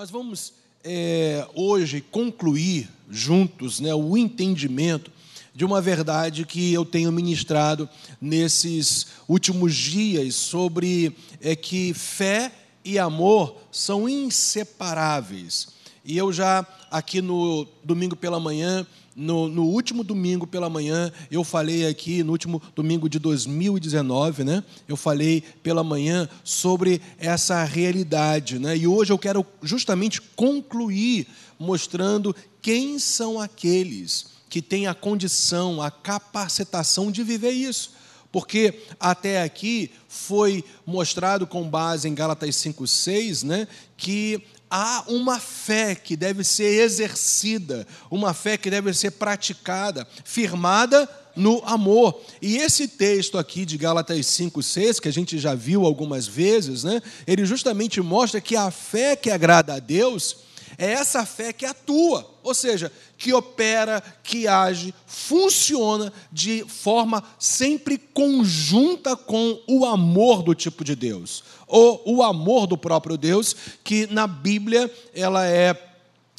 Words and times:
Nós 0.00 0.08
vamos 0.08 0.54
é, 0.82 1.46
hoje 1.54 2.00
concluir 2.00 2.88
juntos 3.10 3.80
né, 3.80 3.94
o 3.94 4.16
entendimento 4.16 5.12
de 5.54 5.62
uma 5.62 5.78
verdade 5.78 6.46
que 6.46 6.72
eu 6.72 6.86
tenho 6.86 7.12
ministrado 7.12 7.86
nesses 8.18 9.08
últimos 9.28 9.74
dias 9.74 10.34
sobre 10.36 11.14
é, 11.42 11.54
que 11.54 11.92
fé 11.92 12.50
e 12.82 12.98
amor 12.98 13.58
são 13.70 14.08
inseparáveis. 14.08 15.68
E 16.02 16.16
eu 16.16 16.32
já 16.32 16.66
aqui 16.90 17.20
no 17.20 17.68
domingo 17.84 18.16
pela 18.16 18.40
manhã 18.40 18.86
no, 19.20 19.48
no, 19.48 19.64
último 19.64 20.02
domingo 20.02 20.46
pela 20.46 20.70
manhã, 20.70 21.12
eu 21.30 21.44
falei 21.44 21.86
aqui, 21.86 22.22
no 22.22 22.32
último 22.32 22.60
domingo 22.74 23.08
de 23.08 23.18
2019, 23.18 24.44
né? 24.44 24.64
Eu 24.88 24.96
falei 24.96 25.42
pela 25.62 25.84
manhã 25.84 26.28
sobre 26.42 27.02
essa 27.18 27.62
realidade, 27.64 28.58
né? 28.58 28.76
E 28.76 28.86
hoje 28.86 29.12
eu 29.12 29.18
quero 29.18 29.44
justamente 29.62 30.22
concluir 30.22 31.26
mostrando 31.58 32.34
quem 32.62 32.98
são 32.98 33.38
aqueles 33.38 34.26
que 34.48 34.62
têm 34.62 34.86
a 34.86 34.94
condição, 34.94 35.82
a 35.82 35.90
capacitação 35.90 37.12
de 37.12 37.22
viver 37.22 37.52
isso. 37.52 37.92
Porque 38.32 38.82
até 38.98 39.42
aqui 39.42 39.90
foi 40.08 40.64
mostrado 40.86 41.46
com 41.46 41.68
base 41.68 42.08
em 42.08 42.14
Gálatas 42.14 42.56
5:6, 42.56 43.42
né, 43.42 43.68
que 43.96 44.42
há 44.70 45.04
uma 45.08 45.40
fé 45.40 45.94
que 45.94 46.16
deve 46.16 46.44
ser 46.44 46.80
exercida, 46.82 47.86
uma 48.10 48.32
fé 48.32 48.56
que 48.56 48.70
deve 48.70 48.94
ser 48.94 49.10
praticada, 49.12 50.06
firmada 50.24 51.08
no 51.34 51.62
amor. 51.64 52.20
E 52.40 52.58
esse 52.58 52.86
texto 52.86 53.36
aqui 53.36 53.64
de 53.64 53.76
Gálatas 53.76 54.26
5:6, 54.26 55.00
que 55.00 55.08
a 55.08 55.12
gente 55.12 55.38
já 55.38 55.54
viu 55.54 55.84
algumas 55.84 56.26
vezes, 56.26 56.84
né? 56.84 57.02
Ele 57.26 57.44
justamente 57.44 58.00
mostra 58.00 58.40
que 58.40 58.56
a 58.56 58.70
fé 58.70 59.16
que 59.16 59.30
agrada 59.30 59.74
a 59.74 59.78
Deus 59.78 60.49
é 60.80 60.92
essa 60.92 61.26
fé 61.26 61.52
que 61.52 61.66
atua, 61.66 62.26
ou 62.42 62.54
seja, 62.54 62.90
que 63.18 63.34
opera, 63.34 64.02
que 64.24 64.48
age, 64.48 64.94
funciona 65.06 66.10
de 66.32 66.64
forma 66.66 67.22
sempre 67.38 67.98
conjunta 67.98 69.14
com 69.14 69.60
o 69.68 69.84
amor 69.84 70.42
do 70.42 70.54
tipo 70.54 70.82
de 70.82 70.96
Deus, 70.96 71.44
ou 71.66 72.02
o 72.06 72.22
amor 72.22 72.66
do 72.66 72.78
próprio 72.78 73.18
Deus, 73.18 73.54
que 73.84 74.06
na 74.06 74.26
Bíblia 74.26 74.90
ela 75.14 75.46
é 75.46 75.76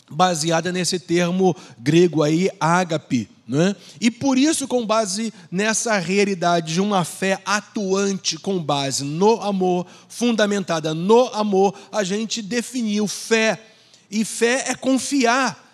baseada 0.09 0.72
nesse 0.72 0.98
termo 0.98 1.55
grego 1.78 2.23
aí, 2.23 2.50
ágape. 2.59 3.30
Né? 3.48 3.76
E 4.00 4.09
por 4.09 4.39
isso, 4.39 4.67
com 4.67 4.83
base 4.83 5.31
nessa 5.52 6.00
realidade 6.00 6.73
de 6.73 6.81
uma 6.81 7.03
fé 7.03 7.39
atuante 7.45 8.39
com 8.39 8.58
base 8.58 9.03
no 9.03 9.39
amor, 9.39 9.86
fundamentada 10.09 10.95
no 10.95 11.28
amor, 11.28 11.76
a 11.92 12.03
gente 12.03 12.42
definiu 12.42 13.08
fé 13.08 13.67
e 14.12 14.26
fé 14.26 14.66
é 14.67 14.76
confiar 14.76 15.72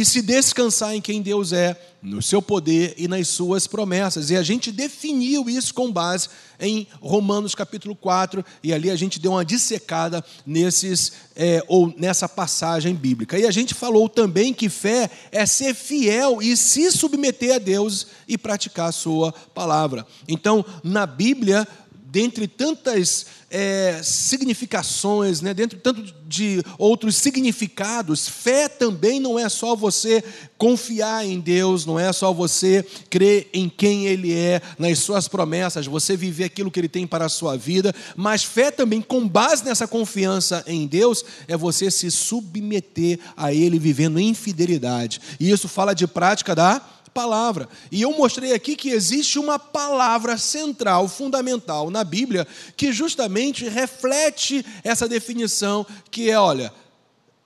e 0.00 0.04
se 0.04 0.22
descansar 0.22 0.94
em 0.94 1.00
quem 1.00 1.20
Deus 1.20 1.52
é, 1.52 1.76
no 2.00 2.22
seu 2.22 2.40
poder 2.40 2.94
e 2.96 3.08
nas 3.08 3.26
suas 3.26 3.66
promessas. 3.66 4.30
E 4.30 4.36
a 4.36 4.44
gente 4.44 4.70
definiu 4.70 5.50
isso 5.50 5.74
com 5.74 5.90
base 5.90 6.28
em 6.60 6.86
Romanos 7.00 7.52
capítulo 7.52 7.96
4, 7.96 8.44
e 8.62 8.72
ali 8.72 8.90
a 8.90 8.96
gente 8.96 9.18
deu 9.18 9.32
uma 9.32 9.44
dissecada 9.44 10.24
nesses, 10.46 11.12
é, 11.34 11.64
ou 11.66 11.92
nessa 11.96 12.28
passagem 12.28 12.94
bíblica. 12.94 13.36
E 13.36 13.44
a 13.44 13.50
gente 13.50 13.74
falou 13.74 14.08
também 14.08 14.54
que 14.54 14.68
fé 14.68 15.10
é 15.32 15.44
ser 15.44 15.74
fiel 15.74 16.40
e 16.40 16.56
se 16.56 16.92
submeter 16.92 17.56
a 17.56 17.58
Deus 17.58 18.06
e 18.28 18.38
praticar 18.38 18.90
a 18.90 18.92
sua 18.92 19.32
palavra. 19.32 20.06
Então, 20.28 20.64
na 20.84 21.06
Bíblia, 21.06 21.66
dentre 22.10 22.48
tantas 22.48 23.26
é, 23.50 24.00
significações, 24.02 25.42
né, 25.42 25.52
dentro 25.52 25.78
tanto 25.78 26.02
de 26.26 26.62
outros 26.78 27.16
significados, 27.16 28.26
fé 28.28 28.66
também 28.66 29.20
não 29.20 29.38
é 29.38 29.46
só 29.48 29.76
você 29.76 30.24
confiar 30.56 31.26
em 31.26 31.38
Deus, 31.38 31.84
não 31.84 31.98
é 31.98 32.10
só 32.12 32.32
você 32.32 32.84
crer 33.10 33.50
em 33.52 33.68
quem 33.68 34.06
Ele 34.06 34.32
é, 34.32 34.62
nas 34.78 34.98
suas 35.00 35.28
promessas, 35.28 35.86
você 35.86 36.16
viver 36.16 36.44
aquilo 36.44 36.70
que 36.70 36.80
Ele 36.80 36.88
tem 36.88 37.06
para 37.06 37.26
a 37.26 37.30
sua 37.30 37.56
vida, 37.56 37.94
mas 38.16 38.42
fé 38.42 38.70
também, 38.70 39.02
com 39.02 39.28
base 39.28 39.64
nessa 39.64 39.86
confiança 39.86 40.64
em 40.66 40.86
Deus, 40.86 41.22
é 41.46 41.56
você 41.56 41.90
se 41.90 42.10
submeter 42.10 43.18
a 43.36 43.52
Ele 43.52 43.78
vivendo 43.78 44.18
em 44.18 44.32
fidelidade. 44.32 45.20
E 45.38 45.50
isso 45.50 45.68
fala 45.68 45.94
de 45.94 46.06
prática 46.06 46.54
da 46.54 46.80
palavra. 47.18 47.68
E 47.90 48.00
eu 48.00 48.12
mostrei 48.12 48.52
aqui 48.52 48.76
que 48.76 48.90
existe 48.90 49.40
uma 49.40 49.58
palavra 49.58 50.38
central, 50.38 51.08
fundamental 51.08 51.90
na 51.90 52.04
Bíblia, 52.04 52.46
que 52.76 52.92
justamente 52.92 53.68
reflete 53.68 54.64
essa 54.84 55.08
definição, 55.08 55.84
que 56.12 56.30
é, 56.30 56.38
olha, 56.38 56.72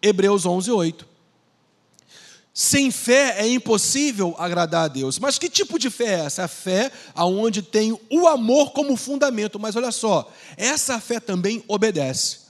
Hebreus 0.02 0.44
11, 0.44 0.70
8. 0.70 1.08
Sem 2.52 2.90
fé 2.90 3.36
é 3.38 3.48
impossível 3.48 4.34
agradar 4.38 4.84
a 4.84 4.88
Deus. 4.88 5.18
Mas 5.18 5.38
que 5.38 5.48
tipo 5.48 5.78
de 5.78 5.88
fé 5.88 6.20
é 6.20 6.24
essa? 6.26 6.44
A 6.44 6.48
fé 6.48 6.92
aonde 7.14 7.62
tem 7.62 7.98
o 8.10 8.28
amor 8.28 8.72
como 8.72 8.94
fundamento. 8.94 9.58
Mas 9.58 9.74
olha 9.74 9.90
só, 9.90 10.30
essa 10.54 11.00
fé 11.00 11.18
também 11.18 11.64
obedece. 11.66 12.41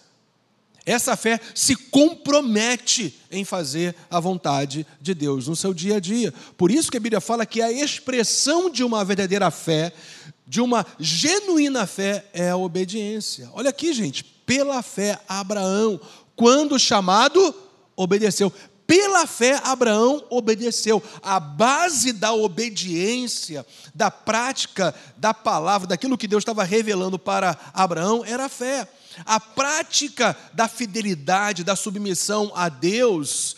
Essa 0.85 1.17
fé 1.17 1.39
se 1.55 1.77
compromete 1.77 3.15
em 3.31 3.45
fazer 3.45 3.95
a 4.11 4.19
vontade 4.19 4.87
de 5.01 5.15
Deus 5.15 5.47
no 5.47 5.55
seu 5.55 5.73
dia 5.73 5.97
a 5.97 6.01
dia. 6.01 6.35
Por 6.57 6.71
isso 6.71 6.91
que 6.91 6.97
a 6.97 7.01
Bíblia 7.01 7.21
fala 7.21 7.47
que 7.47 7.63
a 7.63 7.71
expressão 7.71 8.69
de 8.69 8.83
uma 8.83 9.05
verdadeira 9.05 9.51
fé, 9.51 9.93
de 10.47 10.61
uma 10.61 10.85
genuína 10.99 11.87
fé, 11.87 12.25
é 12.33 12.51
a 12.51 12.57
obediência. 12.57 13.49
Olha 13.53 13.71
aqui, 13.71 13.93
gente, 13.93 14.25
pela 14.25 14.83
fé, 14.83 15.21
Abraão, 15.29 16.01
quando 16.35 16.79
chamado, 16.79 17.55
obedeceu. 17.95 18.53
Pela 18.85 19.25
fé, 19.27 19.61
Abraão 19.63 20.25
obedeceu. 20.29 21.01
A 21.23 21.39
base 21.39 22.13
da 22.13 22.33
obediência, 22.33 23.65
da 23.95 24.11
prática 24.11 24.93
da 25.17 25.33
palavra, 25.33 25.87
daquilo 25.87 26.19
que 26.19 26.27
Deus 26.27 26.43
estava 26.43 26.65
revelando 26.65 27.19
para 27.21 27.57
Abraão, 27.73 28.25
era 28.25 28.47
a 28.47 28.49
fé. 28.49 28.89
A 29.25 29.39
prática 29.39 30.37
da 30.53 30.69
fidelidade, 30.69 31.65
da 31.65 31.77
submissão 31.77 32.53
a 32.55 32.69
Deus 32.69 33.57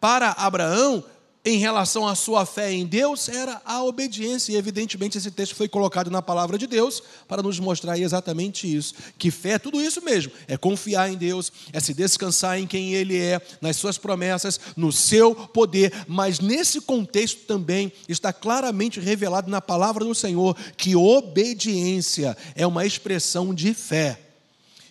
para 0.00 0.30
Abraão 0.32 1.04
em 1.44 1.58
relação 1.58 2.08
à 2.08 2.14
sua 2.14 2.46
fé 2.46 2.72
em 2.72 2.86
Deus 2.86 3.28
era 3.28 3.60
a 3.66 3.84
obediência, 3.84 4.52
e 4.52 4.56
evidentemente 4.56 5.18
esse 5.18 5.30
texto 5.30 5.54
foi 5.54 5.68
colocado 5.68 6.10
na 6.10 6.22
palavra 6.22 6.56
de 6.56 6.66
Deus 6.66 7.02
para 7.28 7.42
nos 7.42 7.60
mostrar 7.60 7.98
exatamente 7.98 8.72
isso: 8.72 8.94
que 9.18 9.30
fé 9.30 9.50
é 9.50 9.58
tudo 9.58 9.80
isso 9.80 10.02
mesmo, 10.02 10.32
é 10.48 10.56
confiar 10.56 11.12
em 11.12 11.16
Deus, 11.16 11.52
é 11.72 11.80
se 11.80 11.92
descansar 11.92 12.58
em 12.58 12.66
quem 12.66 12.94
Ele 12.94 13.18
é, 13.18 13.42
nas 13.60 13.76
Suas 13.76 13.98
promessas, 13.98 14.58
no 14.74 14.90
seu 14.90 15.34
poder, 15.34 15.92
mas 16.08 16.40
nesse 16.40 16.80
contexto 16.80 17.44
também 17.46 17.92
está 18.08 18.32
claramente 18.32 18.98
revelado 18.98 19.50
na 19.50 19.60
palavra 19.60 20.04
do 20.04 20.14
Senhor 20.14 20.56
que 20.78 20.96
obediência 20.96 22.36
é 22.54 22.66
uma 22.66 22.86
expressão 22.86 23.52
de 23.52 23.74
fé. 23.74 24.23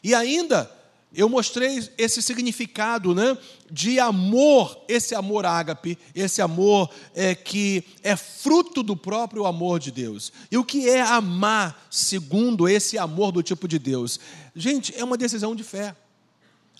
E 0.03 0.13
ainda 0.13 0.69
eu 1.15 1.29
mostrei 1.29 1.87
esse 1.95 2.23
significado 2.23 3.13
né, 3.13 3.37
de 3.71 3.99
amor, 3.99 4.83
esse 4.87 5.13
amor 5.13 5.45
ágape, 5.45 5.97
esse 6.15 6.41
amor 6.41 6.89
é, 7.13 7.35
que 7.35 7.83
é 8.01 8.15
fruto 8.15 8.81
do 8.81 8.97
próprio 8.97 9.45
amor 9.45 9.79
de 9.79 9.91
Deus. 9.91 10.33
E 10.51 10.57
o 10.57 10.63
que 10.63 10.89
é 10.89 11.01
amar 11.01 11.87
segundo 11.89 12.67
esse 12.67 12.97
amor 12.97 13.31
do 13.31 13.43
tipo 13.43 13.67
de 13.67 13.77
Deus? 13.77 14.19
Gente, 14.55 14.93
é 14.97 15.03
uma 15.03 15.17
decisão 15.17 15.55
de 15.55 15.63
fé. 15.63 15.95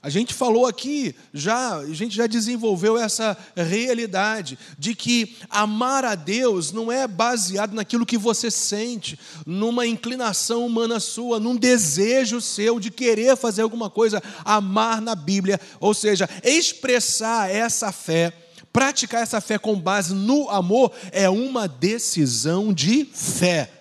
A 0.04 0.10
gente 0.10 0.34
falou 0.34 0.66
aqui, 0.66 1.16
já, 1.34 1.78
a 1.78 1.94
gente 1.94 2.14
já 2.14 2.28
desenvolveu 2.28 2.98
essa 2.98 3.38
realidade 3.56 4.60
de 4.78 4.94
que 4.94 5.38
amar 5.50 6.04
a 6.04 6.14
Deus 6.14 6.74
não 6.74 6.92
é 6.92 7.08
baseado 7.08 7.74
naquilo 7.74 8.06
que 8.06 8.18
você 8.18 8.52
sente, 8.52 9.18
numa 9.46 9.88
inclinação 9.88 10.66
humana 10.66 11.00
sua, 11.00 11.40
num 11.40 11.56
desejo 11.56 12.42
seu 12.42 12.82
de 12.82 12.92
querer 12.92 13.38
fazer 13.38 13.62
alguma 13.62 13.90
coisa. 13.90 14.22
Amar 14.44 15.00
na 15.00 15.16
Bíblia, 15.16 15.58
ou 15.80 15.94
seja, 15.94 16.30
expressar 16.44 17.50
essa 17.50 17.90
fé, 17.94 18.34
praticar 18.74 19.24
essa 19.24 19.40
fé 19.40 19.58
com 19.58 19.80
base 19.80 20.14
no 20.14 20.50
amor, 20.50 20.92
é 21.14 21.30
uma 21.30 21.66
decisão 21.66 22.74
de 22.74 23.06
fé. 23.06 23.72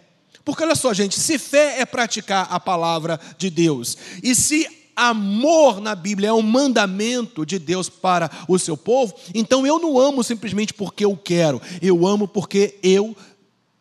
Porque 0.44 0.62
olha 0.62 0.76
só, 0.76 0.94
gente, 0.94 1.18
se 1.18 1.36
fé 1.36 1.80
é 1.80 1.84
praticar 1.84 2.46
a 2.48 2.60
palavra 2.60 3.18
de 3.36 3.50
Deus, 3.50 3.98
e 4.22 4.36
se 4.36 4.81
amor 4.96 5.80
na 5.80 5.94
Bíblia 5.94 6.30
é 6.30 6.32
um 6.32 6.42
mandamento 6.42 7.44
de 7.44 7.58
Deus 7.58 7.88
para 7.88 8.30
o 8.48 8.58
seu 8.58 8.76
povo, 8.76 9.14
então 9.34 9.66
eu 9.66 9.78
não 9.78 9.98
amo 9.98 10.22
simplesmente 10.22 10.74
porque 10.74 11.04
eu 11.04 11.16
quero, 11.16 11.60
eu 11.80 12.06
amo 12.06 12.26
porque 12.28 12.78
eu 12.82 13.16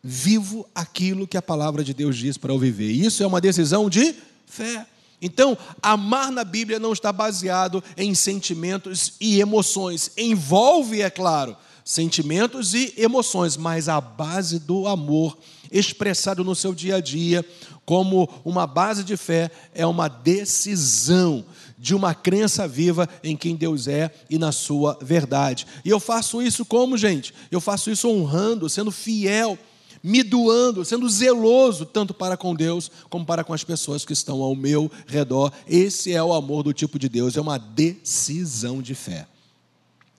vivo 0.02 0.66
aquilo 0.74 1.26
que 1.26 1.36
a 1.36 1.42
palavra 1.42 1.84
de 1.84 1.94
Deus 1.94 2.16
diz 2.16 2.36
para 2.36 2.52
eu 2.52 2.58
viver. 2.58 2.90
Isso 2.90 3.22
é 3.22 3.26
uma 3.26 3.40
decisão 3.40 3.88
de 3.88 4.14
fé. 4.46 4.86
Então, 5.20 5.56
amar 5.80 6.32
na 6.32 6.42
Bíblia 6.42 6.80
não 6.80 6.92
está 6.92 7.12
baseado 7.12 7.82
em 7.96 8.12
sentimentos 8.12 9.12
e 9.20 9.40
emoções. 9.40 10.10
Envolve, 10.18 11.00
é 11.00 11.08
claro, 11.08 11.56
sentimentos 11.84 12.74
e 12.74 12.94
emoções, 12.96 13.56
mas 13.56 13.88
a 13.88 14.00
base 14.00 14.58
do 14.58 14.86
amor 14.86 15.36
expressado 15.70 16.44
no 16.44 16.54
seu 16.54 16.74
dia 16.74 16.96
a 16.96 17.00
dia, 17.00 17.44
como 17.84 18.28
uma 18.44 18.66
base 18.66 19.02
de 19.02 19.16
fé, 19.16 19.50
é 19.74 19.86
uma 19.86 20.08
decisão 20.08 21.44
de 21.78 21.94
uma 21.94 22.14
crença 22.14 22.68
viva 22.68 23.08
em 23.24 23.36
quem 23.36 23.56
Deus 23.56 23.88
é 23.88 24.12
e 24.30 24.38
na 24.38 24.52
sua 24.52 24.96
verdade. 25.02 25.66
E 25.84 25.88
eu 25.88 25.98
faço 25.98 26.40
isso 26.40 26.64
como, 26.64 26.96
gente? 26.96 27.34
Eu 27.50 27.60
faço 27.60 27.90
isso 27.90 28.08
honrando, 28.08 28.68
sendo 28.68 28.92
fiel, 28.92 29.58
me 30.02 30.22
doando, 30.22 30.84
sendo 30.84 31.08
zeloso 31.08 31.84
tanto 31.84 32.12
para 32.14 32.36
com 32.36 32.54
Deus 32.54 32.90
como 33.08 33.24
para 33.24 33.42
com 33.42 33.52
as 33.52 33.64
pessoas 33.64 34.04
que 34.04 34.12
estão 34.12 34.42
ao 34.42 34.54
meu 34.54 34.90
redor. 35.06 35.52
Esse 35.66 36.12
é 36.12 36.22
o 36.22 36.32
amor 36.32 36.62
do 36.62 36.72
tipo 36.72 36.98
de 36.98 37.08
Deus, 37.08 37.36
é 37.36 37.40
uma 37.40 37.58
decisão 37.58 38.80
de 38.80 38.94
fé. 38.94 39.26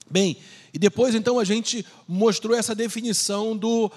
Bem, 0.10 0.38
e 0.74 0.80
depois 0.80 1.14
então 1.14 1.38
a 1.40 1.44
gente 1.44 1.86
mostrou 2.08 2.56
essa 2.56 2.74
definição 2.74 3.56
do 3.56 3.92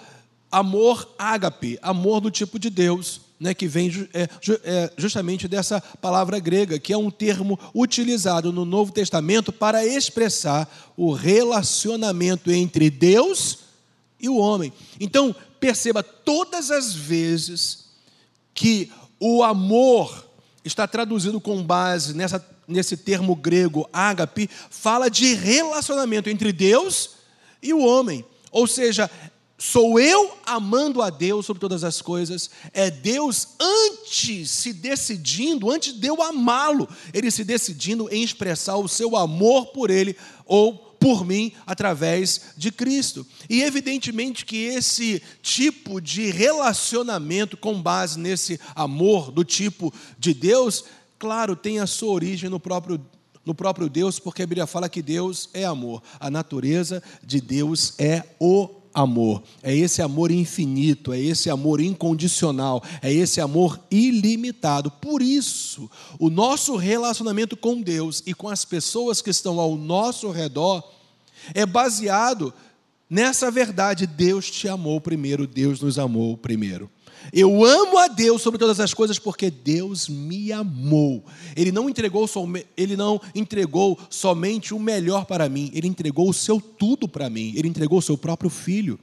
amor 0.50 1.08
ágape, 1.19 1.78
amor 1.82 2.20
do 2.20 2.31
tipo 2.31 2.58
de 2.58 2.70
Deus 2.70 3.20
né, 3.38 3.55
que 3.55 3.67
vem 3.67 4.08
é, 4.14 4.28
é, 4.64 4.93
justamente 4.96 5.46
dessa 5.46 5.81
palavra 5.81 6.38
grega, 6.38 6.78
que 6.78 6.93
é 6.93 6.96
um 6.96 7.11
termo 7.11 7.58
utilizado 7.75 8.52
no 8.52 8.64
Novo 8.64 8.93
Testamento 8.93 9.52
para 9.52 9.87
expressar 9.87 10.93
o 10.96 11.12
relacionamento 11.12 12.50
entre 12.50 12.88
Deus 12.90 13.58
e 14.19 14.28
o 14.28 14.37
homem. 14.37 14.73
Então, 14.99 15.34
perceba, 15.61 16.02
todas 16.02 16.70
as 16.70 16.94
vezes 16.94 17.87
que 18.55 18.90
o 19.20 19.43
amor 19.43 20.26
está 20.66 20.86
traduzido 20.86 21.40
com 21.40 21.62
base 21.62 22.14
nessa, 22.14 22.44
nesse 22.66 22.96
termo 22.96 23.34
grego 23.34 23.88
ágape, 23.92 24.50
fala 24.70 25.08
de 25.08 25.34
relacionamento 25.34 26.28
entre 26.28 26.52
Deus 26.52 27.10
e 27.62 27.72
o 27.72 27.80
homem. 27.80 28.24
Ou 28.50 28.66
seja, 28.66 29.10
Sou 29.58 29.98
eu 29.98 30.36
amando 30.44 31.00
a 31.00 31.08
Deus 31.08 31.46
sobre 31.46 31.60
todas 31.60 31.82
as 31.82 32.02
coisas, 32.02 32.50
é 32.74 32.90
Deus 32.90 33.48
antes 33.58 34.50
se 34.50 34.70
decidindo, 34.70 35.70
antes 35.70 35.94
de 35.94 36.06
eu 36.06 36.22
amá-lo, 36.22 36.86
ele 37.12 37.30
se 37.30 37.42
decidindo 37.42 38.06
em 38.12 38.22
expressar 38.22 38.76
o 38.76 38.86
seu 38.86 39.16
amor 39.16 39.68
por 39.68 39.90
ele 39.90 40.14
ou 40.44 40.86
por 40.98 41.25
mim 41.25 41.52
através 41.66 42.52
de 42.56 42.70
Cristo. 42.70 43.26
E 43.48 43.62
evidentemente 43.62 44.44
que 44.44 44.64
esse 44.64 45.22
tipo 45.43 46.00
de 46.00 46.31
relacionamento 46.31 47.56
com 47.56 47.81
base 47.81 48.19
nesse 48.19 48.60
amor 48.75 49.31
do 49.31 49.44
tipo 49.44 49.93
de 50.19 50.34
Deus, 50.34 50.84
claro, 51.19 51.54
tem 51.56 51.78
a 51.78 51.87
sua 51.87 52.12
origem 52.12 52.50
no 52.50 52.60
próprio 52.60 53.00
no 53.44 53.54
próprio 53.54 53.88
Deus, 53.88 54.19
porque 54.19 54.43
a 54.43 54.46
Bíblia 54.46 54.66
fala 54.66 54.88
que 54.88 55.00
Deus 55.00 55.48
é 55.54 55.64
amor. 55.64 56.02
A 56.19 56.28
natureza 56.28 57.00
de 57.22 57.40
Deus 57.40 57.94
é 57.96 58.25
o 58.40 58.66
amor. 58.96 59.43
É 59.62 59.76
esse 59.76 60.00
amor 60.00 60.31
infinito, 60.31 61.12
é 61.12 61.20
esse 61.20 61.50
amor 61.50 61.82
incondicional, 61.82 62.82
é 63.02 63.12
esse 63.12 63.43
amor 63.43 63.78
ilimitado. 63.90 64.90
Por 64.90 65.20
isso, 65.20 65.90
o 66.19 66.31
nosso 66.31 66.76
relacionamento 66.76 67.58
com 67.58 67.82
Deus 67.82 68.22
e 68.25 68.32
com 68.32 68.48
as 68.48 68.64
pessoas 68.64 69.20
que 69.20 69.28
estão 69.28 69.60
ao 69.60 69.76
nosso 69.76 70.31
redor 70.31 70.82
é 71.52 71.66
baseado 71.66 72.54
nessa 73.08 73.50
verdade: 73.50 74.06
Deus 74.06 74.50
te 74.50 74.66
amou 74.66 74.99
primeiro, 74.99 75.46
Deus 75.46 75.82
nos 75.82 75.99
amou 75.99 76.34
primeiro. 76.34 76.90
Eu 77.32 77.64
amo 77.64 77.99
a 77.99 78.08
Deus 78.08 78.43
sobre 78.43 78.58
todas 78.58 78.81
as 78.81 78.94
coisas 78.94 79.19
porque 79.19 79.50
Deus 79.50 80.08
me 80.08 80.52
amou. 80.52 81.25
Ele 81.55 81.73
não 81.73 81.88
entregou 81.88 82.28
ele 82.76 82.96
não 82.96 83.20
entregou 83.34 83.99
somente 84.08 84.73
o 84.75 84.78
melhor 84.78 85.25
para 85.25 85.49
mim, 85.49 85.70
ele 85.75 85.88
entregou 85.88 86.28
o 86.28 86.34
seu 86.34 86.61
tudo 86.61 87.08
para 87.08 87.28
mim. 87.31 87.52
Ele 87.56 87.69
entregou 87.69 87.99
o 87.99 88.02
seu 88.02 88.17
próprio 88.17 88.50
filho 88.50 88.99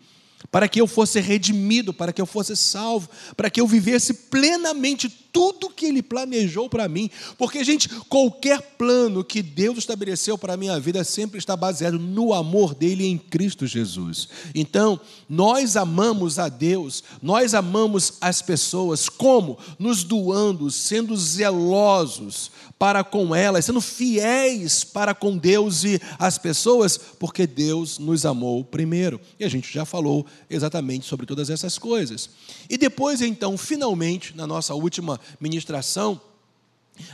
para 0.51 0.67
que 0.67 0.79
eu 0.79 0.87
fosse 0.87 1.19
redimido, 1.19 1.93
para 1.93 2.11
que 2.11 2.21
eu 2.21 2.25
fosse 2.25 2.55
salvo, 2.55 3.09
para 3.35 3.49
que 3.49 3.61
eu 3.61 3.67
vivesse 3.67 4.13
plenamente 4.13 5.09
tudo 5.33 5.71
que 5.71 5.87
Ele 5.87 6.03
planejou 6.03 6.69
para 6.69 6.87
mim. 6.87 7.09
Porque, 7.39 7.63
gente, 7.63 7.89
qualquer 8.07 8.61
plano 8.77 9.23
que 9.23 9.41
Deus 9.41 9.79
estabeleceu 9.79 10.37
para 10.37 10.53
a 10.53 10.57
minha 10.57 10.79
vida 10.79 11.03
sempre 11.03 11.39
está 11.39 11.57
baseado 11.57 11.97
no 11.97 12.33
amor 12.33 12.75
dele 12.75 13.07
em 13.07 13.17
Cristo 13.17 13.65
Jesus. 13.65 14.29
Então, 14.53 15.01
nós 15.27 15.75
amamos 15.75 16.37
a 16.37 16.47
Deus, 16.47 17.03
nós 17.21 17.55
amamos 17.55 18.13
as 18.21 18.43
pessoas, 18.43 19.09
como? 19.09 19.57
Nos 19.79 20.03
doando, 20.03 20.69
sendo 20.69 21.17
zelosos 21.17 22.51
para 22.77 23.01
com 23.01 23.33
elas, 23.33 23.63
sendo 23.63 23.79
fiéis 23.79 24.83
para 24.83 25.15
com 25.15 25.37
Deus 25.37 25.85
e 25.85 26.01
as 26.19 26.37
pessoas, 26.37 26.97
porque 26.97 27.47
Deus 27.47 27.97
nos 27.97 28.25
amou 28.25 28.63
primeiro. 28.63 29.21
E 29.39 29.45
a 29.45 29.49
gente 29.49 29.71
já 29.71 29.85
falou 29.85 30.25
exatamente 30.49 31.05
sobre 31.05 31.25
todas 31.25 31.49
essas 31.49 31.77
coisas. 31.77 32.29
E 32.69 32.77
depois, 32.77 33.21
então, 33.21 33.57
finalmente, 33.57 34.35
na 34.35 34.45
nossa 34.45 34.75
última 34.75 35.17
ministração, 35.39 36.19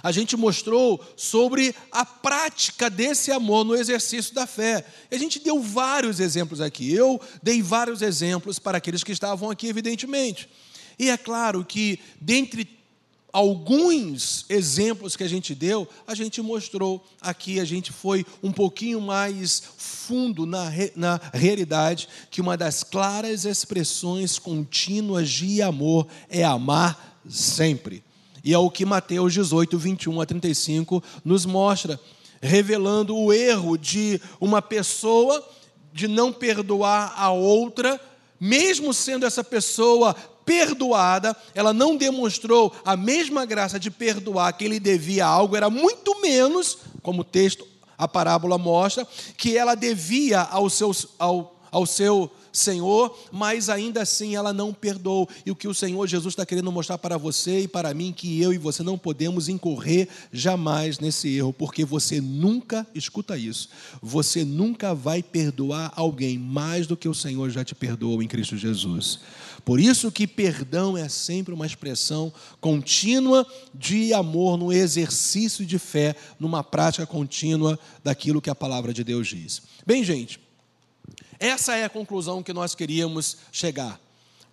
a 0.04 0.12
gente 0.12 0.36
mostrou 0.36 1.00
sobre 1.16 1.74
a 1.92 2.06
prática 2.06 2.90
desse 2.90 3.32
amor 3.32 3.64
no 3.64 3.76
exercício 3.76 4.34
da 4.34 4.46
fé. 4.46 4.86
A 5.10 5.18
gente 5.18 5.40
deu 5.40 5.62
vários 5.62 6.20
exemplos 6.20 6.60
aqui. 6.60 6.94
Eu 6.94 7.20
dei 7.42 7.62
vários 7.62 8.02
exemplos 8.02 8.60
para 8.60 8.78
aqueles 8.78 9.04
que 9.04 9.12
estavam 9.12 9.50
aqui, 9.50 9.68
evidentemente. 9.68 10.50
E 10.98 11.10
é 11.10 11.18
claro 11.18 11.64
que, 11.64 11.98
dentre 12.20 12.68
alguns 13.32 14.46
exemplos 14.50 15.16
que 15.16 15.24
a 15.24 15.28
gente 15.28 15.54
deu, 15.56 15.88
a 16.06 16.14
gente 16.16 16.42
mostrou 16.42 17.06
aqui, 17.22 17.60
a 17.60 17.66
gente 17.66 17.92
foi 17.92 18.26
um 18.44 18.52
pouquinho 18.52 19.00
mais 19.00 19.62
fundo 19.78 20.46
na, 20.46 20.70
na 20.96 21.22
realidade, 21.34 22.10
que 22.30 22.42
uma 22.42 22.58
das 22.58 22.84
claras 22.84 23.46
expressões 23.46 24.40
contínuas 24.40 25.30
de 25.30 25.62
amor 25.62 26.08
é 26.28 26.44
amar 26.44 27.09
sempre. 27.28 28.04
E 28.44 28.54
é 28.54 28.58
o 28.58 28.70
que 28.70 28.86
Mateus 28.86 29.34
18, 29.34 29.78
21 29.78 30.22
a 30.22 30.26
35 30.26 31.04
nos 31.24 31.46
mostra, 31.46 32.00
revelando 32.42 33.16
o 33.16 33.34
erro 33.34 33.78
de 33.78 34.22
uma 34.40 34.62
pessoa 34.62 35.46
de 35.92 36.08
não 36.08 36.32
perdoar 36.32 37.14
a 37.18 37.32
outra, 37.32 38.00
mesmo 38.40 38.94
sendo 38.94 39.26
essa 39.26 39.44
pessoa 39.44 40.16
perdoada, 40.46 41.36
ela 41.54 41.74
não 41.74 41.96
demonstrou 41.96 42.74
a 42.84 42.96
mesma 42.96 43.46
graça 43.46 43.80
de 43.80 43.92
perdoar 43.92 44.54
que 44.54 44.66
ele 44.66 44.80
devia 44.80 45.26
algo, 45.26 45.56
era 45.56 45.70
muito 45.70 46.20
menos, 46.22 46.78
como 47.04 47.22
o 47.22 47.26
texto, 47.26 47.68
a 47.98 48.08
parábola 48.08 48.58
mostra, 48.58 49.06
que 49.38 49.58
ela 49.58 49.76
devia 49.76 50.42
ao 50.42 50.70
seu, 50.70 50.92
ao, 51.20 51.60
ao 51.72 51.86
seu 51.86 52.32
Senhor, 52.60 53.18
mas 53.32 53.70
ainda 53.70 54.02
assim 54.02 54.36
ela 54.36 54.54
não 54.54 54.74
perdoou. 54.74 55.28
E 55.46 55.52
o 55.52 55.56
que 55.56 55.68
o 55.68 55.74
Senhor 55.74 56.06
Jesus 56.08 56.34
está 56.34 56.46
querendo 56.46 56.72
mostrar 56.72 56.98
para 56.98 57.18
você 57.18 57.62
e 57.62 57.68
para 57.68 57.94
mim, 57.94 58.12
que 58.12 58.42
eu 58.42 58.54
e 58.54 58.58
você 58.58 58.84
não 58.84 58.98
podemos 58.98 59.50
incorrer 59.50 60.08
jamais 60.32 61.00
nesse 61.00 61.36
erro, 61.36 61.54
porque 61.54 61.86
você 61.86 62.22
nunca, 62.22 62.86
escuta 62.94 63.38
isso, 63.38 63.70
você 64.02 64.44
nunca 64.44 64.94
vai 64.94 65.24
perdoar 65.24 65.94
alguém 65.96 66.38
mais 66.38 66.88
do 66.88 66.98
que 66.98 67.08
o 67.08 67.14
Senhor 67.14 67.50
já 67.50 67.64
te 67.64 67.76
perdoou 67.76 68.22
em 68.22 68.28
Cristo 68.28 68.58
Jesus. 68.58 69.20
Por 69.64 69.80
isso 69.80 70.12
que 70.12 70.26
perdão 70.26 70.98
é 70.98 71.08
sempre 71.10 71.54
uma 71.54 71.66
expressão 71.66 72.32
contínua 72.60 73.46
de 73.74 74.14
amor 74.14 74.58
no 74.58 74.72
exercício 74.72 75.66
de 75.66 75.78
fé, 75.78 76.16
numa 76.40 76.64
prática 76.64 77.06
contínua 77.06 77.78
daquilo 78.04 78.42
que 78.42 78.50
a 78.50 78.56
palavra 78.56 78.94
de 78.94 79.04
Deus 79.04 79.28
diz. 79.28 79.62
Bem, 79.86 80.04
gente, 80.04 80.40
essa 81.40 81.76
é 81.76 81.86
a 81.86 81.90
conclusão 81.90 82.44
que 82.44 82.54
nós 82.54 82.76
queríamos 82.76 83.38
chegar. 83.52 84.00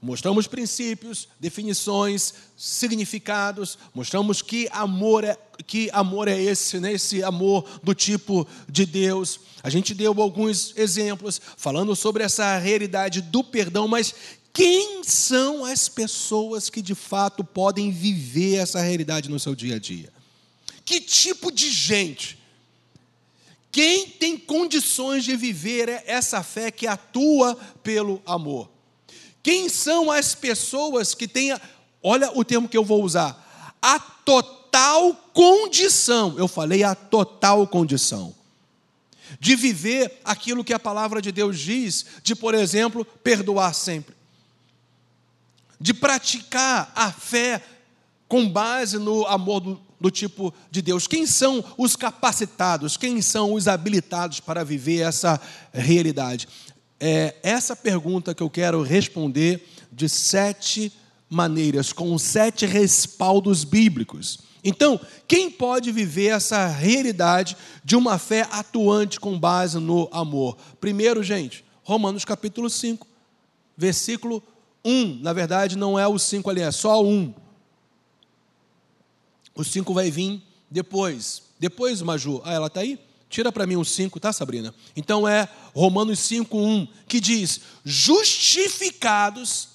Mostramos 0.01 0.47
princípios, 0.47 1.27
definições, 1.41 2.35
significados, 2.57 3.79
mostramos 3.95 4.43
que 4.43 4.69
amor 4.71 5.25
é, 5.25 5.37
que 5.67 5.91
amor 5.93 6.29
é 6.29 6.41
esse, 6.41 6.79
né? 6.79 6.93
esse 6.93 7.25
amor 7.25 7.67
do 7.83 7.95
tipo 7.95 8.47
de 8.69 8.85
Deus. 8.85 9.41
A 9.63 9.71
gente 9.71 9.95
deu 9.95 10.15
alguns 10.21 10.77
exemplos 10.77 11.41
falando 11.57 11.97
sobre 11.97 12.23
essa 12.23 12.59
realidade 12.59 13.23
do 13.23 13.43
perdão, 13.43 13.89
mas 13.89 14.15
quem 14.53 15.03
são 15.03 15.65
as 15.65 15.89
pessoas 15.89 16.71
que 16.71 16.83
de 16.83 16.95
fato 16.95 17.43
podem 17.43 17.91
viver 17.91 18.57
essa 18.57 18.81
realidade 18.81 19.31
no 19.31 19.41
seu 19.41 19.55
dia 19.55 19.77
a 19.77 19.79
dia? 19.79 20.13
Que 20.85 21.01
tipo 21.01 21.51
de 21.51 21.71
gente 21.71 22.39
quem 23.77 24.09
tem 24.09 24.39
condições 24.39 25.23
de 25.23 25.37
viver 25.37 26.03
essa 26.07 26.43
fé 26.43 26.71
que 26.71 26.87
atua 26.87 27.55
pelo 27.83 28.23
amor? 28.25 28.71
Quem 29.43 29.69
são 29.69 30.11
as 30.11 30.35
pessoas 30.35 31.15
que 31.15 31.29
têm, 31.29 31.55
olha 32.03 32.33
o 32.35 32.43
termo 32.43 32.71
que 32.71 32.79
eu 32.79 32.83
vou 32.83 33.05
usar, 33.05 33.77
a 33.83 33.99
total 33.99 35.13
condição, 35.35 36.39
eu 36.39 36.49
falei 36.49 36.85
a 36.85 36.95
total 36.95 37.67
condição, 37.67 38.35
de 39.39 39.55
viver 39.55 40.21
aquilo 40.25 40.65
que 40.65 40.73
a 40.73 40.79
palavra 40.79 41.21
de 41.21 41.31
Deus 41.31 41.59
diz, 41.59 42.07
de, 42.23 42.35
por 42.35 42.55
exemplo, 42.55 43.05
perdoar 43.05 43.75
sempre, 43.75 44.17
de 45.79 45.93
praticar 45.93 46.91
a 46.97 47.13
fé 47.13 47.63
com 48.27 48.49
base 48.49 48.99
no 48.99 49.27
amor 49.27 49.61
do, 49.61 49.86
do 50.01 50.11
tipo 50.11 50.53
de 50.71 50.83
Deus? 50.83 51.07
Quem 51.07 51.27
são 51.27 51.65
os 51.77 51.97
capacitados? 51.97 52.97
Quem 52.97 53.21
são 53.23 53.55
os 53.55 53.69
habilitados 53.69 54.41
para 54.41 54.65
viver 54.65 55.01
essa 55.01 55.41
realidade? 55.73 56.49
É 56.99 57.37
essa 57.43 57.77
pergunta 57.77 58.35
que 58.35 58.43
eu 58.43 58.51
quero 58.51 58.83
responder 58.83 59.67
de 59.93 60.09
sete 60.09 60.93
maneiras, 61.29 61.93
com 61.93 62.17
sete 62.19 62.67
respaldos 62.67 63.65
bíblicos. 63.65 64.39
Então, 64.63 64.99
quem 65.29 65.51
pode 65.51 65.93
viver 65.93 66.29
essa 66.29 66.67
realidade 66.67 67.57
de 67.85 67.95
uma 67.95 68.19
fé 68.19 68.49
atuante 68.51 69.21
com 69.21 69.39
base 69.39 69.79
no 69.79 70.09
amor? 70.11 70.57
Primeiro, 70.81 71.23
gente, 71.23 71.65
Romanos 71.85 72.25
capítulo 72.25 72.69
5, 72.69 73.07
versículo 73.77 74.43
1. 74.85 75.21
Na 75.23 75.33
verdade, 75.33 75.79
não 75.79 75.99
é 75.99 76.07
o 76.09 76.19
5 76.19 76.51
ali, 76.51 76.63
é 76.63 76.73
só 76.73 77.01
1. 77.03 77.33
O 79.57 79.65
5 79.65 79.93
vai 79.93 80.11
vir 80.11 80.41
depois. 80.71 81.43
Depois, 81.59 82.03
Maju. 82.03 82.43
Ah, 82.45 82.53
ela 82.53 82.67
está 82.67 82.81
aí? 82.81 82.99
Tira 83.29 83.51
para 83.51 83.67
mim 83.67 83.75
o 83.77 83.85
5, 83.85 84.21
tá, 84.21 84.33
Sabrina? 84.33 84.73
Então 84.95 85.27
é 85.27 85.49
Romanos 85.75 86.21
5, 86.21 86.57
1, 86.57 86.87
que 87.09 87.19
diz: 87.19 87.61
justificados, 87.85 89.71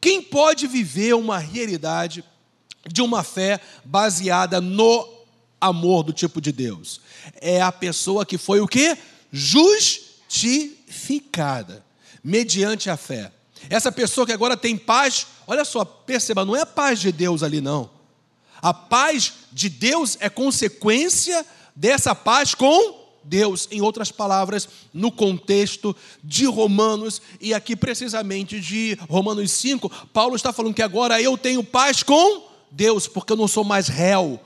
quem 0.00 0.22
pode 0.22 0.68
viver 0.68 1.14
uma 1.14 1.38
realidade 1.38 2.22
de 2.86 3.02
uma 3.02 3.24
fé 3.24 3.60
baseada 3.84 4.60
no 4.60 5.08
amor 5.60 6.04
do 6.04 6.12
tipo 6.12 6.40
de 6.40 6.52
Deus? 6.52 7.00
É 7.40 7.60
a 7.60 7.72
pessoa 7.72 8.24
que 8.24 8.38
foi 8.38 8.60
o 8.60 8.68
que? 8.68 8.96
Justificada, 9.32 11.84
mediante 12.22 12.88
a 12.88 12.96
fé. 12.96 13.32
Essa 13.68 13.90
pessoa 13.90 14.24
que 14.24 14.32
agora 14.32 14.56
tem 14.56 14.76
paz, 14.76 15.26
olha 15.46 15.64
só, 15.64 15.84
perceba, 15.84 16.44
não 16.44 16.54
é 16.54 16.60
a 16.60 16.66
paz 16.66 17.00
de 17.00 17.10
Deus 17.10 17.42
ali, 17.42 17.60
não. 17.60 17.95
A 18.60 18.72
paz 18.74 19.32
de 19.52 19.68
Deus 19.68 20.16
é 20.20 20.28
consequência 20.28 21.44
dessa 21.74 22.14
paz 22.14 22.54
com 22.54 23.06
Deus, 23.26 23.68
em 23.70 23.80
outras 23.80 24.10
palavras, 24.10 24.68
no 24.94 25.10
contexto 25.10 25.94
de 26.22 26.46
Romanos, 26.46 27.20
e 27.40 27.52
aqui 27.52 27.74
precisamente 27.74 28.60
de 28.60 28.96
Romanos 29.08 29.50
5, 29.52 29.90
Paulo 30.12 30.36
está 30.36 30.52
falando 30.52 30.74
que 30.74 30.82
agora 30.82 31.20
eu 31.20 31.36
tenho 31.36 31.62
paz 31.62 32.02
com 32.02 32.46
Deus, 32.70 33.06
porque 33.06 33.32
eu 33.32 33.36
não 33.36 33.48
sou 33.48 33.64
mais 33.64 33.88
réu 33.88 34.40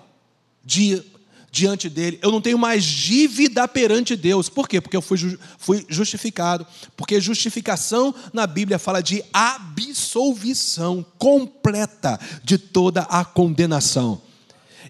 de, 0.65 1.03
diante 1.51 1.89
dele, 1.89 2.19
eu 2.23 2.31
não 2.31 2.41
tenho 2.41 2.59
mais 2.59 2.85
dívida 2.85 3.67
perante 3.67 4.15
Deus. 4.15 4.49
Por 4.49 4.69
quê? 4.69 4.81
Porque 4.81 4.97
eu 4.97 5.03
fui, 5.03 5.39
fui 5.59 5.85
justificado. 5.89 6.67
Porque 6.97 7.21
justificação 7.21 8.15
na 8.33 8.47
Bíblia 8.47 8.79
fala 8.79 9.03
de 9.03 9.25
absolvição 9.33 11.05
completa 11.19 12.19
de 12.45 12.57
toda 12.57 13.03
a 13.03 13.25
condenação. 13.25 14.21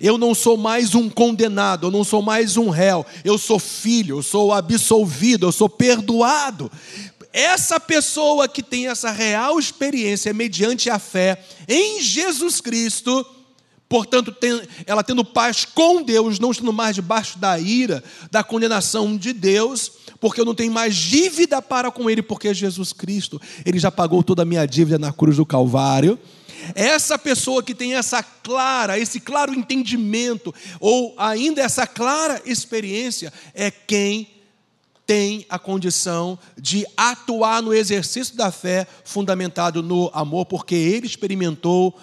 Eu 0.00 0.16
não 0.16 0.34
sou 0.34 0.56
mais 0.56 0.94
um 0.94 1.10
condenado, 1.10 1.86
eu 1.86 1.90
não 1.90 2.04
sou 2.04 2.22
mais 2.22 2.56
um 2.56 2.70
réu, 2.70 3.04
eu 3.22 3.36
sou 3.36 3.58
filho, 3.58 4.18
eu 4.18 4.22
sou 4.22 4.52
absolvido, 4.52 5.46
eu 5.46 5.52
sou 5.52 5.68
perdoado. 5.68 6.70
Essa 7.32 7.78
pessoa 7.78 8.48
que 8.48 8.62
tem 8.62 8.88
essa 8.88 9.10
real 9.10 9.58
experiência 9.58 10.32
mediante 10.32 10.88
a 10.90 10.98
fé 10.98 11.42
em 11.68 12.02
Jesus 12.02 12.60
Cristo, 12.60 13.24
portanto, 13.90 14.32
ela 14.86 15.02
tendo 15.02 15.24
paz 15.24 15.64
com 15.64 16.00
Deus, 16.00 16.38
não 16.38 16.52
estando 16.52 16.72
mais 16.72 16.94
debaixo 16.94 17.40
da 17.40 17.58
ira, 17.58 18.04
da 18.30 18.44
condenação 18.44 19.16
de 19.16 19.32
Deus, 19.32 19.90
porque 20.20 20.40
eu 20.40 20.44
não 20.44 20.54
tenho 20.54 20.72
mais 20.72 20.94
dívida 20.94 21.60
para 21.60 21.90
com 21.90 22.08
Ele, 22.08 22.22
porque 22.22 22.54
Jesus 22.54 22.92
Cristo, 22.92 23.42
Ele 23.66 23.80
já 23.80 23.90
pagou 23.90 24.22
toda 24.22 24.42
a 24.42 24.44
minha 24.44 24.64
dívida 24.64 24.96
na 24.96 25.12
cruz 25.12 25.38
do 25.38 25.44
Calvário. 25.44 26.16
Essa 26.72 27.18
pessoa 27.18 27.64
que 27.64 27.74
tem 27.74 27.94
essa 27.94 28.22
clara, 28.22 28.96
esse 28.96 29.18
claro 29.18 29.52
entendimento, 29.52 30.54
ou 30.78 31.12
ainda 31.18 31.60
essa 31.60 31.84
clara 31.84 32.40
experiência, 32.46 33.32
é 33.52 33.72
quem 33.72 34.28
tem 35.04 35.44
a 35.48 35.58
condição 35.58 36.38
de 36.56 36.86
atuar 36.96 37.60
no 37.60 37.74
exercício 37.74 38.36
da 38.36 38.52
fé 38.52 38.86
fundamentado 39.02 39.82
no 39.82 40.08
amor, 40.14 40.46
porque 40.46 40.76
ele 40.76 41.08
experimentou 41.08 41.98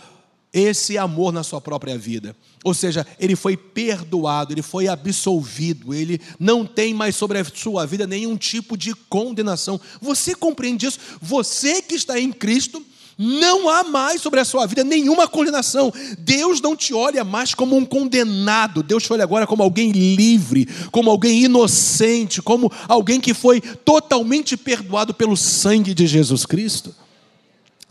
esse 0.53 0.97
amor 0.97 1.31
na 1.31 1.43
sua 1.43 1.61
própria 1.61 1.97
vida. 1.97 2.35
Ou 2.63 2.73
seja, 2.73 3.05
ele 3.19 3.35
foi 3.35 3.55
perdoado, 3.55 4.53
ele 4.53 4.61
foi 4.61 4.87
absolvido, 4.87 5.93
ele 5.93 6.19
não 6.39 6.65
tem 6.65 6.93
mais 6.93 7.15
sobre 7.15 7.39
a 7.39 7.45
sua 7.45 7.85
vida 7.85 8.07
nenhum 8.07 8.35
tipo 8.35 8.77
de 8.77 8.93
condenação. 8.93 9.79
Você 10.01 10.33
compreende 10.33 10.85
isso? 10.85 10.99
Você 11.21 11.81
que 11.81 11.95
está 11.95 12.19
em 12.19 12.31
Cristo 12.31 12.83
não 13.17 13.67
há 13.67 13.83
mais 13.83 14.21
sobre 14.21 14.39
a 14.39 14.45
sua 14.45 14.67
vida 14.67 14.83
nenhuma 14.83 15.27
condenação. 15.27 15.91
Deus 16.19 16.61
não 16.61 16.75
te 16.75 16.93
olha 16.93 17.23
mais 17.23 17.55
como 17.55 17.75
um 17.75 17.83
condenado. 17.83 18.83
Deus 18.83 19.03
te 19.03 19.11
olha 19.11 19.23
agora 19.23 19.47
como 19.47 19.63
alguém 19.63 19.91
livre, 19.91 20.67
como 20.91 21.09
alguém 21.09 21.43
inocente, 21.43 22.41
como 22.41 22.71
alguém 22.87 23.19
que 23.19 23.33
foi 23.33 23.59
totalmente 23.59 24.55
perdoado 24.55 25.15
pelo 25.15 25.35
sangue 25.35 25.95
de 25.95 26.05
Jesus 26.05 26.45
Cristo. 26.45 26.93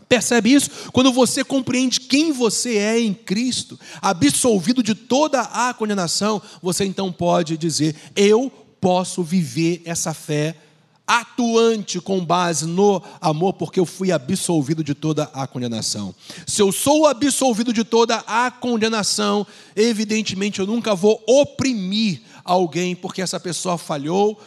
Percebe 0.09 0.53
isso? 0.53 0.69
Quando 0.93 1.11
você 1.11 1.43
compreende 1.43 1.99
quem 1.99 2.31
você 2.31 2.77
é 2.77 2.99
em 2.99 3.13
Cristo, 3.13 3.77
absolvido 4.01 4.81
de 4.81 4.95
toda 4.95 5.41
a 5.41 5.73
condenação, 5.73 6.41
você 6.61 6.85
então 6.85 7.11
pode 7.11 7.57
dizer: 7.57 7.95
Eu 8.15 8.49
posso 8.79 9.21
viver 9.21 9.81
essa 9.85 10.13
fé 10.13 10.55
atuante 11.07 12.01
com 12.01 12.23
base 12.23 12.65
no 12.65 13.01
amor, 13.21 13.53
porque 13.53 13.79
eu 13.79 13.85
fui 13.85 14.11
absolvido 14.11 14.83
de 14.83 14.93
toda 14.93 15.23
a 15.33 15.47
condenação. 15.47 16.13
Se 16.45 16.61
eu 16.61 16.71
sou 16.71 17.07
absolvido 17.07 17.71
de 17.71 17.85
toda 17.85 18.17
a 18.27 18.51
condenação, 18.51 19.47
evidentemente 19.73 20.59
eu 20.59 20.67
nunca 20.67 20.93
vou 20.93 21.23
oprimir 21.25 22.21
alguém 22.43 22.93
porque 22.93 23.21
essa 23.21 23.39
pessoa 23.39 23.77
falhou 23.77 24.37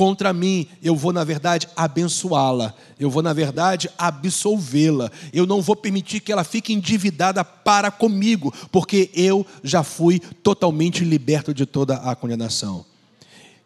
contra 0.00 0.32
mim. 0.32 0.66
Eu 0.82 0.96
vou, 0.96 1.12
na 1.12 1.22
verdade, 1.24 1.68
abençoá-la. 1.76 2.72
Eu 2.98 3.10
vou, 3.10 3.22
na 3.22 3.34
verdade, 3.34 3.90
absolvê-la. 3.98 5.10
Eu 5.30 5.44
não 5.44 5.60
vou 5.60 5.76
permitir 5.76 6.20
que 6.20 6.32
ela 6.32 6.42
fique 6.42 6.72
endividada 6.72 7.44
para 7.44 7.90
comigo, 7.90 8.50
porque 8.72 9.10
eu 9.12 9.44
já 9.62 9.82
fui 9.82 10.18
totalmente 10.18 11.04
liberto 11.04 11.52
de 11.52 11.66
toda 11.66 11.96
a 11.96 12.16
condenação. 12.16 12.89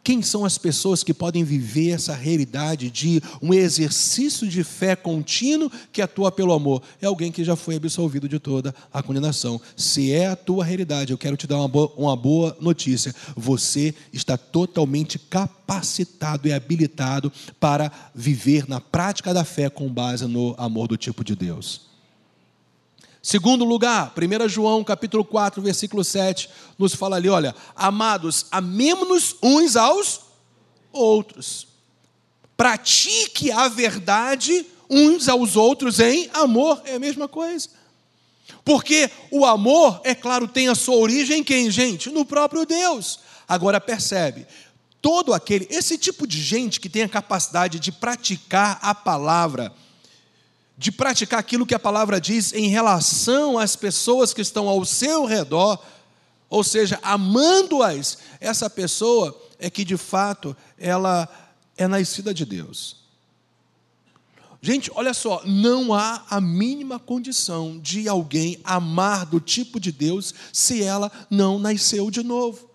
Quem 0.04 0.20
são 0.20 0.44
as 0.44 0.58
pessoas 0.58 1.02
que 1.02 1.14
podem 1.14 1.42
viver 1.42 1.92
essa 1.92 2.14
realidade 2.14 2.90
de 2.90 3.23
um 3.40 3.54
exercício 3.54 4.46
de 4.46 4.62
fé 4.62 4.94
contínuo 4.94 5.73
que 5.90 6.02
atua 6.02 6.30
pelo 6.30 6.52
amor? 6.52 6.82
É 7.00 7.06
alguém 7.06 7.32
que 7.32 7.42
já 7.42 7.56
foi 7.56 7.76
absolvido 7.76 8.28
de 8.28 8.38
toda 8.38 8.75
a 8.92 9.02
condenação. 9.02 9.58
Se 9.75 10.12
é 10.12 10.26
a 10.26 10.37
tua 10.37 10.62
realidade, 10.62 11.11
eu 11.11 11.16
quero 11.16 11.38
te 11.38 11.46
dar 11.46 11.56
uma 11.56 11.68
boa, 11.68 11.90
uma 11.96 12.14
boa 12.14 12.54
notícia. 12.61 13.14
Você 13.34 13.94
está 14.12 14.37
totalmente 14.37 15.18
capacitado 15.18 16.46
e 16.46 16.52
habilitado 16.52 17.32
para 17.58 17.90
viver 18.14 18.68
na 18.68 18.82
prática 18.82 19.32
da 19.32 19.42
fé 19.42 19.70
com 19.70 19.90
base 19.90 20.26
no 20.26 20.54
amor 20.58 20.87
do 20.87 20.99
tipo 20.99 21.25
de 21.25 21.34
Deus. 21.34 21.93
Segundo 23.24 23.64
lugar, 23.64 24.12
1 24.14 24.48
João 24.50 24.84
capítulo 24.84 25.24
4, 25.24 25.62
versículo 25.62 26.04
7, 26.04 26.46
nos 26.78 26.94
fala 26.94 27.16
ali, 27.16 27.30
olha, 27.30 27.54
amados, 27.74 28.44
amemos-nos 28.50 29.34
uns 29.42 29.76
aos 29.76 30.20
outros. 30.92 31.66
Pratique 32.54 33.50
a 33.50 33.66
verdade 33.66 34.66
uns 34.90 35.26
aos 35.26 35.56
outros 35.56 36.00
em 36.00 36.28
amor, 36.34 36.82
é 36.84 36.96
a 36.96 36.98
mesma 36.98 37.26
coisa. 37.26 37.70
Porque 38.62 39.10
o 39.30 39.46
amor, 39.46 40.02
é 40.04 40.14
claro, 40.14 40.46
tem 40.46 40.68
a 40.68 40.74
sua 40.74 40.96
origem 40.96 41.38
em 41.38 41.42
quem, 41.42 41.70
gente? 41.70 42.10
No 42.10 42.26
próprio 42.26 42.66
Deus. 42.66 43.20
Agora 43.48 43.80
percebe, 43.80 44.46
todo 45.00 45.32
aquele, 45.32 45.66
esse 45.70 45.96
tipo 45.96 46.26
de 46.26 46.42
gente 46.42 46.78
que 46.78 46.90
tem 46.90 47.00
a 47.00 47.08
capacidade 47.08 47.80
de 47.80 47.90
praticar 47.90 48.78
a 48.82 48.94
palavra, 48.94 49.72
de 50.76 50.90
praticar 50.90 51.38
aquilo 51.38 51.66
que 51.66 51.74
a 51.74 51.78
palavra 51.78 52.20
diz 52.20 52.52
em 52.52 52.68
relação 52.68 53.58
às 53.58 53.76
pessoas 53.76 54.34
que 54.34 54.40
estão 54.40 54.68
ao 54.68 54.84
seu 54.84 55.24
redor, 55.24 55.78
ou 56.48 56.64
seja, 56.64 56.98
amando-as, 57.02 58.18
essa 58.40 58.68
pessoa 58.68 59.40
é 59.58 59.70
que 59.70 59.84
de 59.84 59.96
fato 59.96 60.56
ela 60.78 61.28
é 61.76 61.86
nascida 61.86 62.34
de 62.34 62.44
Deus. 62.44 63.04
Gente, 64.60 64.90
olha 64.94 65.12
só, 65.12 65.42
não 65.44 65.92
há 65.92 66.24
a 66.30 66.40
mínima 66.40 66.98
condição 66.98 67.78
de 67.78 68.08
alguém 68.08 68.58
amar 68.64 69.26
do 69.26 69.38
tipo 69.38 69.78
de 69.78 69.92
Deus 69.92 70.34
se 70.52 70.82
ela 70.82 71.12
não 71.28 71.58
nasceu 71.58 72.10
de 72.10 72.22
novo, 72.22 72.70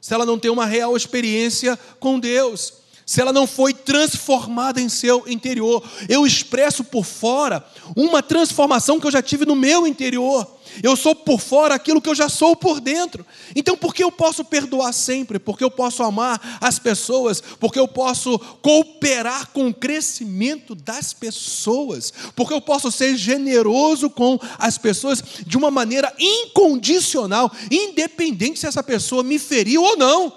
se 0.00 0.12
ela 0.12 0.26
não 0.26 0.38
tem 0.38 0.50
uma 0.50 0.66
real 0.66 0.96
experiência 0.96 1.78
com 1.98 2.20
Deus 2.20 2.79
se 3.10 3.20
ela 3.20 3.32
não 3.32 3.44
foi 3.44 3.74
transformada 3.74 4.80
em 4.80 4.88
seu 4.88 5.24
interior. 5.26 5.82
Eu 6.08 6.24
expresso 6.24 6.84
por 6.84 7.04
fora 7.04 7.66
uma 7.96 8.22
transformação 8.22 9.00
que 9.00 9.06
eu 9.08 9.10
já 9.10 9.20
tive 9.20 9.44
no 9.44 9.56
meu 9.56 9.84
interior. 9.84 10.46
Eu 10.80 10.94
sou 10.94 11.12
por 11.12 11.40
fora 11.40 11.74
aquilo 11.74 12.00
que 12.00 12.08
eu 12.08 12.14
já 12.14 12.28
sou 12.28 12.54
por 12.54 12.80
dentro. 12.80 13.26
Então, 13.56 13.76
por 13.76 13.92
que 13.92 14.04
eu 14.04 14.12
posso 14.12 14.44
perdoar 14.44 14.92
sempre? 14.92 15.40
Porque 15.40 15.64
eu 15.64 15.72
posso 15.72 16.04
amar 16.04 16.58
as 16.60 16.78
pessoas? 16.78 17.40
Porque 17.40 17.80
eu 17.80 17.88
posso 17.88 18.38
cooperar 18.62 19.48
com 19.48 19.66
o 19.66 19.74
crescimento 19.74 20.76
das 20.76 21.12
pessoas? 21.12 22.12
Porque 22.36 22.54
eu 22.54 22.60
posso 22.60 22.92
ser 22.92 23.16
generoso 23.16 24.08
com 24.08 24.38
as 24.56 24.78
pessoas 24.78 25.20
de 25.44 25.56
uma 25.56 25.68
maneira 25.68 26.14
incondicional, 26.16 27.50
independente 27.72 28.60
se 28.60 28.68
essa 28.68 28.84
pessoa 28.84 29.24
me 29.24 29.40
feriu 29.40 29.82
ou 29.82 29.96
não? 29.96 30.32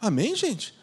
Amém, 0.00 0.34
gente? 0.34 0.79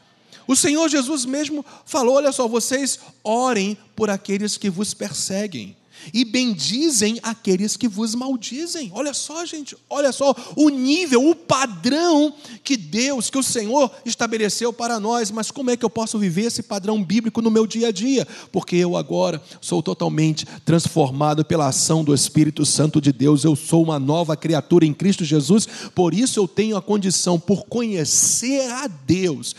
O 0.47 0.55
Senhor 0.55 0.87
Jesus 0.89 1.25
mesmo 1.25 1.65
falou: 1.85 2.15
olha 2.15 2.31
só, 2.31 2.47
vocês 2.47 2.99
orem 3.23 3.77
por 3.95 4.09
aqueles 4.09 4.57
que 4.57 4.69
vos 4.69 4.93
perseguem. 4.93 5.75
e 6.13 6.23
bendizem 6.23 7.19
aqueles 7.23 7.75
que 7.75 7.87
vos 7.87 8.15
maldizem. 8.15 8.91
Olha 8.93 9.13
só, 9.13 9.45
gente, 9.45 9.75
olha 9.89 10.11
só 10.11 10.35
o 10.55 10.69
nível, 10.69 11.27
o 11.27 11.35
padrão 11.35 12.33
que 12.63 12.77
Deus, 12.77 13.29
que 13.29 13.37
o 13.37 13.43
Senhor 13.43 13.91
estabeleceu 14.05 14.71
para 14.71 14.99
nós. 14.99 15.31
Mas 15.31 15.51
como 15.51 15.69
é 15.69 15.77
que 15.77 15.85
eu 15.85 15.89
posso 15.89 16.17
viver 16.19 16.43
esse 16.43 16.63
padrão 16.63 17.03
bíblico 17.03 17.41
no 17.41 17.51
meu 17.51 17.67
dia 17.67 17.89
a 17.89 17.91
dia? 17.91 18.27
Porque 18.51 18.75
eu 18.75 18.95
agora 18.95 19.41
sou 19.61 19.81
totalmente 19.81 20.45
transformado 20.65 21.43
pela 21.43 21.67
ação 21.67 22.03
do 22.03 22.13
Espírito 22.13 22.65
Santo 22.65 23.01
de 23.01 23.11
Deus. 23.11 23.43
Eu 23.43 23.55
sou 23.55 23.83
uma 23.83 23.99
nova 23.99 24.35
criatura 24.35 24.85
em 24.85 24.93
Cristo 24.93 25.25
Jesus. 25.25 25.67
Por 25.93 26.13
isso 26.13 26.39
eu 26.39 26.47
tenho 26.47 26.77
a 26.77 26.81
condição, 26.81 27.39
por 27.39 27.65
conhecer 27.65 28.69
a 28.71 28.87
Deus, 28.87 29.55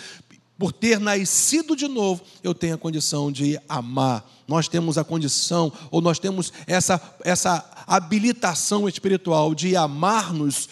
por 0.58 0.72
ter 0.72 0.98
nascido 0.98 1.76
de 1.76 1.86
novo, 1.86 2.22
eu 2.42 2.52
tenho 2.52 2.74
a 2.74 2.78
condição 2.78 3.30
de 3.30 3.58
amar. 3.68 4.28
Nós 4.48 4.66
temos 4.66 4.98
a 4.98 5.04
condição, 5.04 5.72
ou 5.90 6.00
nós 6.00 6.18
temos 6.18 6.52
essa, 6.66 7.00
essa 7.24 7.64
habilitação 7.86 8.88
espiritual 8.88 9.54
de 9.54 9.76
amar-nos 9.76 10.68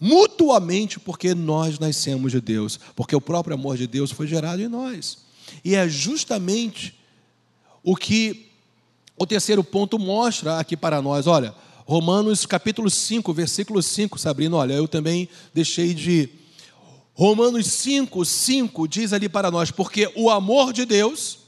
mutuamente, 0.00 0.98
porque 0.98 1.34
nós 1.34 1.78
nascemos 1.78 2.32
de 2.32 2.40
Deus, 2.40 2.80
porque 2.96 3.14
o 3.14 3.20
próprio 3.20 3.54
amor 3.54 3.76
de 3.76 3.86
Deus 3.86 4.10
foi 4.10 4.26
gerado 4.26 4.62
em 4.62 4.68
nós. 4.68 5.18
E 5.62 5.74
é 5.74 5.86
justamente 5.86 6.98
o 7.84 7.94
que 7.94 8.48
o 9.18 9.26
terceiro 9.26 9.62
ponto 9.62 9.98
mostra 9.98 10.58
aqui 10.58 10.76
para 10.76 11.02
nós. 11.02 11.26
Olha, 11.26 11.54
Romanos 11.84 12.46
capítulo 12.46 12.88
5, 12.88 13.32
versículo 13.34 13.82
5, 13.82 14.18
Sabrina, 14.18 14.56
olha, 14.56 14.72
eu 14.72 14.88
também 14.88 15.28
deixei 15.52 15.92
de 15.92 16.30
Romanos 17.14 17.66
5, 17.66 18.24
5 18.24 18.88
diz 18.88 19.12
ali 19.12 19.28
para 19.28 19.50
nós: 19.50 19.70
porque 19.70 20.10
o 20.16 20.30
amor 20.30 20.72
de 20.72 20.84
Deus 20.84 21.38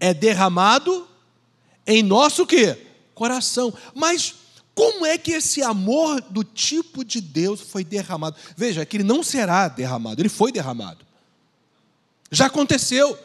é 0.00 0.12
derramado 0.12 1.06
em 1.86 2.02
nosso 2.02 2.46
quê? 2.46 2.76
Coração. 3.14 3.72
Mas 3.94 4.34
como 4.74 5.06
é 5.06 5.16
que 5.16 5.30
esse 5.30 5.62
amor 5.62 6.20
do 6.20 6.42
tipo 6.42 7.04
de 7.04 7.20
Deus 7.20 7.60
foi 7.60 7.84
derramado? 7.84 8.36
Veja, 8.56 8.84
que 8.84 8.96
ele 8.96 9.04
não 9.04 9.22
será 9.22 9.68
derramado, 9.68 10.20
ele 10.20 10.28
foi 10.28 10.50
derramado. 10.50 11.04
Já 12.30 12.46
aconteceu. 12.46 13.16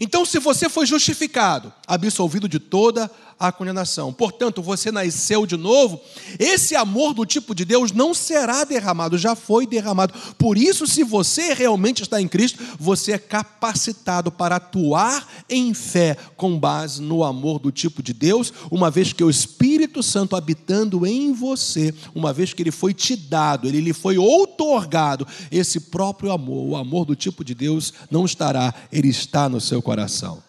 Então, 0.00 0.24
se 0.24 0.38
você 0.38 0.68
foi 0.68 0.84
justificado, 0.84 1.72
absolvido 1.86 2.48
de 2.48 2.58
toda 2.58 3.10
a 3.38 3.52
condenação, 3.52 4.12
portanto, 4.12 4.60
você 4.60 4.90
nasceu 4.90 5.46
de 5.46 5.56
novo, 5.56 6.00
esse 6.38 6.74
amor 6.74 7.14
do 7.14 7.24
tipo 7.24 7.54
de 7.54 7.64
Deus 7.64 7.92
não 7.92 8.12
será 8.12 8.64
derramado, 8.64 9.16
já 9.16 9.36
foi 9.36 9.66
derramado. 9.66 10.12
Por 10.36 10.58
isso, 10.58 10.86
se 10.86 11.04
você 11.04 11.54
realmente 11.54 12.02
está 12.02 12.20
em 12.20 12.26
Cristo, 12.26 12.62
você 12.78 13.12
é 13.12 13.18
capacitado 13.18 14.32
para 14.32 14.56
atuar 14.56 15.26
em 15.48 15.72
fé 15.72 16.16
com 16.36 16.58
base 16.58 17.00
no 17.00 17.22
amor 17.22 17.58
do 17.58 17.70
tipo 17.70 18.02
de 18.02 18.12
Deus, 18.12 18.52
uma 18.70 18.90
vez 18.90 19.12
que 19.12 19.22
o 19.22 19.30
Espírito 19.30 20.02
Santo 20.02 20.34
habitando 20.34 21.06
em 21.06 21.32
você, 21.32 21.94
uma 22.14 22.32
vez 22.32 22.52
que 22.52 22.62
ele 22.62 22.72
foi 22.72 22.92
te 22.92 23.14
dado, 23.14 23.68
ele 23.68 23.80
lhe 23.80 23.92
foi 23.92 24.18
outorgado, 24.18 25.26
esse 25.50 25.80
próprio 25.80 26.32
amor, 26.32 26.70
o 26.70 26.76
amor 26.76 27.04
do 27.04 27.14
tipo 27.14 27.44
de 27.44 27.54
Deus, 27.54 27.92
não 28.10 28.24
estará, 28.24 28.74
ele 28.90 29.08
está 29.08 29.48
no 29.48 29.60
seu 29.60 29.80
coração. 29.80 30.47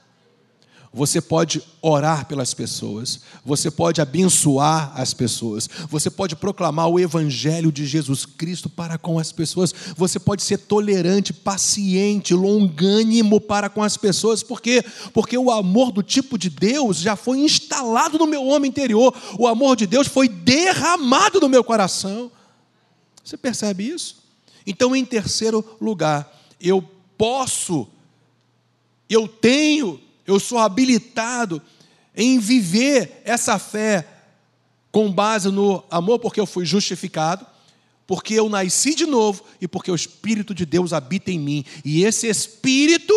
Você 0.91 1.21
pode 1.21 1.61
orar 1.83 2.25
pelas 2.25 2.51
pessoas, 2.55 3.19
você 3.45 3.69
pode 3.69 4.01
abençoar 4.01 4.91
as 4.99 5.13
pessoas, 5.13 5.69
você 5.87 6.09
pode 6.09 6.35
proclamar 6.35 6.87
o 6.87 6.99
Evangelho 6.99 7.71
de 7.71 7.85
Jesus 7.85 8.25
Cristo 8.25 8.67
para 8.67 8.97
com 8.97 9.19
as 9.19 9.31
pessoas, 9.31 9.71
você 9.95 10.19
pode 10.19 10.41
ser 10.41 10.57
tolerante, 10.57 11.31
paciente, 11.31 12.33
longânimo 12.33 13.39
para 13.39 13.69
com 13.69 13.83
as 13.83 13.97
pessoas, 13.97 14.41
por 14.41 14.59
quê? 14.61 14.83
Porque 15.13 15.37
o 15.37 15.51
amor 15.51 15.91
do 15.91 16.01
tipo 16.01 16.39
de 16.39 16.49
Deus 16.49 16.97
já 16.97 17.15
foi 17.15 17.37
instalado 17.37 18.17
no 18.17 18.25
meu 18.25 18.43
homem 18.47 18.69
interior, 18.69 19.15
o 19.37 19.45
amor 19.45 19.75
de 19.75 19.85
Deus 19.85 20.07
foi 20.07 20.27
derramado 20.27 21.39
no 21.39 21.47
meu 21.47 21.63
coração. 21.63 22.31
Você 23.23 23.37
percebe 23.37 23.87
isso? 23.87 24.23
Então, 24.65 24.95
em 24.95 25.05
terceiro 25.05 25.63
lugar, 25.79 26.35
eu 26.59 26.83
posso, 27.15 27.87
eu 29.07 29.27
tenho 29.27 30.08
eu 30.29 30.39
sou 30.39 30.59
habilitado 30.59 31.61
em 32.15 32.39
viver 32.39 33.21
essa 33.25 33.57
fé 33.57 34.07
com 34.91 35.11
base 35.11 35.49
no 35.49 35.83
amor, 35.89 36.19
porque 36.19 36.39
eu 36.39 36.45
fui 36.45 36.65
justificado, 36.65 37.45
porque 38.05 38.33
eu 38.33 38.49
nasci 38.49 38.95
de 38.95 39.05
novo 39.05 39.43
e 39.61 39.67
porque 39.67 39.91
o 39.91 39.95
Espírito 39.95 40.53
de 40.53 40.65
Deus 40.65 40.93
habita 40.93 41.31
em 41.31 41.39
mim. 41.39 41.65
E 41.85 42.03
esse 42.03 42.27
Espírito, 42.27 43.13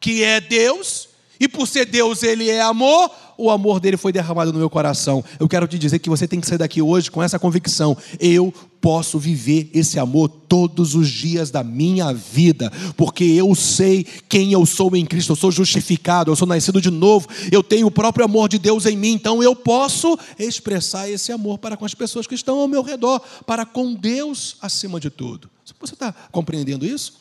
que 0.00 0.22
é 0.22 0.40
Deus, 0.40 1.08
e 1.42 1.48
por 1.48 1.66
ser 1.66 1.86
Deus, 1.86 2.22
ele 2.22 2.48
é 2.48 2.60
amor, 2.60 3.10
o 3.36 3.50
amor 3.50 3.80
dele 3.80 3.96
foi 3.96 4.12
derramado 4.12 4.52
no 4.52 4.60
meu 4.60 4.70
coração. 4.70 5.24
Eu 5.40 5.48
quero 5.48 5.66
te 5.66 5.76
dizer 5.76 5.98
que 5.98 6.08
você 6.08 6.28
tem 6.28 6.40
que 6.40 6.46
sair 6.46 6.58
daqui 6.58 6.80
hoje 6.80 7.10
com 7.10 7.20
essa 7.20 7.36
convicção. 7.36 7.96
Eu 8.20 8.54
posso 8.80 9.18
viver 9.18 9.68
esse 9.74 9.98
amor 9.98 10.28
todos 10.28 10.94
os 10.94 11.10
dias 11.10 11.50
da 11.50 11.64
minha 11.64 12.12
vida, 12.12 12.70
porque 12.96 13.24
eu 13.24 13.52
sei 13.56 14.04
quem 14.28 14.52
eu 14.52 14.64
sou 14.64 14.94
em 14.94 15.04
Cristo, 15.04 15.32
eu 15.32 15.36
sou 15.36 15.50
justificado, 15.50 16.30
eu 16.30 16.36
sou 16.36 16.46
nascido 16.46 16.80
de 16.80 16.92
novo, 16.92 17.26
eu 17.50 17.60
tenho 17.60 17.88
o 17.88 17.90
próprio 17.90 18.24
amor 18.24 18.48
de 18.48 18.60
Deus 18.60 18.86
em 18.86 18.96
mim, 18.96 19.14
então 19.14 19.42
eu 19.42 19.56
posso 19.56 20.16
expressar 20.38 21.10
esse 21.10 21.32
amor 21.32 21.58
para 21.58 21.76
com 21.76 21.84
as 21.84 21.92
pessoas 21.92 22.24
que 22.24 22.36
estão 22.36 22.60
ao 22.60 22.68
meu 22.68 22.82
redor, 22.82 23.20
para 23.44 23.66
com 23.66 23.94
Deus 23.94 24.58
acima 24.62 25.00
de 25.00 25.10
tudo. 25.10 25.50
Você 25.80 25.94
está 25.94 26.14
compreendendo 26.30 26.86
isso? 26.86 27.14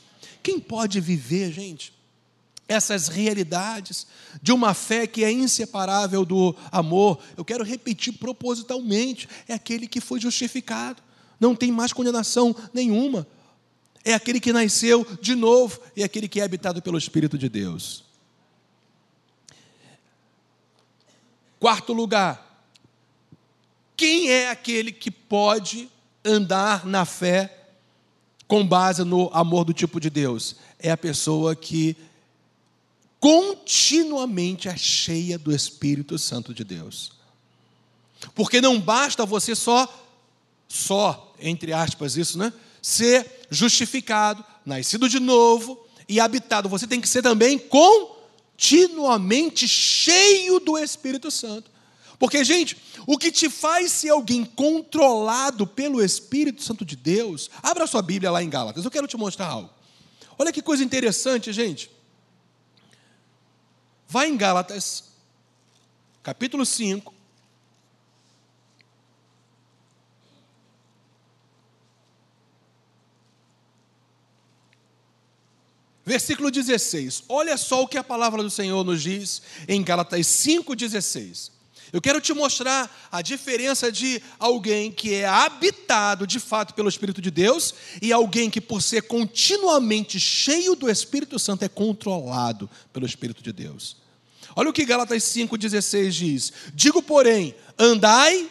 Quem 0.44 0.60
pode 0.60 1.00
viver, 1.00 1.52
gente? 1.52 1.92
Essas 2.68 3.08
realidades 3.08 4.08
de 4.42 4.52
uma 4.52 4.74
fé 4.74 5.06
que 5.06 5.24
é 5.24 5.32
inseparável 5.32 6.26
do 6.26 6.56
amor. 6.72 7.20
Eu 7.36 7.44
quero 7.44 7.64
repetir 7.64 8.14
propositalmente: 8.14 9.28
é 9.48 9.54
aquele 9.54 9.88
que 9.88 10.00
foi 10.00 10.20
justificado, 10.20 11.02
não 11.40 11.56
tem 11.56 11.72
mais 11.72 11.94
condenação 11.94 12.56
nenhuma. 12.74 13.28
É 14.04 14.14
aquele 14.14 14.40
que 14.40 14.52
nasceu 14.52 15.06
de 15.22 15.36
novo, 15.36 15.80
é 15.96 16.04
aquele 16.04 16.28
que 16.28 16.40
é 16.40 16.44
habitado 16.44 16.82
pelo 16.82 16.98
Espírito 16.98 17.38
de 17.38 17.48
Deus. 17.48 18.04
Quarto 21.60 21.94
lugar, 21.94 22.66
quem 23.96 24.32
é 24.32 24.50
aquele 24.50 24.92
que 24.92 25.12
pode 25.12 25.88
andar 26.26 26.88
na 26.88 27.06
fé 27.06 27.56
com 28.48 28.66
base 28.66 29.04
no 29.04 29.30
amor 29.32 29.64
do 29.64 29.72
tipo 29.72 30.00
de 30.00 30.10
Deus? 30.10 30.56
É 30.80 30.90
a 30.90 30.98
pessoa 30.98 31.56
que 31.56 31.96
continuamente 33.22 34.68
é 34.68 34.76
cheia 34.76 35.38
do 35.38 35.56
Espírito 35.56 36.18
Santo 36.18 36.56
de 36.56 36.64
Deus. 36.64 37.12
Porque 38.34 38.60
não 38.60 38.82
basta 38.82 39.24
você 39.26 39.56
só, 39.56 39.88
só, 40.68 41.32
entre 41.40 41.72
aspas, 41.72 42.18
isso, 42.18 42.40
né? 42.40 42.52
Ser 42.82 43.46
justificado, 43.52 44.44
nascido 44.66 45.08
de 45.08 45.20
novo 45.20 45.86
e 46.10 46.20
habitado. 46.20 46.68
Você 46.68 46.88
tem 46.88 47.00
que 47.00 47.08
ser 47.08 47.22
também 47.22 47.60
continuamente 47.60 49.68
cheio 49.68 50.60
do 50.60 50.80
Espírito 50.80 51.30
Santo. 51.30 51.70
Porque, 52.18 52.44
gente, 52.44 52.76
o 53.06 53.20
que 53.20 53.32
te 53.32 53.52
faz 53.52 53.92
ser 53.92 54.10
alguém 54.10 54.44
controlado 54.44 55.68
pelo 55.68 56.04
Espírito 56.04 56.64
Santo 56.64 56.84
de 56.84 56.96
Deus, 56.96 57.52
abra 57.62 57.86
sua 57.86 58.02
Bíblia 58.02 58.32
lá 58.32 58.42
em 58.42 58.50
Gálatas, 58.50 58.84
eu 58.84 58.92
quero 58.92 59.08
te 59.08 59.18
mostrar 59.18 59.48
algo. 59.48 59.70
Olha 60.40 60.52
que 60.52 60.62
coisa 60.62 60.84
interessante, 60.84 61.54
gente. 61.54 62.01
Vai 64.12 64.28
em 64.28 64.36
Gálatas, 64.36 65.06
capítulo 66.22 66.66
5. 66.66 67.14
Versículo 76.06 76.52
16. 76.52 77.24
Olha 77.30 77.56
só 77.56 77.84
o 77.84 77.88
que 77.88 77.98
a 77.98 78.04
palavra 78.04 78.44
do 78.44 78.50
Senhor 78.50 78.84
nos 78.84 79.02
diz 79.02 79.42
em 79.66 79.82
Gálatas 79.82 80.28
5,16. 80.28 81.52
Eu 81.94 82.02
quero 82.02 82.20
te 82.20 82.34
mostrar 82.34 82.94
a 83.10 83.22
diferença 83.22 83.90
de 83.90 84.22
alguém 84.38 84.92
que 84.92 85.14
é 85.14 85.26
habitado 85.26 86.28
de 86.28 86.38
fato 86.42 86.74
pelo 86.74 86.90
Espírito 86.90 87.22
de 87.22 87.32
Deus 87.32 87.74
e 88.02 88.12
alguém 88.12 88.50
que, 88.50 88.60
por 88.60 88.82
ser 88.82 89.04
continuamente 89.04 90.20
cheio 90.20 90.76
do 90.76 90.90
Espírito 90.90 91.40
Santo, 91.40 91.64
é 91.64 91.70
controlado 91.70 92.70
pelo 92.92 93.06
Espírito 93.06 93.42
de 93.42 93.54
Deus. 93.54 94.01
Olha 94.56 94.70
o 94.70 94.74
que 94.74 94.86
Gálatas 94.86 95.24
5,16 95.24 96.10
diz: 96.10 96.54
Digo, 96.74 97.02
porém, 97.02 97.56
andai 97.78 98.50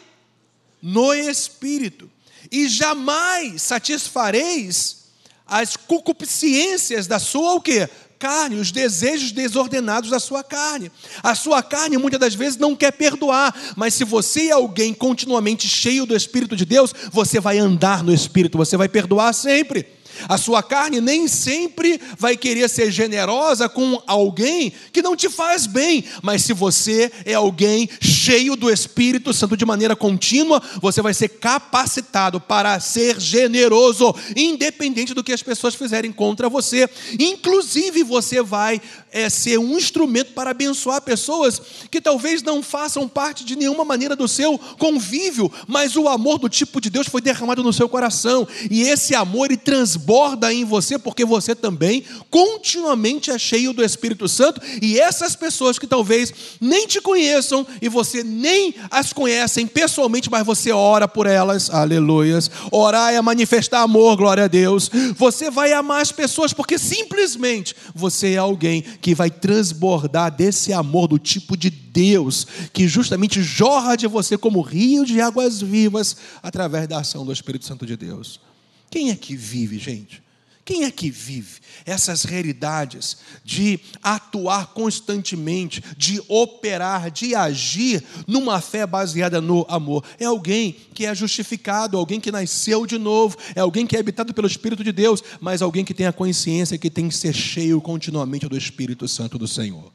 no 0.82 1.12
Espírito, 1.12 2.10
e 2.50 2.68
jamais 2.68 3.62
satisfareis 3.62 5.04
as 5.46 5.76
concupiscências 5.76 7.06
da 7.06 7.18
sua 7.18 7.54
o 7.54 7.60
quê? 7.60 7.88
carne, 8.20 8.56
os 8.56 8.70
desejos 8.70 9.32
desordenados 9.32 10.10
da 10.10 10.20
sua 10.20 10.44
carne. 10.44 10.92
A 11.22 11.34
sua 11.34 11.62
carne 11.62 11.96
muitas 11.96 12.20
das 12.20 12.34
vezes 12.34 12.58
não 12.58 12.76
quer 12.76 12.92
perdoar, 12.92 13.58
mas 13.74 13.94
se 13.94 14.04
você 14.04 14.48
é 14.48 14.52
alguém 14.52 14.92
continuamente 14.92 15.66
cheio 15.66 16.04
do 16.04 16.14
Espírito 16.14 16.54
de 16.54 16.66
Deus, 16.66 16.92
você 17.10 17.40
vai 17.40 17.58
andar 17.58 18.04
no 18.04 18.12
Espírito, 18.12 18.58
você 18.58 18.76
vai 18.76 18.90
perdoar 18.90 19.32
sempre. 19.32 19.86
A 20.28 20.36
sua 20.36 20.62
carne 20.62 21.00
nem 21.00 21.26
sempre 21.28 22.00
vai 22.18 22.36
querer 22.36 22.68
ser 22.68 22.90
generosa 22.90 23.68
com 23.68 24.02
alguém 24.06 24.72
que 24.92 25.02
não 25.02 25.16
te 25.16 25.28
faz 25.28 25.66
bem, 25.66 26.04
mas 26.22 26.42
se 26.42 26.52
você 26.52 27.10
é 27.24 27.34
alguém 27.34 27.88
cheio 28.00 28.56
do 28.56 28.70
Espírito 28.70 29.32
Santo 29.32 29.56
de 29.56 29.64
maneira 29.64 29.96
contínua, 29.96 30.62
você 30.80 31.00
vai 31.02 31.14
ser 31.14 31.28
capacitado 31.28 32.40
para 32.40 32.78
ser 32.80 33.18
generoso, 33.20 34.14
independente 34.36 35.14
do 35.14 35.24
que 35.24 35.32
as 35.32 35.42
pessoas 35.42 35.74
fizerem 35.74 36.12
contra 36.12 36.48
você. 36.48 36.88
Inclusive, 37.18 38.02
você 38.02 38.42
vai 38.42 38.80
é, 39.12 39.28
ser 39.28 39.58
um 39.58 39.76
instrumento 39.76 40.32
para 40.32 40.50
abençoar 40.50 41.02
pessoas 41.02 41.60
que 41.90 42.00
talvez 42.00 42.42
não 42.42 42.62
façam 42.62 43.08
parte 43.08 43.44
de 43.44 43.56
nenhuma 43.56 43.84
maneira 43.84 44.14
do 44.14 44.28
seu 44.28 44.58
convívio, 44.78 45.50
mas 45.66 45.96
o 45.96 46.08
amor 46.08 46.38
do 46.38 46.48
tipo 46.48 46.80
de 46.80 46.90
Deus 46.90 47.08
foi 47.08 47.20
derramado 47.20 47.62
no 47.62 47.72
seu 47.72 47.88
coração, 47.88 48.46
e 48.70 48.82
esse 48.82 49.14
amor 49.14 49.46
ele 49.46 49.56
transborda 50.00 50.52
em 50.52 50.64
você, 50.64 50.98
porque 50.98 51.24
você 51.24 51.54
também 51.54 52.04
continuamente 52.30 53.30
é 53.30 53.38
cheio 53.38 53.72
do 53.72 53.84
Espírito 53.84 54.28
Santo, 54.28 54.60
e 54.80 54.98
essas 54.98 55.36
pessoas 55.36 55.78
que 55.78 55.86
talvez 55.86 56.32
nem 56.60 56.86
te 56.86 57.00
conheçam 57.00 57.66
e 57.80 57.88
você 57.88 58.24
nem 58.24 58.74
as 58.90 59.12
conhecem 59.12 59.66
pessoalmente, 59.66 60.30
mas 60.30 60.44
você 60.44 60.72
ora 60.72 61.06
por 61.06 61.26
elas, 61.26 61.70
aleluias. 61.70 62.50
Orar 62.70 63.12
é 63.12 63.20
manifestar 63.20 63.82
amor, 63.82 64.16
glória 64.16 64.44
a 64.44 64.48
Deus. 64.48 64.90
Você 65.16 65.50
vai 65.50 65.72
amar 65.72 66.00
as 66.00 66.12
pessoas 66.12 66.52
porque 66.52 66.78
simplesmente 66.78 67.74
você 67.94 68.32
é 68.34 68.38
alguém 68.38 68.82
que 69.00 69.14
vai 69.14 69.30
transbordar 69.30 70.34
desse 70.34 70.72
amor 70.72 71.08
do 71.08 71.18
tipo 71.18 71.56
de 71.56 71.70
Deus, 71.70 72.46
que 72.72 72.88
justamente 72.88 73.42
jorra 73.42 73.96
de 73.96 74.06
você 74.06 74.38
como 74.38 74.60
rio 74.60 75.04
de 75.04 75.20
águas 75.20 75.60
vivas 75.60 76.16
através 76.42 76.88
da 76.88 76.98
ação 76.98 77.24
do 77.24 77.32
Espírito 77.32 77.64
Santo 77.64 77.84
de 77.84 77.96
Deus. 77.96 78.40
Quem 78.90 79.10
é 79.10 79.16
que 79.16 79.36
vive, 79.36 79.78
gente? 79.78 80.22
Quem 80.64 80.84
é 80.84 80.90
que 80.90 81.10
vive 81.10 81.60
essas 81.84 82.22
realidades 82.22 83.16
de 83.44 83.80
atuar 84.02 84.68
constantemente, 84.68 85.82
de 85.96 86.22
operar, 86.28 87.10
de 87.10 87.34
agir 87.34 88.04
numa 88.26 88.60
fé 88.60 88.86
baseada 88.86 89.40
no 89.40 89.66
amor? 89.68 90.04
É 90.18 90.26
alguém 90.26 90.76
que 90.94 91.06
é 91.06 91.14
justificado, 91.14 91.96
alguém 91.96 92.20
que 92.20 92.30
nasceu 92.30 92.86
de 92.86 92.98
novo, 92.98 93.36
é 93.54 93.60
alguém 93.60 93.84
que 93.84 93.96
é 93.96 94.00
habitado 94.00 94.32
pelo 94.32 94.46
Espírito 94.46 94.84
de 94.84 94.92
Deus, 94.92 95.24
mas 95.40 95.60
alguém 95.60 95.84
que 95.84 95.94
tem 95.94 96.06
a 96.06 96.12
consciência 96.12 96.78
que 96.78 96.90
tem 96.90 97.08
que 97.08 97.16
ser 97.16 97.34
cheio 97.34 97.80
continuamente 97.80 98.46
do 98.46 98.56
Espírito 98.56 99.08
Santo 99.08 99.38
do 99.38 99.48
Senhor. 99.48 99.90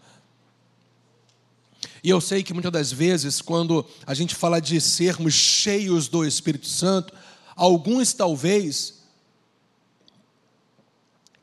E 2.04 2.10
eu 2.10 2.20
sei 2.20 2.44
que 2.44 2.54
muitas 2.54 2.72
das 2.72 2.92
vezes, 2.92 3.42
quando 3.42 3.86
a 4.06 4.14
gente 4.14 4.36
fala 4.36 4.60
de 4.60 4.80
sermos 4.82 5.34
cheios 5.34 6.08
do 6.08 6.26
Espírito 6.26 6.68
Santo, 6.68 7.14
alguns 7.56 8.14
talvez 8.14 8.96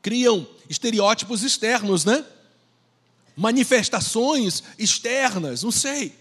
criam 0.01 0.45
estereótipos 0.69 1.43
externos, 1.43 2.05
né? 2.05 2.23
Manifestações 3.35 4.63
externas, 4.77 5.63
não 5.63 5.71
sei. 5.71 6.15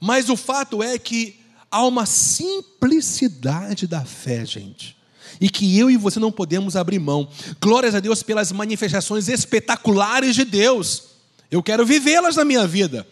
Mas 0.00 0.28
o 0.30 0.36
fato 0.36 0.82
é 0.82 0.98
que 0.98 1.38
há 1.70 1.84
uma 1.86 2.06
simplicidade 2.06 3.86
da 3.86 4.04
fé, 4.04 4.44
gente. 4.44 4.96
E 5.40 5.48
que 5.48 5.78
eu 5.78 5.90
e 5.90 5.96
você 5.96 6.18
não 6.18 6.32
podemos 6.32 6.74
abrir 6.74 6.98
mão. 6.98 7.28
Glórias 7.60 7.94
a 7.94 8.00
Deus 8.00 8.22
pelas 8.22 8.50
manifestações 8.50 9.28
espetaculares 9.28 10.34
de 10.34 10.44
Deus. 10.44 11.04
Eu 11.50 11.62
quero 11.62 11.86
vivê-las 11.86 12.36
na 12.36 12.44
minha 12.44 12.66
vida. 12.66 13.06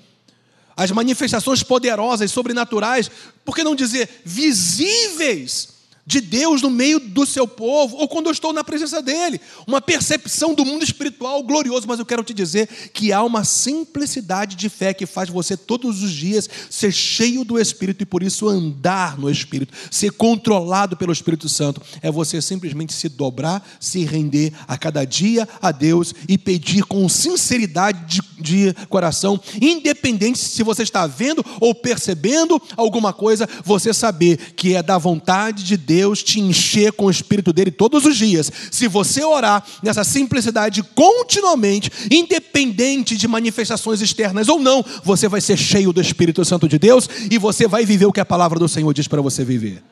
As 0.79 0.93
manifestações 0.93 1.61
poderosas, 1.65 2.31
sobrenaturais, 2.31 3.11
por 3.45 3.53
que 3.53 3.65
não 3.65 3.75
dizer 3.75 4.09
visíveis? 4.25 5.78
De 6.09 6.23
Deus 6.23 6.63
no 6.63 6.71
meio 6.71 6.99
do 6.99 7.27
seu 7.27 7.47
povo, 7.47 7.99
ou 7.99 8.09
quando 8.09 8.27
eu 8.27 8.33
estou 8.33 8.51
na 8.51 8.65
presença 8.65 9.03
dele, 9.03 9.39
uma 9.67 9.79
percepção 9.79 10.55
do 10.55 10.65
mundo 10.65 10.83
espiritual 10.83 11.43
glorioso, 11.43 11.87
mas 11.87 11.99
eu 11.99 12.07
quero 12.07 12.25
te 12.25 12.33
dizer 12.33 12.67
que 12.95 13.13
há 13.13 13.23
uma 13.23 13.45
simplicidade 13.45 14.57
de 14.57 14.71
fé 14.71 14.95
que 14.95 15.05
faz 15.05 15.29
você 15.29 15.55
todos 15.55 16.03
os 16.03 16.11
dias 16.11 16.49
ser 16.71 16.93
cheio 16.93 17.45
do 17.45 17.61
Espírito 17.61 18.05
e 18.05 18.07
por 18.07 18.23
isso 18.23 18.49
andar 18.49 19.19
no 19.19 19.29
Espírito, 19.29 19.75
ser 19.91 20.11
controlado 20.13 20.97
pelo 20.97 21.13
Espírito 21.13 21.47
Santo, 21.47 21.83
é 22.01 22.11
você 22.11 22.41
simplesmente 22.41 22.95
se 22.95 23.11
dobrar, 23.11 23.63
se 23.79 24.03
render 24.07 24.55
a 24.67 24.79
cada 24.79 25.05
dia 25.05 25.47
a 25.61 25.71
Deus 25.71 26.15
e 26.27 26.39
pedir 26.39 26.85
com 26.85 27.07
sinceridade 27.07 28.07
de, 28.07 28.23
de 28.41 28.87
coração, 28.89 29.39
independente 29.61 30.39
se 30.39 30.63
você 30.63 30.85
está 30.85 31.07
vendo 31.07 31.45
ou 31.61 31.75
percebendo 31.75 32.59
alguma 32.79 33.13
coisa, 33.13 33.47
você 33.63 33.93
saber 33.93 34.55
que 34.57 34.75
é 34.75 34.83
da 34.83 34.97
vontade 34.97 35.63
de 35.63 35.77
Deus 35.77 35.98
Deus 35.99 36.23
te 36.23 36.39
encher 36.39 36.93
com 36.93 37.07
o 37.07 37.11
Espírito 37.11 37.53
dele 37.53 37.73
todos 37.73 38.05
os 38.05 38.17
dias. 38.17 38.53
Se 38.71 38.87
você 38.87 39.25
orar 39.25 39.67
nessa 39.83 40.05
simplicidade 40.05 40.81
continuamente, 40.81 41.91
independente 42.09 43.17
de 43.17 43.27
manifestações 43.27 44.01
externas 44.01 44.49
ou 44.49 44.61
não, 44.61 44.85
você 45.03 45.27
vai 45.27 45.41
ser 45.41 45.57
cheio 45.57 45.93
do 45.93 46.01
Espírito 46.01 46.45
Santo 46.45 46.69
de 46.69 46.79
Deus 46.79 47.09
e 47.29 47.37
você 47.37 47.67
vai 47.67 47.85
viver 47.85 48.07
o 48.07 48.13
que 48.13 48.21
a 48.21 48.25
palavra 48.25 48.61
do 48.61 48.69
Senhor 48.69 48.95
diz 48.95 49.09
para 49.09 49.21
você 49.21 49.45
viver. 49.45 49.83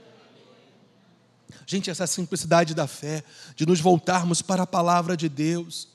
Gente, 1.66 1.90
essa 1.90 2.06
simplicidade 2.06 2.72
da 2.72 2.86
fé, 2.86 3.24
de 3.56 3.66
nos 3.66 3.80
voltarmos 3.80 4.40
para 4.40 4.62
a 4.62 4.66
palavra 4.66 5.16
de 5.16 5.28
Deus, 5.28 5.88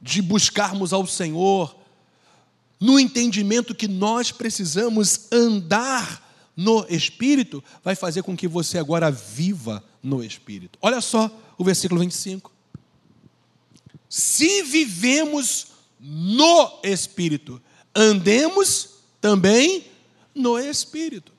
de 0.00 0.22
buscarmos 0.22 0.92
ao 0.92 1.04
Senhor, 1.04 1.74
no 2.78 3.00
entendimento 3.00 3.74
que 3.74 3.88
nós 3.88 4.30
precisamos 4.30 5.26
andar 5.32 6.24
no 6.56 6.86
Espírito, 6.88 7.62
vai 7.84 7.94
fazer 7.94 8.22
com 8.22 8.36
que 8.36 8.48
você 8.48 8.78
agora 8.78 9.10
viva 9.10 9.84
no 10.02 10.24
Espírito. 10.24 10.78
Olha 10.80 11.00
só 11.00 11.30
o 11.58 11.64
versículo 11.64 12.00
25. 12.00 12.50
Se 14.08 14.62
vivemos 14.62 15.68
no 16.00 16.80
Espírito, 16.82 17.60
andemos 17.94 18.90
também 19.20 19.84
no 20.34 20.58
Espírito. 20.58 21.36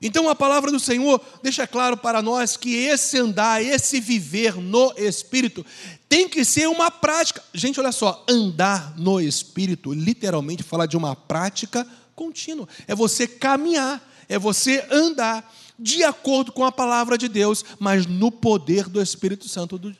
Então 0.00 0.28
a 0.28 0.34
palavra 0.34 0.70
do 0.70 0.78
Senhor 0.78 1.20
deixa 1.42 1.66
claro 1.66 1.96
para 1.96 2.20
nós 2.20 2.56
que 2.56 2.74
esse 2.74 3.18
andar, 3.18 3.62
esse 3.62 3.98
viver 3.98 4.56
no 4.56 4.92
Espírito, 4.96 5.64
tem 6.08 6.28
que 6.28 6.44
ser 6.44 6.68
uma 6.68 6.90
prática. 6.90 7.42
Gente, 7.54 7.80
olha 7.80 7.92
só, 7.92 8.24
andar 8.28 8.94
no 8.98 9.20
Espírito, 9.20 9.92
literalmente 9.94 10.62
fala 10.62 10.86
de 10.86 10.96
uma 10.96 11.16
prática 11.16 11.86
contínuo. 12.16 12.66
É 12.88 12.94
você 12.94 13.28
caminhar, 13.28 14.02
é 14.28 14.38
você 14.38 14.84
andar 14.90 15.54
de 15.78 16.02
acordo 16.02 16.50
com 16.50 16.64
a 16.64 16.72
palavra 16.72 17.18
de 17.18 17.28
Deus, 17.28 17.64
mas 17.78 18.06
no 18.06 18.32
poder 18.32 18.88
do 18.88 19.00
Espírito 19.00 19.48
Santo 19.48 19.78
do, 19.78 19.94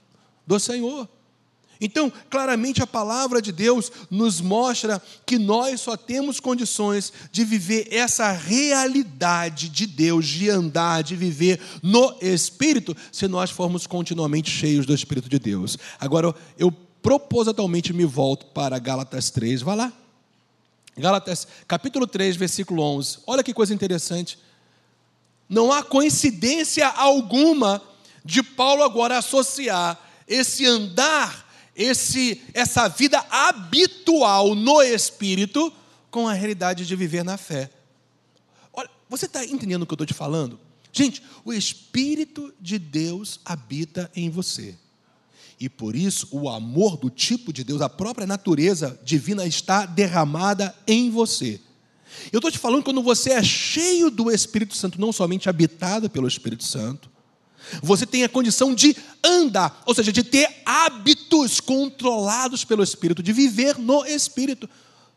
do 0.46 0.58
Senhor. 0.58 1.08
Então, 1.78 2.10
claramente 2.30 2.82
a 2.82 2.86
palavra 2.86 3.42
de 3.42 3.52
Deus 3.52 3.92
nos 4.10 4.40
mostra 4.40 5.02
que 5.26 5.38
nós 5.38 5.80
só 5.82 5.94
temos 5.94 6.40
condições 6.40 7.12
de 7.30 7.44
viver 7.44 7.88
essa 7.90 8.32
realidade 8.32 9.68
de 9.68 9.86
Deus, 9.86 10.26
de 10.26 10.48
andar, 10.48 11.02
de 11.02 11.14
viver 11.14 11.60
no 11.82 12.16
Espírito, 12.22 12.96
se 13.12 13.28
nós 13.28 13.50
formos 13.50 13.86
continuamente 13.86 14.50
cheios 14.50 14.86
do 14.86 14.94
Espírito 14.94 15.28
de 15.28 15.38
Deus. 15.38 15.76
Agora, 16.00 16.34
eu 16.58 16.72
propositalmente 17.02 17.92
me 17.92 18.06
volto 18.06 18.46
para 18.46 18.78
Gálatas 18.78 19.30
3, 19.30 19.60
vá 19.60 19.74
lá. 19.74 19.92
Gálatas, 20.96 21.46
capítulo 21.68 22.06
3, 22.06 22.36
versículo 22.36 22.82
11. 22.82 23.18
Olha 23.26 23.44
que 23.44 23.52
coisa 23.52 23.74
interessante. 23.74 24.38
Não 25.48 25.70
há 25.70 25.82
coincidência 25.82 26.88
alguma 26.88 27.82
de 28.24 28.42
Paulo 28.42 28.82
agora 28.82 29.18
associar 29.18 30.00
esse 30.26 30.64
andar, 30.64 31.46
esse 31.76 32.42
essa 32.54 32.88
vida 32.88 33.24
habitual 33.30 34.54
no 34.54 34.82
espírito 34.82 35.72
com 36.10 36.26
a 36.26 36.32
realidade 36.32 36.86
de 36.86 36.96
viver 36.96 37.22
na 37.22 37.36
fé. 37.36 37.70
Olha, 38.72 38.88
você 39.08 39.26
está 39.26 39.44
entendendo 39.44 39.82
o 39.82 39.86
que 39.86 39.92
eu 39.92 39.96
estou 39.96 40.06
te 40.06 40.14
falando? 40.14 40.58
Gente, 40.96 41.22
o 41.44 41.52
Espírito 41.52 42.54
de 42.58 42.78
Deus 42.78 43.38
habita 43.44 44.10
em 44.16 44.30
você. 44.30 44.74
E 45.58 45.68
por 45.68 45.96
isso, 45.96 46.28
o 46.32 46.48
amor 46.48 46.96
do 46.96 47.08
tipo 47.08 47.52
de 47.52 47.64
Deus, 47.64 47.80
a 47.80 47.88
própria 47.88 48.26
natureza 48.26 48.98
divina 49.02 49.46
está 49.46 49.86
derramada 49.86 50.74
em 50.86 51.10
você. 51.10 51.60
Eu 52.32 52.38
estou 52.38 52.50
te 52.50 52.58
falando 52.58 52.84
quando 52.84 53.02
você 53.02 53.32
é 53.32 53.42
cheio 53.42 54.10
do 54.10 54.30
Espírito 54.30 54.76
Santo, 54.76 55.00
não 55.00 55.12
somente 55.12 55.48
habitado 55.48 56.10
pelo 56.10 56.28
Espírito 56.28 56.64
Santo, 56.64 57.10
você 57.82 58.06
tem 58.06 58.22
a 58.22 58.28
condição 58.28 58.74
de 58.74 58.96
andar, 59.24 59.82
ou 59.86 59.94
seja, 59.94 60.12
de 60.12 60.22
ter 60.22 60.62
hábitos 60.64 61.60
controlados 61.60 62.64
pelo 62.64 62.82
Espírito, 62.82 63.22
de 63.22 63.32
viver 63.32 63.78
no 63.78 64.04
Espírito. 64.04 64.68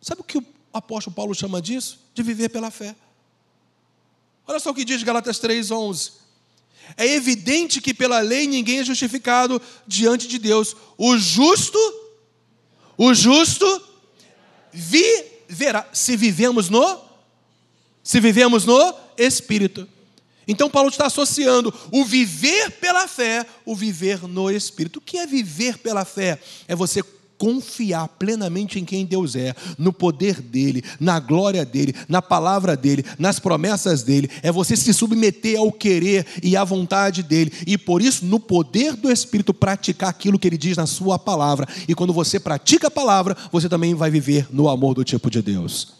Sabe 0.01 0.21
o 0.21 0.23
que 0.23 0.37
o 0.37 0.45
apóstolo 0.73 1.15
Paulo 1.15 1.35
chama 1.35 1.61
disso? 1.61 1.99
De 2.13 2.23
viver 2.23 2.49
pela 2.49 2.71
fé. 2.71 2.95
Olha 4.47 4.59
só 4.59 4.71
o 4.71 4.73
que 4.73 4.83
diz 4.83 5.03
Galatas 5.03 5.39
3,11. 5.39 6.11
É 6.97 7.05
evidente 7.07 7.81
que 7.81 7.93
pela 7.93 8.19
lei 8.19 8.47
ninguém 8.47 8.79
é 8.79 8.83
justificado 8.83 9.61
diante 9.87 10.27
de 10.27 10.37
Deus. 10.37 10.75
O 10.97 11.17
justo, 11.17 11.79
o 12.97 13.13
justo 13.13 13.81
viverá. 14.71 15.87
Se 15.93 16.15
vivemos 16.15 16.69
no, 16.69 16.99
se 18.03 18.19
vivemos 18.19 18.65
no 18.65 18.93
Espírito. 19.17 19.87
Então, 20.47 20.67
Paulo 20.67 20.89
está 20.89 21.05
associando 21.05 21.71
o 21.91 22.03
viver 22.03 22.71
pela 22.71 23.07
fé, 23.07 23.45
o 23.63 23.75
viver 23.75 24.27
no 24.27 24.49
Espírito. 24.49 24.97
O 24.97 25.01
que 25.01 25.19
é 25.19 25.27
viver 25.27 25.77
pela 25.77 26.03
fé? 26.03 26.41
É 26.67 26.75
você 26.75 27.03
confiar 27.39 28.07
plenamente 28.09 28.77
em 28.77 28.85
quem 28.85 29.05
Deus 29.05 29.33
é, 29.35 29.55
no 29.77 29.93
poder 29.93 30.41
dele, 30.41 30.83
na 30.99 31.19
glória 31.21 31.65
dele, 31.65 31.95
na 32.07 32.21
palavra 32.21 32.75
dele, 32.75 33.03
nas 33.17 33.39
promessas 33.39 34.03
dele. 34.03 34.29
É 34.43 34.51
você 34.51 34.75
se 34.75 34.93
submeter 34.93 35.57
ao 35.57 35.71
querer 35.71 36.27
e 36.43 36.57
à 36.57 36.63
vontade 36.65 37.23
dele. 37.23 37.51
E 37.65 37.77
por 37.77 38.01
isso, 38.01 38.25
no 38.25 38.39
poder 38.39 38.95
do 38.95 39.09
Espírito, 39.09 39.53
praticar 39.53 40.09
aquilo 40.09 40.37
que 40.37 40.47
ele 40.47 40.57
diz 40.57 40.75
na 40.75 40.85
sua 40.85 41.17
palavra. 41.17 41.67
E 41.87 41.95
quando 41.95 42.11
você 42.11 42.39
pratica 42.39 42.87
a 42.87 42.91
palavra, 42.91 43.35
você 43.51 43.69
também 43.69 43.95
vai 43.95 44.11
viver 44.11 44.45
no 44.51 44.67
amor 44.67 44.93
do 44.93 45.05
tipo 45.05 45.31
de 45.31 45.41
Deus. 45.41 45.93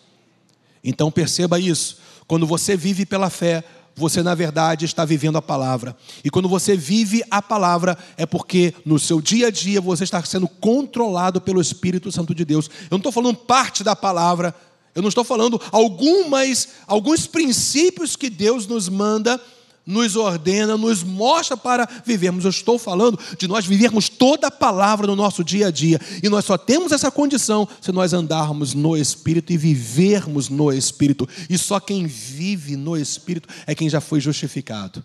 Então 0.83 1.09
perceba 1.09 1.57
isso. 1.57 1.97
Quando 2.27 2.45
você 2.45 2.75
vive 2.75 3.05
pela 3.05 3.29
fé, 3.29 3.63
você 3.99 4.23
na 4.23 4.33
verdade 4.33 4.85
está 4.85 5.03
vivendo 5.03 5.37
a 5.37 5.41
palavra. 5.41 5.95
E 6.23 6.29
quando 6.29 6.47
você 6.47 6.75
vive 6.75 7.21
a 7.29 7.41
palavra, 7.41 7.97
é 8.17 8.25
porque 8.25 8.73
no 8.85 8.97
seu 8.97 9.21
dia 9.21 9.47
a 9.47 9.51
dia 9.51 9.81
você 9.81 10.05
está 10.05 10.23
sendo 10.23 10.47
controlado 10.47 11.41
pelo 11.41 11.61
Espírito 11.61 12.11
Santo 12.11 12.33
de 12.33 12.45
Deus. 12.45 12.69
Eu 12.83 12.91
não 12.91 12.97
estou 12.97 13.11
falando 13.11 13.35
parte 13.35 13.83
da 13.83 13.95
palavra, 13.95 14.55
eu 14.95 15.01
não 15.01 15.09
estou 15.09 15.23
falando 15.23 15.61
algumas, 15.71 16.69
alguns 16.87 17.27
princípios 17.27 18.15
que 18.15 18.29
Deus 18.29 18.65
nos 18.65 18.87
manda 18.87 19.39
nos 19.89 20.15
ordena, 20.15 20.77
nos 20.77 21.03
mostra 21.03 21.57
para 21.57 21.89
vivermos. 22.05 22.43
Eu 22.43 22.51
estou 22.51 22.77
falando 22.77 23.19
de 23.39 23.47
nós 23.47 23.65
vivermos 23.65 24.07
toda 24.07 24.47
a 24.47 24.51
palavra 24.51 25.07
no 25.07 25.15
nosso 25.15 25.43
dia 25.43 25.67
a 25.67 25.71
dia. 25.71 25.99
E 26.21 26.29
nós 26.29 26.45
só 26.45 26.59
temos 26.59 26.91
essa 26.91 27.09
condição 27.09 27.67
se 27.81 27.91
nós 27.91 28.13
andarmos 28.13 28.75
no 28.75 28.95
Espírito 28.95 29.51
e 29.51 29.57
vivermos 29.57 30.47
no 30.47 30.71
Espírito. 30.71 31.27
E 31.49 31.57
só 31.57 31.79
quem 31.79 32.05
vive 32.05 32.75
no 32.75 32.95
Espírito 32.95 33.49
é 33.65 33.73
quem 33.73 33.89
já 33.89 33.99
foi 33.99 34.21
justificado. 34.21 35.03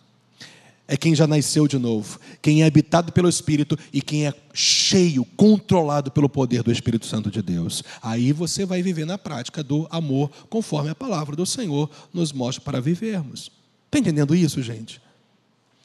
É 0.87 0.99
quem 0.99 1.15
já 1.15 1.27
nasceu 1.27 1.67
de 1.67 1.79
novo, 1.79 2.21
quem 2.43 2.63
é 2.63 2.67
habitado 2.67 3.11
pelo 3.11 3.27
Espírito 3.27 3.79
e 3.91 4.03
quem 4.03 4.27
é 4.27 4.35
cheio, 4.53 5.25
controlado 5.35 6.11
pelo 6.11 6.29
poder 6.29 6.63
do 6.63 6.71
Espírito 6.71 7.07
Santo 7.07 7.31
de 7.31 7.41
Deus. 7.41 7.83
Aí 8.03 8.35
você 8.35 8.67
vai 8.67 8.83
viver 8.83 9.07
na 9.07 9.17
prática 9.17 9.63
do 9.63 9.89
amor, 9.91 10.31
conforme 10.51 10.91
a 10.91 10.95
palavra 10.95 11.35
do 11.35 11.47
Senhor 11.47 11.89
nos 12.13 12.35
mostra 12.35 12.63
para 12.63 12.83
vivermos. 12.83 13.51
Está 13.95 14.01
entendendo 14.01 14.35
isso, 14.35 14.61
gente? 14.61 15.01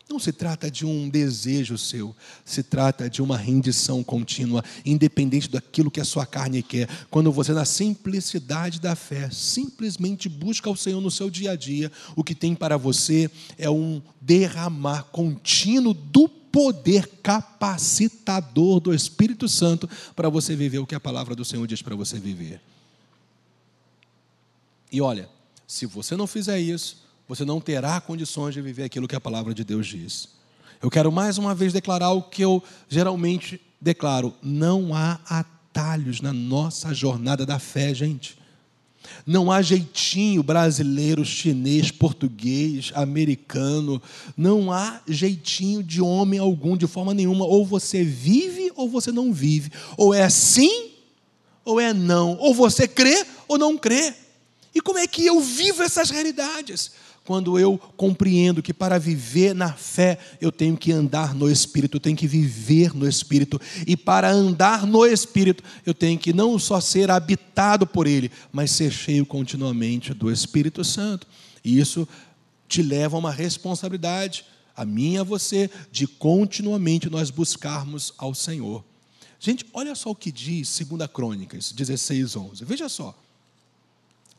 Não 0.09 0.17
se 0.17 0.33
trata 0.33 0.71
de 0.71 0.83
um 0.83 1.07
desejo 1.07 1.77
seu, 1.77 2.15
se 2.43 2.63
trata 2.63 3.07
de 3.07 3.21
uma 3.21 3.37
rendição 3.37 4.03
contínua, 4.03 4.63
independente 4.83 5.47
daquilo 5.47 5.91
que 5.91 6.01
a 6.01 6.03
sua 6.03 6.25
carne 6.25 6.63
quer. 6.63 6.89
Quando 7.11 7.31
você, 7.31 7.53
na 7.53 7.65
simplicidade 7.65 8.79
da 8.79 8.95
fé, 8.95 9.29
simplesmente 9.29 10.27
busca 10.27 10.71
o 10.71 10.75
Senhor 10.75 10.99
no 10.99 11.11
seu 11.11 11.29
dia 11.29 11.51
a 11.51 11.55
dia, 11.55 11.91
o 12.15 12.23
que 12.23 12.33
tem 12.33 12.55
para 12.55 12.77
você 12.77 13.29
é 13.59 13.69
um 13.69 14.01
derramar 14.19 15.03
contínuo 15.11 15.93
do 15.93 16.27
poder 16.27 17.05
capacitador 17.21 18.79
do 18.79 18.91
Espírito 18.91 19.47
Santo 19.47 19.87
para 20.15 20.29
você 20.29 20.55
viver 20.55 20.79
o 20.79 20.87
que 20.87 20.95
a 20.95 20.99
palavra 20.99 21.35
do 21.35 21.45
Senhor 21.45 21.67
diz 21.67 21.83
para 21.83 21.95
você 21.95 22.17
viver. 22.17 22.59
E 24.91 24.99
olha, 24.99 25.29
se 25.67 25.85
você 25.85 26.15
não 26.15 26.25
fizer 26.25 26.59
isso, 26.59 27.07
você 27.29 27.45
não 27.45 27.61
terá 27.61 28.01
condições 28.01 28.55
de 28.55 28.61
viver 28.61 28.85
aquilo 28.85 29.07
que 29.07 29.15
a 29.15 29.21
palavra 29.21 29.53
de 29.53 29.63
Deus 29.63 29.85
diz. 29.85 30.29
Eu 30.81 30.89
quero 30.89 31.11
mais 31.11 31.37
uma 31.37 31.53
vez 31.53 31.71
declarar 31.71 32.09
o 32.09 32.23
que 32.23 32.41
eu 32.41 32.63
geralmente 32.89 33.61
declaro: 33.79 34.33
não 34.41 34.95
há 34.95 35.19
atalhos 35.29 36.21
na 36.21 36.33
nossa 36.33 36.91
jornada 36.91 37.45
da 37.45 37.59
fé, 37.59 37.93
gente. 37.93 38.39
Não 39.25 39.51
há 39.51 39.61
jeitinho 39.61 40.41
brasileiro, 40.41 41.23
chinês, 41.23 41.91
português, 41.91 42.91
americano. 42.95 44.01
Não 44.35 44.71
há 44.71 44.99
jeitinho 45.07 45.83
de 45.83 46.01
homem 46.01 46.39
algum, 46.39 46.75
de 46.75 46.87
forma 46.87 47.13
nenhuma. 47.13 47.45
Ou 47.45 47.63
você 47.63 48.03
vive 48.03 48.71
ou 48.75 48.89
você 48.89 49.11
não 49.11 49.31
vive. 49.31 49.71
Ou 49.97 50.13
é 50.15 50.27
sim 50.29 50.91
ou 51.63 51.79
é 51.79 51.93
não. 51.93 52.37
Ou 52.37 52.55
você 52.55 52.87
crê 52.87 53.23
ou 53.47 53.57
não 53.57 53.77
crê. 53.77 54.13
E 54.73 54.81
como 54.81 54.99
é 54.99 55.07
que 55.07 55.25
eu 55.25 55.39
vivo 55.39 55.81
essas 55.81 56.09
realidades? 56.09 56.91
Quando 57.29 57.59
eu 57.59 57.77
compreendo 57.95 58.59
que 58.59 58.73
para 58.73 58.97
viver 58.97 59.53
na 59.53 59.71
fé 59.71 60.17
eu 60.41 60.51
tenho 60.51 60.75
que 60.75 60.91
andar 60.91 61.35
no 61.35 61.47
Espírito, 61.47 61.97
eu 61.97 62.01
tenho 62.01 62.17
que 62.17 62.25
viver 62.25 62.91
no 62.95 63.07
Espírito, 63.07 63.61
e 63.85 63.95
para 63.95 64.31
andar 64.31 64.87
no 64.87 65.05
Espírito 65.05 65.63
eu 65.85 65.93
tenho 65.93 66.17
que 66.17 66.33
não 66.33 66.57
só 66.57 66.81
ser 66.81 67.11
habitado 67.11 67.85
por 67.85 68.07
Ele, 68.07 68.31
mas 68.51 68.71
ser 68.71 68.91
cheio 68.91 69.27
continuamente 69.27 70.11
do 70.11 70.31
Espírito 70.31 70.83
Santo. 70.83 71.27
E 71.63 71.79
isso 71.79 72.07
te 72.67 72.81
leva 72.81 73.15
a 73.15 73.19
uma 73.19 73.31
responsabilidade, 73.31 74.43
a 74.75 74.83
mim 74.83 75.13
e 75.13 75.17
a 75.19 75.23
você, 75.23 75.69
de 75.91 76.07
continuamente 76.07 77.11
nós 77.11 77.29
buscarmos 77.29 78.11
ao 78.17 78.33
Senhor. 78.33 78.83
Gente, 79.39 79.67
olha 79.71 79.93
só 79.93 80.09
o 80.09 80.15
que 80.15 80.31
diz 80.31 80.79
2 80.79 81.07
Crônicas 81.11 81.71
16, 81.73 82.35
11. 82.35 82.65
Veja 82.65 82.89
só. 82.89 83.15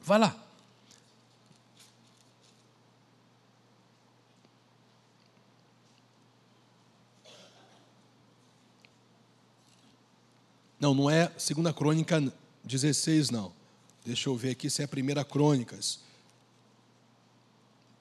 Vai 0.04 0.18
lá. 0.18 0.49
Não, 10.80 10.94
não 10.94 11.10
é 11.10 11.30
segunda 11.36 11.72
crônica 11.74 12.32
16, 12.64 13.28
não. 13.30 13.52
Deixa 14.04 14.30
eu 14.30 14.36
ver 14.36 14.52
aqui 14.52 14.70
se 14.70 14.82
é 14.82 14.86
primeira 14.86 15.22
crônicas. 15.22 16.00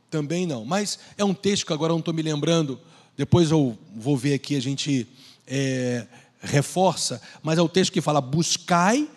Também 0.10 0.48
não. 0.48 0.64
Mas 0.64 0.98
é 1.18 1.24
um 1.24 1.34
texto 1.34 1.66
que 1.66 1.74
agora 1.74 1.92
eu 1.92 1.96
não 1.96 2.00
estou 2.00 2.14
me 2.14 2.22
lembrando. 2.22 2.80
Depois 3.18 3.52
eu 3.52 3.78
vou 3.94 4.16
ver 4.16 4.34
aqui, 4.34 4.56
a 4.56 4.62
gente 4.62 5.06
é, 5.46 6.08
reforça. 6.40 7.22
Mas 7.44 7.58
é 7.58 7.62
o 7.62 7.68
texto 7.68 7.92
que 7.92 8.00
fala: 8.00 8.22
buscai 8.22 9.10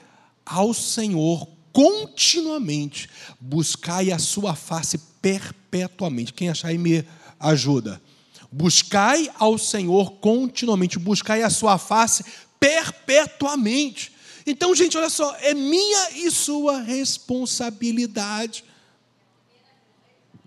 ao 0.45 0.75
Senhor 0.75 1.47
continuamente, 1.73 3.09
buscai 3.41 4.11
a 4.11 4.19
sua 4.19 4.57
face 4.57 4.99
perpetuamente. 5.23 6.33
Quem 6.33 6.49
achar 6.49 6.69
aí 6.69 6.79
me 6.79 7.05
ajuda. 7.39 8.03
Buscai 8.51 9.31
ao 9.39 9.57
Senhor 9.57 10.13
continuamente, 10.15 10.99
buscai 10.99 11.43
a 11.43 11.49
sua 11.49 11.79
face 11.79 12.25
perpetuamente. 12.63 14.13
Então, 14.47 14.73
gente, 14.73 14.97
olha 14.97 15.11
só, 15.11 15.35
é 15.41 15.53
minha 15.53 16.11
e 16.13 16.31
sua 16.31 16.81
responsabilidade. 16.81 18.65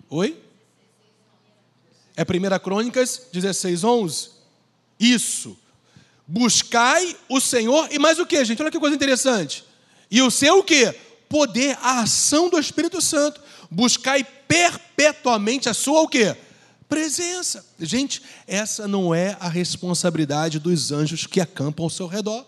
Oi? 0.10 0.42
É 2.16 2.24
1 2.24 2.60
Crônicas 2.64 3.28
16, 3.34 3.84
11? 3.84 4.30
Isso. 4.98 5.58
Buscai 6.26 7.18
o 7.28 7.42
Senhor, 7.42 7.90
e 7.92 8.00
mais 8.00 8.18
o 8.18 8.26
que, 8.26 8.44
gente? 8.46 8.62
Olha 8.62 8.72
que 8.72 8.80
coisa 8.80 8.96
interessante. 8.96 9.66
E 10.10 10.22
o 10.22 10.32
seu 10.32 10.60
o 10.60 10.64
que? 10.64 10.94
Poder, 11.28 11.78
a 11.82 12.02
ação 12.02 12.50
do 12.50 12.58
Espírito 12.58 13.02
Santo. 13.02 13.42
Buscai 13.70 14.24
perpetuamente 14.48 15.68
a 15.68 15.74
sua 15.74 16.02
o 16.02 16.08
quê? 16.08 16.36
Presença. 16.88 17.66
Gente, 17.80 18.22
essa 18.48 18.88
não 18.88 19.14
é 19.14 19.38
a 19.40 19.50
responsabilidade 19.50 20.60
dos 20.60 20.92
anjos 20.92 21.26
que 21.26 21.42
acampam 21.42 21.84
ao 21.84 21.90
seu 21.90 22.08
redor. 22.08 22.46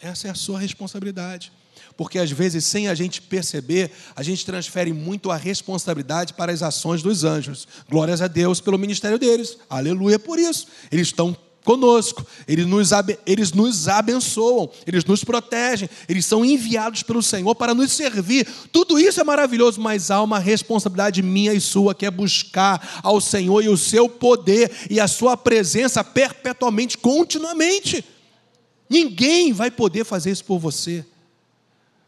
Essa 0.00 0.28
é 0.28 0.30
a 0.30 0.34
sua 0.34 0.58
responsabilidade. 0.58 1.52
Porque 1.96 2.18
às 2.18 2.30
vezes, 2.30 2.64
sem 2.64 2.88
a 2.88 2.94
gente 2.94 3.20
perceber, 3.20 3.90
a 4.16 4.22
gente 4.22 4.46
transfere 4.46 4.92
muito 4.92 5.30
a 5.30 5.36
responsabilidade 5.36 6.32
para 6.34 6.52
as 6.52 6.62
ações 6.62 7.02
dos 7.02 7.24
anjos. 7.24 7.68
Glórias 7.88 8.22
a 8.22 8.26
Deus 8.26 8.60
pelo 8.60 8.78
ministério 8.78 9.18
deles. 9.18 9.58
Aleluia 9.68 10.18
por 10.18 10.38
isso. 10.38 10.66
Eles 10.90 11.08
estão 11.08 11.36
conosco, 11.64 12.26
eles 12.48 12.66
nos, 12.66 12.90
eles 13.26 13.52
nos 13.52 13.88
abençoam, 13.88 14.70
eles 14.86 15.04
nos 15.04 15.22
protegem, 15.22 15.88
eles 16.08 16.24
são 16.24 16.44
enviados 16.44 17.02
pelo 17.02 17.22
Senhor 17.22 17.54
para 17.54 17.74
nos 17.74 17.92
servir. 17.92 18.46
Tudo 18.72 18.98
isso 18.98 19.20
é 19.20 19.24
maravilhoso, 19.24 19.80
mas 19.80 20.10
há 20.10 20.22
uma 20.22 20.38
responsabilidade 20.38 21.22
minha 21.22 21.52
e 21.52 21.60
sua 21.60 21.94
que 21.94 22.06
é 22.06 22.10
buscar 22.10 23.00
ao 23.02 23.20
Senhor 23.20 23.62
e 23.62 23.68
o 23.68 23.76
seu 23.76 24.08
poder 24.08 24.70
e 24.88 24.98
a 24.98 25.06
sua 25.06 25.36
presença 25.36 26.02
perpetuamente, 26.02 26.96
continuamente. 26.96 28.04
Ninguém 28.88 29.52
vai 29.52 29.70
poder 29.70 30.04
fazer 30.04 30.30
isso 30.30 30.44
por 30.44 30.58
você. 30.58 31.04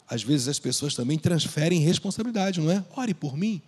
Às 0.09 0.23
vezes 0.23 0.49
as 0.49 0.59
pessoas 0.59 0.95
também 0.95 1.19
transferem 1.19 1.81
responsabilidade, 1.81 2.61
não 2.61 2.71
é? 2.71 2.85
Ore 2.97 3.15
por 3.15 3.37
mim. 3.37 3.63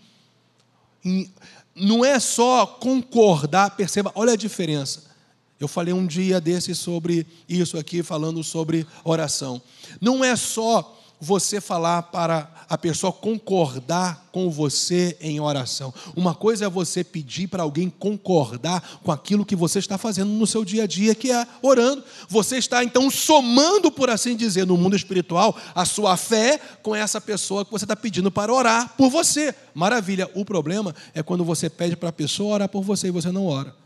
Não 1.74 2.04
é 2.04 2.18
só 2.18 2.66
concordar, 2.66 3.70
perceba, 3.76 4.10
olha 4.14 4.32
a 4.32 4.36
diferença 4.36 5.13
eu 5.60 5.68
falei 5.68 5.94
um 5.94 6.06
dia 6.06 6.40
desse 6.40 6.74
sobre 6.74 7.26
isso 7.48 7.78
aqui, 7.78 8.02
falando 8.02 8.42
sobre 8.42 8.86
oração. 9.04 9.62
Não 10.00 10.24
é 10.24 10.34
só 10.36 11.00
você 11.20 11.60
falar 11.60 12.02
para 12.02 12.52
a 12.68 12.76
pessoa 12.76 13.12
concordar 13.12 14.28
com 14.32 14.50
você 14.50 15.16
em 15.20 15.40
oração. 15.40 15.94
Uma 16.14 16.34
coisa 16.34 16.66
é 16.66 16.68
você 16.68 17.04
pedir 17.04 17.46
para 17.46 17.62
alguém 17.62 17.88
concordar 17.88 19.00
com 19.02 19.12
aquilo 19.12 19.44
que 19.44 19.56
você 19.56 19.78
está 19.78 19.96
fazendo 19.96 20.30
no 20.30 20.46
seu 20.46 20.64
dia 20.64 20.84
a 20.84 20.86
dia, 20.86 21.14
que 21.14 21.30
é 21.30 21.46
orando. 21.62 22.04
Você 22.28 22.58
está 22.58 22.82
então 22.84 23.10
somando, 23.10 23.90
por 23.90 24.10
assim 24.10 24.36
dizer, 24.36 24.66
no 24.66 24.76
mundo 24.76 24.96
espiritual, 24.96 25.56
a 25.74 25.84
sua 25.84 26.16
fé 26.16 26.58
com 26.82 26.94
essa 26.94 27.20
pessoa 27.20 27.64
que 27.64 27.70
você 27.70 27.84
está 27.84 27.96
pedindo 27.96 28.30
para 28.30 28.52
orar 28.52 28.94
por 28.96 29.08
você. 29.08 29.54
Maravilha. 29.72 30.30
O 30.34 30.44
problema 30.44 30.94
é 31.14 31.22
quando 31.22 31.44
você 31.44 31.70
pede 31.70 31.96
para 31.96 32.08
a 32.08 32.12
pessoa 32.12 32.54
orar 32.54 32.68
por 32.68 32.82
você 32.82 33.08
e 33.08 33.12
você 33.12 33.30
não 33.30 33.46
ora. 33.46 33.83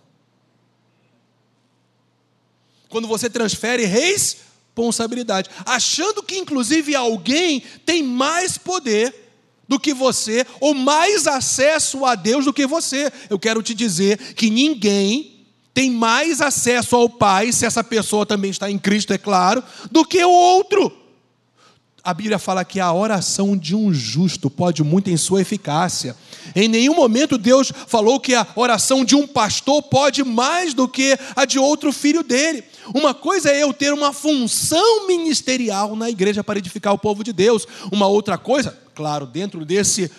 Quando 2.89 3.07
você 3.09 3.29
transfere 3.29 3.85
responsabilidade, 3.85 5.51
achando 5.67 6.23
que 6.23 6.39
inclusive 6.39 6.95
alguém 6.95 7.63
tem 7.85 8.03
mais 8.03 8.57
poder 8.57 9.15
do 9.69 9.79
que 9.79 9.93
você, 9.93 10.47
ou 10.61 10.73
mais 10.73 11.27
acesso 11.27 12.05
a 12.07 12.15
Deus 12.15 12.47
do 12.47 12.55
que 12.55 12.67
você. 12.67 13.13
Eu 13.29 13.39
quero 13.39 13.63
te 13.63 13.75
dizer 13.75 14.17
que 14.35 14.49
ninguém 14.49 15.45
tem 15.75 15.91
mais 15.91 16.41
acesso 16.41 16.97
ao 16.97 17.09
Pai, 17.09 17.53
se 17.53 17.67
essa 17.67 17.85
pessoa 17.85 18.25
também 18.25 18.51
está 18.51 18.71
em 18.71 18.79
Cristo, 18.79 19.13
é 19.13 19.19
claro, 19.19 19.63
do 19.93 20.05
que 20.05 20.25
o 20.25 20.31
outro. 20.31 20.91
A 22.03 22.15
Bíblia 22.15 22.39
fala 22.39 22.65
que 22.65 22.81
a 22.81 22.93
oração 22.93 23.57
de 23.57 23.77
um 23.77 23.93
justo 23.93 24.49
pode 24.49 24.83
muito 24.83 25.11
em 25.11 25.17
sua 25.17 25.43
eficácia. 25.43 26.17
Em 26.57 26.67
nenhum 26.67 26.95
momento 26.95 27.37
Deus 27.37 27.71
falou 27.87 28.19
que 28.19 28.35
a 28.35 28.47
oração 28.57 29.05
de 29.05 29.15
um 29.15 29.27
pastor 29.27 29.83
pode 29.83 30.25
mais 30.25 30.73
do 30.73 30.89
que 30.89 31.19
a 31.37 31.45
de 31.45 31.59
outro 31.59 31.93
filho 31.93 32.23
dele. 32.23 32.65
Uma 32.95 33.15
coisa 33.15 33.51
é 33.51 33.63
eu 33.63 33.73
ter 33.73 33.93
uma 33.93 34.13
função 34.13 35.07
ministerial 35.07 35.95
na 35.97 36.11
igreja 36.11 36.43
para 36.43 36.59
edificar 36.59 36.93
o 36.93 36.99
povo 36.99 37.23
de 37.23 37.33
Deus. 37.33 37.67
Uma 37.93 38.07
outra 38.07 38.39
coisa, 38.39 38.79
claro, 38.95 39.27
dentro 39.27 39.65
desse 39.65 40.11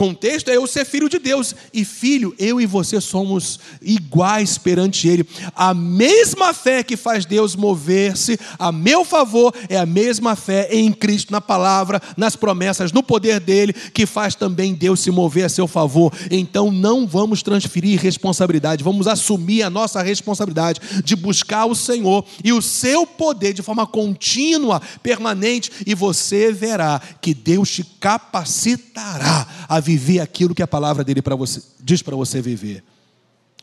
contexto 0.00 0.50
é 0.50 0.56
eu 0.56 0.66
ser 0.66 0.86
filho 0.86 1.10
de 1.10 1.18
Deus. 1.18 1.54
E 1.74 1.84
filho, 1.84 2.34
eu 2.38 2.58
e 2.58 2.64
você 2.64 3.02
somos 3.02 3.60
iguais 3.82 4.56
perante 4.56 5.06
Ele. 5.06 5.28
A 5.54 5.74
mesma 5.74 6.54
fé 6.54 6.82
que 6.82 6.96
faz 6.96 7.26
Deus 7.26 7.54
mover-se 7.54 8.40
a 8.58 8.72
meu 8.72 9.04
favor 9.04 9.54
é 9.68 9.76
a 9.76 9.84
mesma 9.84 10.34
fé 10.34 10.68
em 10.70 10.90
Cristo, 10.90 11.30
na 11.30 11.40
palavra, 11.42 12.00
nas 12.16 12.34
promessas, 12.34 12.92
no 12.92 13.02
poder 13.02 13.40
dele, 13.40 13.74
que 13.74 14.06
faz 14.06 14.34
também 14.34 14.72
Deus 14.72 15.00
se 15.00 15.10
mover 15.10 15.44
a 15.44 15.50
seu 15.50 15.68
favor. 15.68 16.10
Então 16.30 16.72
não 16.72 17.06
vamos 17.06 17.42
transferir 17.42 18.00
responsabilidade, 18.00 18.82
vamos 18.82 19.06
assumir 19.06 19.62
a 19.62 19.68
nossa 19.68 20.00
responsabilidade 20.00 20.80
de 21.04 21.14
buscar 21.14 21.66
o 21.66 21.74
Senhor 21.74 22.24
e 22.42 22.54
o 22.54 22.62
seu 22.62 23.06
poder 23.06 23.52
de 23.52 23.60
forma 23.60 23.86
contínua, 23.86 24.80
permanente, 25.02 25.70
e 25.86 25.94
você 25.94 26.50
verá 26.50 27.02
que 27.20 27.34
Deus 27.34 27.70
te 27.70 27.84
capacitará 27.84 29.46
a 29.68 29.78
viver 29.90 30.20
aquilo 30.20 30.54
que 30.54 30.62
a 30.62 30.68
palavra 30.68 31.02
dele 31.02 31.20
para 31.20 31.34
você, 31.34 31.60
diz 31.80 32.00
para 32.00 32.14
você 32.14 32.40
viver. 32.40 32.84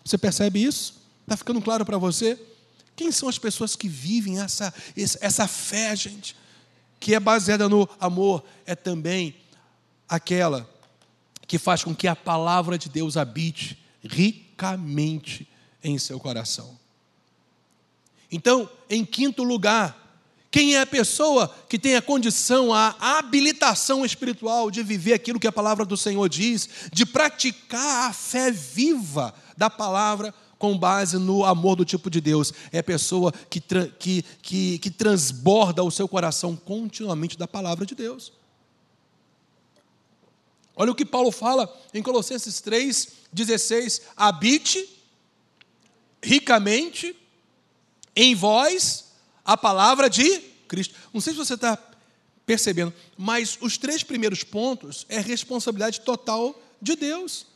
Você 0.04 0.18
percebe 0.18 0.62
isso? 0.62 0.96
Está 1.22 1.38
ficando 1.38 1.62
claro 1.62 1.86
para 1.86 1.98
você? 1.98 2.38
Quem 2.98 3.12
são 3.12 3.30
as 3.30 3.38
pessoas 3.38 3.76
que 3.76 3.88
vivem 3.88 4.40
essa, 4.40 4.74
essa 5.22 5.48
fé, 5.48 5.96
gente? 5.96 6.36
Que 7.00 7.16
é 7.16 7.20
baseada 7.20 7.70
no 7.70 7.88
amor, 8.00 8.44
é 8.66 8.76
também 8.76 9.36
aquela 10.10 10.70
que 11.48 11.58
faz 11.58 11.82
com 11.82 11.96
que 11.96 12.08
a 12.10 12.16
palavra 12.16 12.78
de 12.78 12.90
Deus 12.90 13.16
habite 13.16 13.78
ricamente 14.04 15.48
em 15.82 15.98
seu 15.98 16.20
coração. 16.20 16.78
Então, 18.30 18.70
em 18.90 19.06
quinto 19.06 19.44
lugar, 19.44 20.07
quem 20.58 20.74
é 20.74 20.82
a 20.82 20.88
pessoa 20.88 21.56
que 21.70 21.78
tem 21.78 21.96
a 21.96 22.02
condição, 22.02 22.74
a 22.74 22.96
habilitação 23.00 24.04
espiritual 24.04 24.72
de 24.72 24.82
viver 24.82 25.14
aquilo 25.14 25.40
que 25.40 25.46
a 25.46 25.52
palavra 25.52 25.86
do 25.86 25.96
Senhor 25.96 26.28
diz, 26.28 26.68
de 26.92 27.06
praticar 27.06 28.10
a 28.10 28.12
fé 28.14 28.50
viva 28.50 29.36
da 29.56 29.70
palavra 29.70 30.34
com 30.58 30.76
base 30.76 31.20
no 31.20 31.46
amor 31.46 31.76
do 31.76 31.86
tipo 31.86 32.10
de 32.10 32.20
Deus? 32.20 32.52
É 32.72 32.80
a 32.80 32.84
pessoa 32.84 33.32
que, 33.52 33.62
que, 34.00 34.26
que, 34.42 34.80
que 34.80 34.90
transborda 34.90 35.84
o 35.84 35.92
seu 35.92 36.08
coração 36.08 36.56
continuamente 36.56 37.38
da 37.38 37.48
palavra 37.48 37.86
de 37.86 37.94
Deus. 37.94 38.34
Olha 40.76 40.92
o 40.92 40.96
que 40.96 41.06
Paulo 41.06 41.32
fala 41.32 41.72
em 41.94 42.02
Colossenses 42.02 42.62
3, 42.62 43.10
16: 43.32 44.02
habite 44.16 44.90
ricamente 46.20 47.16
em 48.16 48.34
vós 48.34 49.07
a 49.48 49.56
palavra 49.56 50.10
de 50.10 50.42
Cristo. 50.68 50.94
Não 51.14 51.22
sei 51.22 51.32
se 51.32 51.40
você 51.40 51.54
está 51.54 51.80
percebendo, 52.46 52.94
mas 53.18 53.58
os 53.62 53.78
três 53.78 54.04
primeiros 54.04 54.44
pontos 54.44 55.06
é 55.08 55.20
responsabilidade 55.22 56.02
total 56.02 56.62
de 56.82 56.98
Deus. 56.98 57.48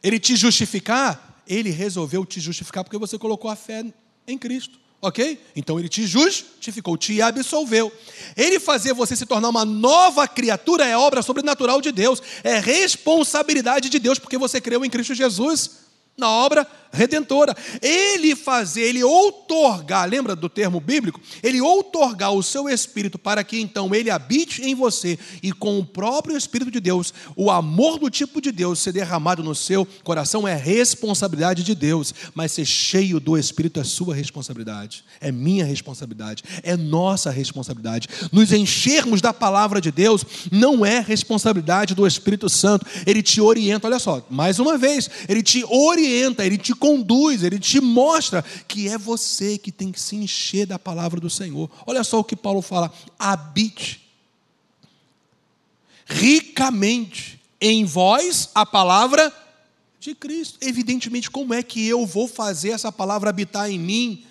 Ele 0.00 0.20
te 0.20 0.36
justificar, 0.36 1.42
ele 1.46 1.70
resolveu 1.70 2.24
te 2.24 2.38
justificar 2.38 2.84
porque 2.84 2.96
você 2.96 3.18
colocou 3.18 3.50
a 3.50 3.56
fé 3.56 3.84
em 4.26 4.38
Cristo. 4.38 4.78
Ok? 5.00 5.40
Então 5.54 5.78
ele 5.78 5.88
te 5.88 6.04
justificou, 6.06 6.96
te 6.96 7.22
absolveu. 7.22 7.92
Ele 8.36 8.58
fazer 8.58 8.92
você 8.92 9.14
se 9.14 9.26
tornar 9.26 9.48
uma 9.48 9.64
nova 9.64 10.26
criatura 10.26 10.84
é 10.84 10.96
obra 10.96 11.22
sobrenatural 11.22 11.80
de 11.80 11.92
Deus, 11.92 12.20
é 12.42 12.58
responsabilidade 12.58 13.88
de 13.88 13.98
Deus, 14.00 14.18
porque 14.18 14.36
você 14.36 14.60
creu 14.60 14.84
em 14.84 14.90
Cristo 14.90 15.14
Jesus 15.14 15.88
na 16.16 16.28
obra 16.28 16.66
redentora. 16.92 17.56
Ele 17.80 18.34
fazer, 18.34 18.82
ele 18.82 19.02
outorgar, 19.04 20.08
lembra 20.08 20.34
do 20.34 20.48
termo 20.48 20.80
bíblico? 20.80 21.20
Ele 21.42 21.60
outorgar 21.60 22.32
o 22.32 22.42
seu 22.42 22.68
espírito 22.68 23.18
para 23.18 23.44
que 23.44 23.60
então 23.60 23.94
ele 23.94 24.10
habite 24.10 24.62
em 24.62 24.74
você 24.74 25.18
e 25.42 25.52
com 25.52 25.78
o 25.78 25.84
próprio 25.84 26.36
espírito 26.36 26.70
de 26.70 26.80
Deus, 26.80 27.12
o 27.36 27.50
amor 27.50 27.98
do 27.98 28.10
tipo 28.10 28.40
de 28.40 28.50
Deus 28.50 28.78
ser 28.78 28.92
derramado 28.92 29.42
no 29.42 29.54
seu 29.54 29.86
coração 30.04 30.46
é 30.46 30.54
responsabilidade 30.54 31.62
de 31.62 31.74
Deus, 31.74 32.14
mas 32.34 32.52
ser 32.52 32.64
cheio 32.64 33.20
do 33.20 33.36
espírito 33.36 33.80
é 33.80 33.84
sua 33.84 34.14
responsabilidade, 34.14 35.04
é 35.20 35.30
minha 35.30 35.64
responsabilidade, 35.64 36.42
é 36.62 36.76
nossa 36.76 37.30
responsabilidade. 37.30 38.08
Nos 38.32 38.52
enchermos 38.52 39.20
da 39.20 39.32
palavra 39.32 39.80
de 39.80 39.90
Deus 39.90 40.24
não 40.50 40.84
é 40.84 41.00
responsabilidade 41.00 41.94
do 41.94 42.06
Espírito 42.06 42.48
Santo, 42.48 42.86
ele 43.06 43.22
te 43.22 43.40
orienta, 43.40 43.86
olha 43.86 43.98
só, 43.98 44.24
mais 44.30 44.58
uma 44.58 44.76
vez, 44.76 45.08
ele 45.28 45.42
te 45.42 45.64
orienta, 45.64 46.44
ele 46.44 46.58
te 46.58 46.74
conduz, 46.78 47.42
ele 47.42 47.58
te 47.58 47.80
mostra 47.80 48.42
que 48.66 48.88
é 48.88 48.96
você 48.96 49.58
que 49.58 49.70
tem 49.70 49.92
que 49.92 50.00
se 50.00 50.16
encher 50.16 50.66
da 50.66 50.78
palavra 50.78 51.20
do 51.20 51.28
Senhor. 51.28 51.70
Olha 51.86 52.02
só 52.02 52.18
o 52.20 52.24
que 52.24 52.36
Paulo 52.36 52.62
fala: 52.62 52.92
habite 53.18 54.00
ricamente 56.06 57.40
em 57.60 57.84
vós 57.84 58.48
a 58.54 58.64
palavra 58.64 59.32
de 60.00 60.14
Cristo. 60.14 60.58
Evidentemente, 60.62 61.30
como 61.30 61.52
é 61.52 61.62
que 61.62 61.86
eu 61.86 62.06
vou 62.06 62.26
fazer 62.26 62.70
essa 62.70 62.90
palavra 62.90 63.30
habitar 63.30 63.70
em 63.70 63.78
mim? 63.78 64.24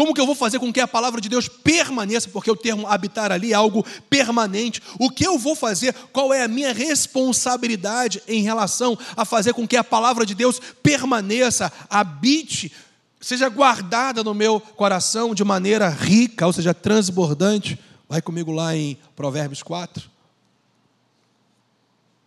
Como 0.00 0.14
que 0.14 0.20
eu 0.22 0.24
vou 0.24 0.34
fazer 0.34 0.58
com 0.58 0.72
que 0.72 0.80
a 0.80 0.88
palavra 0.88 1.20
de 1.20 1.28
Deus 1.28 1.46
permaneça? 1.46 2.26
Porque 2.30 2.50
o 2.50 2.56
termo 2.56 2.86
habitar 2.86 3.30
ali 3.30 3.52
é 3.52 3.54
algo 3.54 3.84
permanente. 4.08 4.80
O 4.98 5.10
que 5.10 5.26
eu 5.26 5.38
vou 5.38 5.54
fazer? 5.54 5.92
Qual 6.10 6.32
é 6.32 6.42
a 6.42 6.48
minha 6.48 6.72
responsabilidade 6.72 8.22
em 8.26 8.40
relação 8.40 8.98
a 9.14 9.26
fazer 9.26 9.52
com 9.52 9.68
que 9.68 9.76
a 9.76 9.84
palavra 9.84 10.24
de 10.24 10.34
Deus 10.34 10.58
permaneça, 10.82 11.70
habite, 11.90 12.72
seja 13.20 13.46
guardada 13.50 14.24
no 14.24 14.32
meu 14.32 14.58
coração 14.58 15.34
de 15.34 15.44
maneira 15.44 15.90
rica, 15.90 16.46
ou 16.46 16.52
seja, 16.54 16.72
transbordante? 16.72 17.78
Vai 18.08 18.22
comigo 18.22 18.52
lá 18.52 18.74
em 18.74 18.96
Provérbios 19.14 19.62
4. 19.62 20.10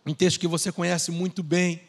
Um 0.06 0.14
texto 0.14 0.38
que 0.38 0.46
você 0.46 0.70
conhece 0.70 1.10
muito 1.10 1.42
bem 1.42 1.80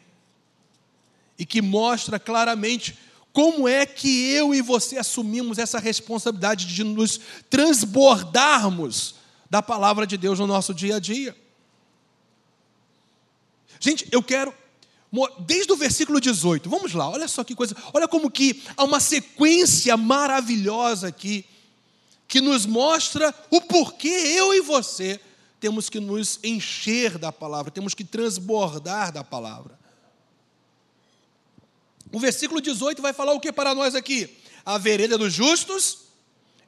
e 1.38 1.46
que 1.46 1.62
mostra 1.62 2.18
claramente 2.18 2.98
como 3.36 3.68
é 3.68 3.84
que 3.84 4.30
eu 4.30 4.54
e 4.54 4.62
você 4.62 4.96
assumimos 4.96 5.58
essa 5.58 5.78
responsabilidade 5.78 6.64
de 6.64 6.82
nos 6.82 7.20
transbordarmos 7.50 9.16
da 9.50 9.60
palavra 9.60 10.06
de 10.06 10.16
Deus 10.16 10.38
no 10.38 10.46
nosso 10.46 10.72
dia 10.72 10.96
a 10.96 10.98
dia? 10.98 11.36
Gente, 13.78 14.08
eu 14.10 14.22
quero 14.22 14.54
desde 15.40 15.70
o 15.70 15.76
versículo 15.76 16.18
18. 16.18 16.70
Vamos 16.70 16.94
lá, 16.94 17.10
olha 17.10 17.28
só 17.28 17.44
que 17.44 17.54
coisa. 17.54 17.76
Olha 17.92 18.08
como 18.08 18.30
que 18.30 18.62
há 18.74 18.84
uma 18.84 19.00
sequência 19.00 19.98
maravilhosa 19.98 21.08
aqui 21.08 21.44
que 22.26 22.40
nos 22.40 22.64
mostra 22.64 23.34
o 23.50 23.60
porquê 23.60 24.08
eu 24.08 24.54
e 24.54 24.62
você 24.62 25.20
temos 25.60 25.90
que 25.90 26.00
nos 26.00 26.40
encher 26.42 27.18
da 27.18 27.30
palavra, 27.30 27.70
temos 27.70 27.92
que 27.92 28.02
transbordar 28.02 29.12
da 29.12 29.22
palavra. 29.22 29.75
O 32.12 32.18
versículo 32.18 32.60
18 32.60 33.02
vai 33.02 33.12
falar 33.12 33.32
o 33.32 33.40
que 33.40 33.52
para 33.52 33.74
nós 33.74 33.94
aqui? 33.94 34.28
A 34.64 34.78
vereda 34.78 35.18
dos 35.18 35.32
justos 35.32 35.98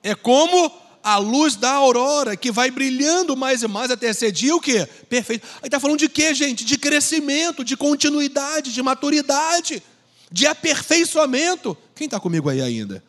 é 0.03 0.14
como 0.14 0.72
a 1.03 1.16
luz 1.16 1.57
da 1.57 1.72
aurora, 1.72 2.37
que 2.37 2.51
vai 2.51 2.70
brilhando 2.70 3.37
mais 3.37 3.62
e 3.62 3.68
mais 3.68 3.90
até 3.90 4.12
ser 4.12 4.33
dia 4.33 4.55
o 4.55 4.61
quê? 4.61 4.87
Perfeito. 5.09 5.46
Aí 5.62 5.68
está 5.68 5.81
falando 5.81 5.99
de 5.99 6.09
quê, 6.09 6.34
gente? 6.34 6.64
De 6.64 6.76
crescimento, 6.76 7.64
de 7.64 7.76
continuidade, 7.76 8.72
de 8.72 8.82
maturidade, 8.82 9.82
de 10.30 10.47
aperfeiçoamento. 10.47 11.76
Quem 11.95 12.07
está 12.07 12.20
comigo 12.20 12.49
aí 12.49 12.61
ainda? 12.61 13.03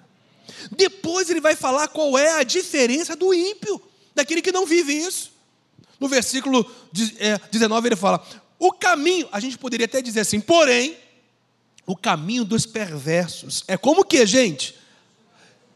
Depois 0.71 1.29
ele 1.29 1.41
vai 1.41 1.55
falar 1.55 1.87
qual 1.87 2.17
é 2.17 2.39
a 2.39 2.43
diferença 2.43 3.15
do 3.15 3.33
ímpio, 3.33 3.81
daquele 4.15 4.41
que 4.41 4.51
não 4.51 4.65
vive 4.65 4.93
isso. 4.93 5.31
No 5.99 6.07
versículo 6.07 6.65
19 7.51 7.85
é, 7.85 7.89
ele 7.89 7.95
fala: 7.95 8.25
o 8.57 8.71
caminho, 8.71 9.27
a 9.31 9.39
gente 9.39 9.57
poderia 9.57 9.85
até 9.85 10.01
dizer 10.01 10.21
assim, 10.21 10.39
porém, 10.39 10.95
o 11.89 11.95
caminho 11.95 12.45
dos 12.45 12.67
perversos 12.67 13.63
é 13.67 13.75
como 13.75 14.05
que, 14.05 14.23
gente? 14.23 14.75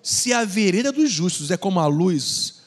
Se 0.03 0.31
a 0.31 0.45
vereda 0.45 0.91
dos 0.91 1.11
justos 1.11 1.49
é 1.49 1.57
como 1.57 1.79
a 1.79 1.87
luz, 1.87 2.61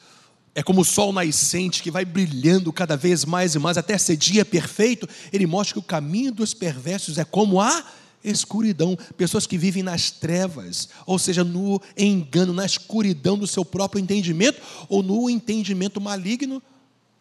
é 0.53 0.61
como 0.61 0.81
o 0.81 0.85
sol 0.85 1.13
nascente 1.13 1.81
que 1.81 1.89
vai 1.89 2.03
brilhando 2.03 2.73
cada 2.73 2.97
vez 2.97 3.23
mais 3.23 3.55
e 3.55 3.59
mais 3.59 3.77
até 3.77 3.97
ser 3.97 4.17
dia 4.17 4.43
perfeito, 4.43 5.07
ele 5.31 5.47
mostra 5.47 5.75
que 5.75 5.79
o 5.79 5.83
caminho 5.83 6.33
dos 6.33 6.53
perversos 6.53 7.17
é 7.17 7.23
como 7.23 7.61
a 7.61 7.85
escuridão, 8.21 8.97
pessoas 9.15 9.47
que 9.47 9.57
vivem 9.57 9.81
nas 9.81 10.11
trevas, 10.11 10.89
ou 11.05 11.17
seja, 11.17 11.41
no 11.41 11.81
engano, 11.95 12.51
na 12.51 12.65
escuridão 12.65 13.37
do 13.37 13.47
seu 13.47 13.63
próprio 13.63 14.01
entendimento 14.01 14.61
ou 14.89 15.01
no 15.01 15.29
entendimento 15.29 16.01
maligno 16.01 16.61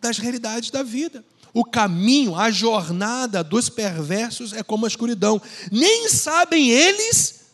das 0.07 0.19
realidades 0.19 0.71
da 0.71 0.83
vida. 0.83 1.25
O 1.53 1.65
caminho, 1.65 2.37
a 2.37 2.51
jornada 2.51 3.43
dos 3.43 3.69
perversos 3.69 4.53
é 4.53 4.63
como 4.63 4.85
a 4.85 4.89
escuridão. 4.89 5.41
Nem 5.73 6.09
sabem 6.09 6.71
eles, 6.71 7.47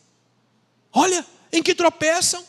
olha, 0.91 1.25
em 1.51 1.63
que 1.63 1.73
tropeçam 1.73 2.43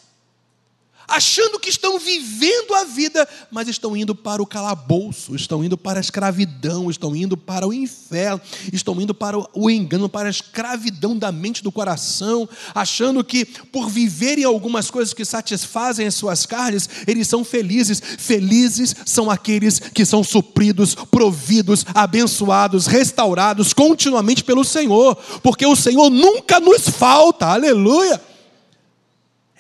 achando 1.09 1.59
que 1.59 1.69
estão 1.69 1.99
vivendo 1.99 2.75
a 2.75 2.85
vida, 2.85 3.29
mas 3.51 3.69
estão 3.69 3.97
indo 3.97 4.15
para 4.15 4.43
o 4.43 4.47
calabouço, 4.47 5.35
estão 5.35 5.65
indo 5.65 5.77
para 5.77 5.99
a 5.99 6.01
escravidão, 6.01 6.91
estão 6.91 7.15
indo 7.15 7.37
para 7.37 7.67
o 7.67 7.73
inferno, 7.73 8.41
estão 8.73 9.01
indo 9.01 9.15
para 9.15 9.39
o 9.39 9.71
engano, 9.71 10.09
para 10.09 10.29
a 10.29 10.31
escravidão 10.31 11.17
da 11.17 11.31
mente 11.31 11.63
do 11.63 11.73
coração, 11.73 12.49
achando 12.75 13.25
que 13.25 13.45
por 13.45 13.89
viverem 13.89 14.45
algumas 14.45 14.91
coisas 14.91 15.15
que 15.15 15.25
satisfazem 15.25 16.07
as 16.07 16.15
suas 16.15 16.47
carnes, 16.47 16.89
eles 17.07 17.29
são 17.29 17.45
felizes. 17.45 18.01
Felizes 18.19 18.95
são 19.05 19.31
aqueles 19.31 19.79
que 19.79 20.05
são 20.05 20.23
supridos, 20.23 20.95
providos, 20.95 21.85
abençoados, 21.95 22.87
restaurados 22.87 23.73
continuamente 23.73 24.45
pelo 24.45 24.65
Senhor, 24.65 25.17
porque 25.43 25.67
o 25.67 25.77
Senhor 25.77 26.11
nunca 26.11 26.61
nos 26.61 26.89
falta. 26.89 27.47
Aleluia! 27.47 28.34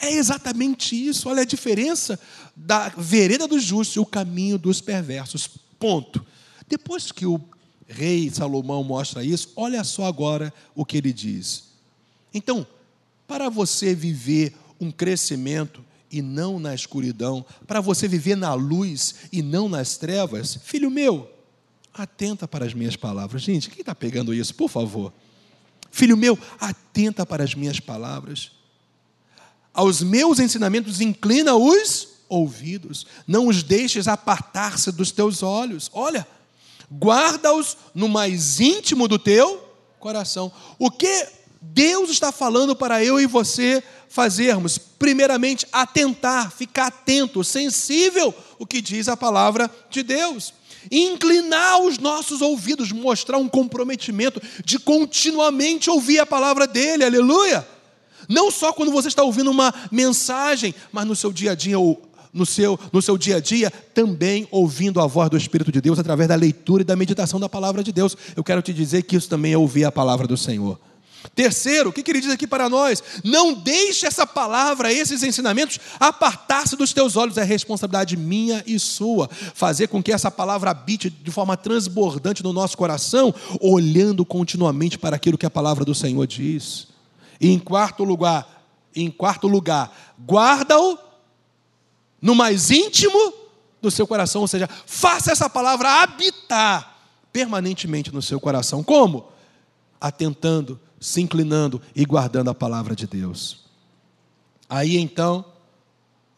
É 0.04 0.12
exatamente 0.12 0.94
isso. 0.94 1.30
Olha 1.30 1.40
a 1.40 1.46
diferença 1.46 2.20
da 2.54 2.90
vereda 2.90 3.48
dos 3.48 3.64
justos 3.64 3.96
e 3.96 4.00
o 4.00 4.04
caminho 4.04 4.58
dos 4.58 4.82
perversos. 4.82 5.48
Ponto. 5.78 6.24
Depois 6.68 7.10
que 7.10 7.24
o 7.24 7.40
rei 7.88 8.30
Salomão 8.30 8.84
mostra 8.84 9.24
isso, 9.24 9.50
olha 9.56 9.82
só 9.82 10.04
agora 10.04 10.52
o 10.74 10.84
que 10.84 10.98
ele 10.98 11.10
diz. 11.10 11.70
Então, 12.34 12.66
para 13.26 13.48
você 13.48 13.94
viver 13.94 14.54
um 14.78 14.90
crescimento 14.90 15.82
e 16.10 16.20
não 16.20 16.60
na 16.60 16.74
escuridão, 16.74 17.44
para 17.66 17.80
você 17.80 18.06
viver 18.06 18.36
na 18.36 18.52
luz 18.52 19.14
e 19.32 19.40
não 19.40 19.70
nas 19.70 19.96
trevas, 19.96 20.58
filho 20.64 20.90
meu, 20.90 21.30
atenta 21.94 22.46
para 22.46 22.66
as 22.66 22.74
minhas 22.74 22.94
palavras. 22.94 23.40
Gente, 23.40 23.70
quem 23.70 23.80
está 23.80 23.94
pegando 23.94 24.34
isso, 24.34 24.54
por 24.54 24.68
favor? 24.68 25.14
Filho 25.90 26.16
meu, 26.16 26.38
atenta 26.60 27.24
para 27.24 27.42
as 27.42 27.54
minhas 27.54 27.80
palavras 27.80 28.53
aos 29.74 30.00
meus 30.00 30.38
ensinamentos 30.38 31.00
inclina 31.00 31.56
os 31.56 32.08
ouvidos, 32.28 33.06
não 33.26 33.48
os 33.48 33.62
deixes 33.62 34.06
apartar-se 34.06 34.92
dos 34.92 35.10
teus 35.10 35.42
olhos. 35.42 35.90
Olha, 35.92 36.26
guarda-os 36.90 37.76
no 37.92 38.08
mais 38.08 38.60
íntimo 38.60 39.08
do 39.08 39.18
teu 39.18 39.62
coração. 39.98 40.52
O 40.78 40.90
que 40.90 41.26
Deus 41.60 42.10
está 42.10 42.30
falando 42.30 42.76
para 42.76 43.04
eu 43.04 43.20
e 43.20 43.26
você 43.26 43.82
fazermos? 44.08 44.78
Primeiramente, 44.78 45.66
atentar, 45.72 46.52
ficar 46.52 46.86
atento, 46.86 47.42
sensível 47.42 48.32
o 48.58 48.66
que 48.66 48.80
diz 48.80 49.08
a 49.08 49.16
palavra 49.16 49.70
de 49.90 50.02
Deus. 50.02 50.54
Inclinar 50.90 51.80
os 51.80 51.98
nossos 51.98 52.42
ouvidos, 52.42 52.92
mostrar 52.92 53.38
um 53.38 53.48
comprometimento 53.48 54.40
de 54.64 54.78
continuamente 54.78 55.90
ouvir 55.90 56.20
a 56.20 56.26
palavra 56.26 56.66
dele, 56.66 57.04
aleluia. 57.04 57.73
Não 58.28 58.50
só 58.50 58.72
quando 58.72 58.92
você 58.92 59.08
está 59.08 59.22
ouvindo 59.22 59.50
uma 59.50 59.72
mensagem, 59.90 60.74
mas 60.92 61.06
no 61.06 61.16
seu 61.16 61.32
dia 61.32 61.52
a 61.52 61.54
dia 61.54 61.78
no 62.34 62.44
seu, 62.44 62.78
no 62.92 63.00
seu 63.00 63.16
dia 63.16 63.36
a 63.36 63.40
dia, 63.40 63.70
também 63.94 64.48
ouvindo 64.50 65.00
a 65.00 65.06
voz 65.06 65.30
do 65.30 65.36
Espírito 65.36 65.70
de 65.70 65.80
Deus 65.80 66.00
através 66.00 66.28
da 66.28 66.34
leitura 66.34 66.82
e 66.82 66.84
da 66.84 66.96
meditação 66.96 67.38
da 67.38 67.48
palavra 67.48 67.82
de 67.82 67.92
Deus. 67.92 68.16
Eu 68.34 68.42
quero 68.42 68.60
te 68.60 68.74
dizer 68.74 69.04
que 69.04 69.16
isso 69.16 69.28
também 69.28 69.52
é 69.52 69.58
ouvir 69.58 69.84
a 69.84 69.92
palavra 69.92 70.26
do 70.26 70.36
Senhor. 70.36 70.78
Terceiro, 71.34 71.88
o 71.88 71.92
que 71.92 72.08
ele 72.10 72.20
diz 72.20 72.30
aqui 72.30 72.46
para 72.46 72.68
nós? 72.68 73.02
Não 73.24 73.54
deixe 73.54 74.06
essa 74.06 74.26
palavra, 74.26 74.92
esses 74.92 75.22
ensinamentos, 75.22 75.80
apartar-se 75.98 76.76
dos 76.76 76.92
teus 76.92 77.16
olhos. 77.16 77.38
É 77.38 77.44
responsabilidade 77.44 78.16
minha 78.16 78.62
e 78.66 78.78
sua. 78.78 79.30
Fazer 79.54 79.86
com 79.86 80.02
que 80.02 80.12
essa 80.12 80.30
palavra 80.30 80.70
habite 80.70 81.08
de 81.08 81.30
forma 81.30 81.56
transbordante 81.56 82.42
no 82.42 82.52
nosso 82.52 82.76
coração, 82.76 83.34
olhando 83.60 84.24
continuamente 84.24 84.98
para 84.98 85.16
aquilo 85.16 85.38
que 85.38 85.46
a 85.46 85.50
palavra 85.50 85.84
do 85.84 85.94
Senhor 85.94 86.26
diz. 86.26 86.93
E 87.40 87.50
em 87.50 87.58
quarto 87.58 88.04
lugar, 88.04 88.66
em 88.94 89.10
quarto 89.10 89.46
lugar, 89.46 90.14
guarda-o 90.18 90.98
no 92.20 92.34
mais 92.34 92.70
íntimo 92.70 93.34
do 93.82 93.90
seu 93.90 94.06
coração, 94.06 94.40
ou 94.40 94.48
seja, 94.48 94.68
faça 94.86 95.30
essa 95.30 95.48
palavra 95.50 96.02
habitar 96.02 96.96
permanentemente 97.32 98.12
no 98.12 98.22
seu 98.22 98.40
coração. 98.40 98.82
Como? 98.82 99.28
Atentando, 100.00 100.80
se 101.00 101.20
inclinando 101.20 101.82
e 101.94 102.04
guardando 102.04 102.48
a 102.48 102.54
palavra 102.54 102.96
de 102.96 103.06
Deus. 103.06 103.64
Aí 104.68 104.96
então 104.96 105.44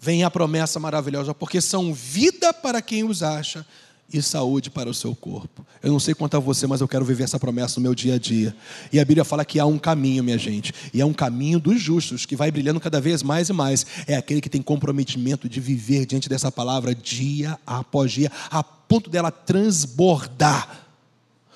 vem 0.01 0.24
a 0.24 0.30
promessa 0.30 0.80
maravilhosa, 0.80 1.34
porque 1.34 1.61
são 1.61 1.94
vida 1.94 2.53
para 2.53 2.82
quem 2.82 3.05
os 3.05 3.22
acha 3.22 3.66
e 4.13 4.23
saúde 4.23 4.71
para 4.71 4.89
o 4.89 4.95
seu 4.95 5.15
corpo. 5.15 5.67
Eu 5.83 5.91
não 5.91 6.01
sei 6.01 6.15
quanto 6.15 6.37
a 6.37 6.41
você, 6.41 6.67
mas 6.67 6.81
eu 6.81 6.89
quero 6.89 7.05
viver 7.05 7.25
essa 7.25 7.39
promessa 7.39 7.79
no 7.79 7.83
meu 7.83 7.95
dia 7.95 8.15
a 8.15 8.19
dia. 8.19 8.55
E 8.93 9.01
a 9.01 9.05
Bíblia 9.05 9.25
fala 9.25 9.45
que 9.45 9.59
há 9.59 9.67
um 9.67 9.79
caminho, 9.79 10.23
minha 10.23 10.39
gente, 10.39 10.73
e 10.93 11.01
é 11.01 11.05
um 11.05 11.13
caminho 11.13 11.59
dos 11.59 11.81
justos, 11.81 12.25
que 12.25 12.37
vai 12.37 12.51
brilhando 12.51 12.81
cada 12.81 13.01
vez 13.01 13.23
mais 13.23 13.49
e 13.49 13.53
mais. 13.53 13.87
É 14.07 14.17
aquele 14.17 14.41
que 14.41 14.49
tem 14.49 14.63
comprometimento 14.63 15.49
de 15.49 15.61
viver 15.61 16.07
diante 16.07 16.29
dessa 16.29 16.51
palavra 16.51 16.95
dia 16.95 17.59
após 17.67 18.13
dia, 18.13 18.31
a 18.51 18.63
ponto 18.63 19.11
dela 19.11 19.31
transbordar. 19.31 20.87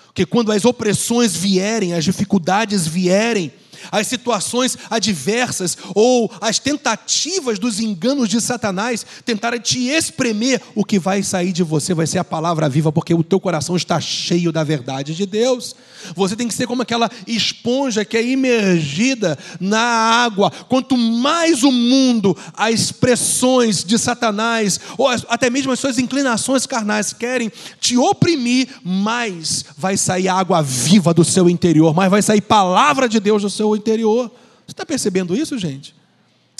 Porque 0.06 0.26
quando 0.26 0.50
as 0.50 0.64
opressões 0.64 1.36
vierem, 1.36 1.94
as 1.94 2.04
dificuldades 2.04 2.86
vierem, 2.86 3.52
as 3.90 4.06
situações 4.06 4.76
adversas 4.88 5.76
ou 5.94 6.30
as 6.40 6.58
tentativas 6.58 7.58
dos 7.58 7.80
enganos 7.80 8.28
de 8.28 8.40
Satanás 8.40 9.04
tentarem 9.24 9.60
te 9.60 9.88
espremer, 9.88 10.60
o 10.74 10.84
que 10.84 10.98
vai 10.98 11.22
sair 11.22 11.52
de 11.52 11.62
você 11.62 11.94
vai 11.94 12.06
ser 12.06 12.18
a 12.18 12.24
palavra 12.24 12.68
viva, 12.68 12.92
porque 12.92 13.14
o 13.14 13.22
teu 13.22 13.40
coração 13.40 13.76
está 13.76 14.00
cheio 14.00 14.52
da 14.52 14.64
verdade 14.64 15.14
de 15.14 15.26
Deus. 15.26 15.74
Você 16.14 16.34
tem 16.34 16.48
que 16.48 16.54
ser 16.54 16.66
como 16.66 16.82
aquela 16.82 17.10
esponja 17.26 18.04
que 18.04 18.16
é 18.16 18.24
imergida 18.24 19.38
na 19.60 19.80
água. 19.80 20.50
Quanto 20.68 20.96
mais 20.96 21.62
o 21.62 21.70
mundo, 21.70 22.36
as 22.54 22.80
expressões 22.80 23.84
de 23.84 23.98
Satanás, 23.98 24.80
ou 24.96 25.08
até 25.08 25.50
mesmo 25.50 25.72
as 25.72 25.78
suas 25.78 25.98
inclinações 25.98 26.66
carnais 26.66 27.12
querem 27.12 27.52
te 27.80 27.96
oprimir, 27.96 28.68
mais 28.82 29.64
vai 29.76 29.96
sair 29.96 30.28
água 30.28 30.62
viva 30.62 31.12
do 31.12 31.24
seu 31.24 31.48
interior, 31.48 31.94
mais 31.94 32.10
vai 32.10 32.22
sair 32.22 32.40
palavra 32.40 33.08
de 33.08 33.20
Deus 33.20 33.42
do 33.42 33.50
seu 33.50 33.69
seu 33.74 33.76
interior. 33.76 34.30
Você 34.66 34.72
está 34.72 34.86
percebendo 34.86 35.36
isso, 35.36 35.58
gente? 35.58 35.94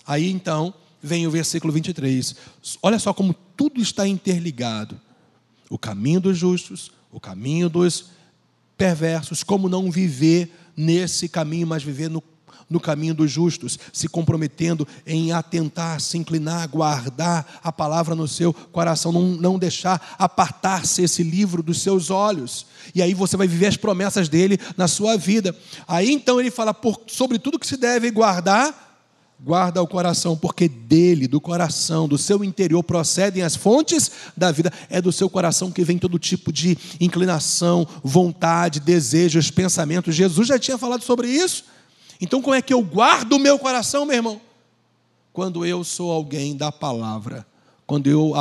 Aí 0.06 0.30
então 0.30 0.74
vem 1.02 1.26
o 1.26 1.30
versículo 1.30 1.72
23. 1.72 2.34
Olha 2.82 2.98
só 2.98 3.12
como 3.12 3.34
tudo 3.56 3.80
está 3.80 4.06
interligado: 4.06 5.00
o 5.68 5.78
caminho 5.78 6.20
dos 6.20 6.36
justos, 6.36 6.90
o 7.11 7.20
caminho 7.20 7.68
dos 7.68 8.06
perversos, 8.76 9.42
como 9.42 9.68
não 9.68 9.90
viver 9.90 10.50
nesse 10.76 11.28
caminho, 11.28 11.66
mas 11.66 11.82
viver 11.82 12.08
no 12.08 12.22
no 12.70 12.78
caminho 12.78 13.12
dos 13.12 13.30
justos, 13.30 13.78
se 13.92 14.08
comprometendo 14.08 14.86
em 15.04 15.32
atentar, 15.32 16.00
se 16.00 16.16
inclinar, 16.16 16.68
guardar 16.68 17.60
a 17.62 17.72
palavra 17.72 18.14
no 18.14 18.28
seu 18.28 18.54
coração, 18.54 19.10
não, 19.10 19.22
não 19.22 19.58
deixar 19.58 20.14
apartar-se 20.16 21.02
esse 21.02 21.24
livro 21.24 21.62
dos 21.62 21.82
seus 21.82 22.10
olhos. 22.10 22.64
E 22.94 23.02
aí 23.02 23.12
você 23.12 23.36
vai 23.36 23.48
viver 23.48 23.66
as 23.66 23.76
promessas 23.76 24.28
dele 24.28 24.58
na 24.76 24.86
sua 24.86 25.16
vida. 25.16 25.54
Aí 25.88 26.12
então 26.12 26.38
ele 26.38 26.50
fala 26.50 26.72
por, 26.72 27.00
sobre 27.08 27.38
tudo 27.38 27.58
que 27.58 27.66
se 27.66 27.76
deve 27.76 28.10
guardar, 28.10 28.88
guarda 29.42 29.82
o 29.82 29.86
coração, 29.86 30.36
porque 30.36 30.68
dele, 30.68 31.26
do 31.26 31.40
coração, 31.40 32.06
do 32.06 32.18
seu 32.18 32.44
interior 32.44 32.82
procedem 32.82 33.42
as 33.42 33.56
fontes 33.56 34.10
da 34.36 34.52
vida. 34.52 34.72
É 34.88 35.00
do 35.00 35.10
seu 35.10 35.28
coração 35.28 35.72
que 35.72 35.82
vem 35.82 35.98
todo 35.98 36.18
tipo 36.18 36.52
de 36.52 36.76
inclinação, 37.00 37.86
vontade, 38.04 38.80
desejos, 38.80 39.50
pensamentos. 39.50 40.14
Jesus 40.14 40.46
já 40.46 40.58
tinha 40.58 40.78
falado 40.78 41.02
sobre 41.02 41.28
isso. 41.28 41.64
Então, 42.20 42.42
como 42.42 42.54
é 42.54 42.62
que 42.62 42.74
eu 42.74 42.82
guardo 42.82 43.32
o 43.34 43.38
meu 43.38 43.58
coração, 43.58 44.04
meu 44.04 44.16
irmão? 44.16 44.40
Quando 45.32 45.64
eu 45.64 45.82
sou 45.84 46.10
alguém 46.10 46.56
da 46.56 46.70
palavra. 46.70 47.46
Quando 47.86 48.08
eu, 48.08 48.34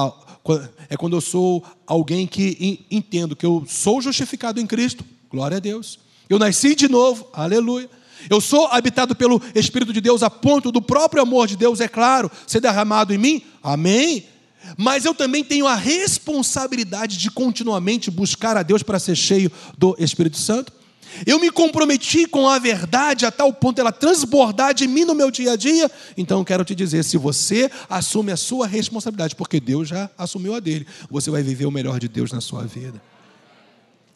é 0.89 0.97
quando 0.97 1.15
eu 1.15 1.21
sou 1.21 1.63
alguém 1.87 2.27
que 2.27 2.85
entendo 2.91 3.35
que 3.35 3.45
eu 3.45 3.65
sou 3.67 4.01
justificado 4.01 4.59
em 4.59 4.67
Cristo, 4.67 5.03
glória 5.29 5.57
a 5.57 5.59
Deus. 5.59 5.99
Eu 6.29 6.37
nasci 6.37 6.75
de 6.75 6.87
novo, 6.87 7.27
aleluia. 7.33 7.89
Eu 8.29 8.41
sou 8.41 8.67
habitado 8.67 9.15
pelo 9.15 9.41
Espírito 9.55 9.93
de 9.93 10.01
Deus 10.01 10.23
a 10.23 10.29
ponto 10.29 10.71
do 10.71 10.81
próprio 10.81 11.23
amor 11.23 11.47
de 11.47 11.55
Deus, 11.55 11.79
é 11.79 11.87
claro, 11.87 12.29
ser 12.45 12.59
derramado 12.59 13.13
em 13.13 13.17
mim? 13.17 13.43
Amém. 13.63 14.25
Mas 14.77 15.05
eu 15.05 15.15
também 15.15 15.43
tenho 15.43 15.65
a 15.65 15.75
responsabilidade 15.75 17.17
de 17.17 17.31
continuamente 17.31 18.11
buscar 18.11 18.57
a 18.57 18.63
Deus 18.63 18.83
para 18.83 18.99
ser 18.99 19.15
cheio 19.15 19.51
do 19.77 19.95
Espírito 19.97 20.37
Santo. 20.37 20.73
Eu 21.25 21.39
me 21.39 21.51
comprometi 21.51 22.25
com 22.25 22.47
a 22.47 22.59
verdade 22.59 23.25
a 23.25 23.31
tal 23.31 23.51
ponto 23.53 23.79
ela 23.79 23.91
transbordar 23.91 24.73
de 24.73 24.87
mim 24.87 25.05
no 25.05 25.15
meu 25.15 25.31
dia 25.31 25.53
a 25.53 25.55
dia. 25.55 25.89
Então 26.17 26.43
quero 26.43 26.63
te 26.63 26.75
dizer: 26.75 27.03
se 27.03 27.17
você 27.17 27.69
assume 27.89 28.31
a 28.31 28.37
sua 28.37 28.67
responsabilidade, 28.67 29.35
porque 29.35 29.59
Deus 29.59 29.87
já 29.87 30.09
assumiu 30.17 30.55
a 30.55 30.59
dele, 30.59 30.87
você 31.09 31.29
vai 31.29 31.43
viver 31.43 31.65
o 31.65 31.71
melhor 31.71 31.99
de 31.99 32.07
Deus 32.07 32.31
na 32.31 32.41
sua 32.41 32.63
vida. 32.63 33.01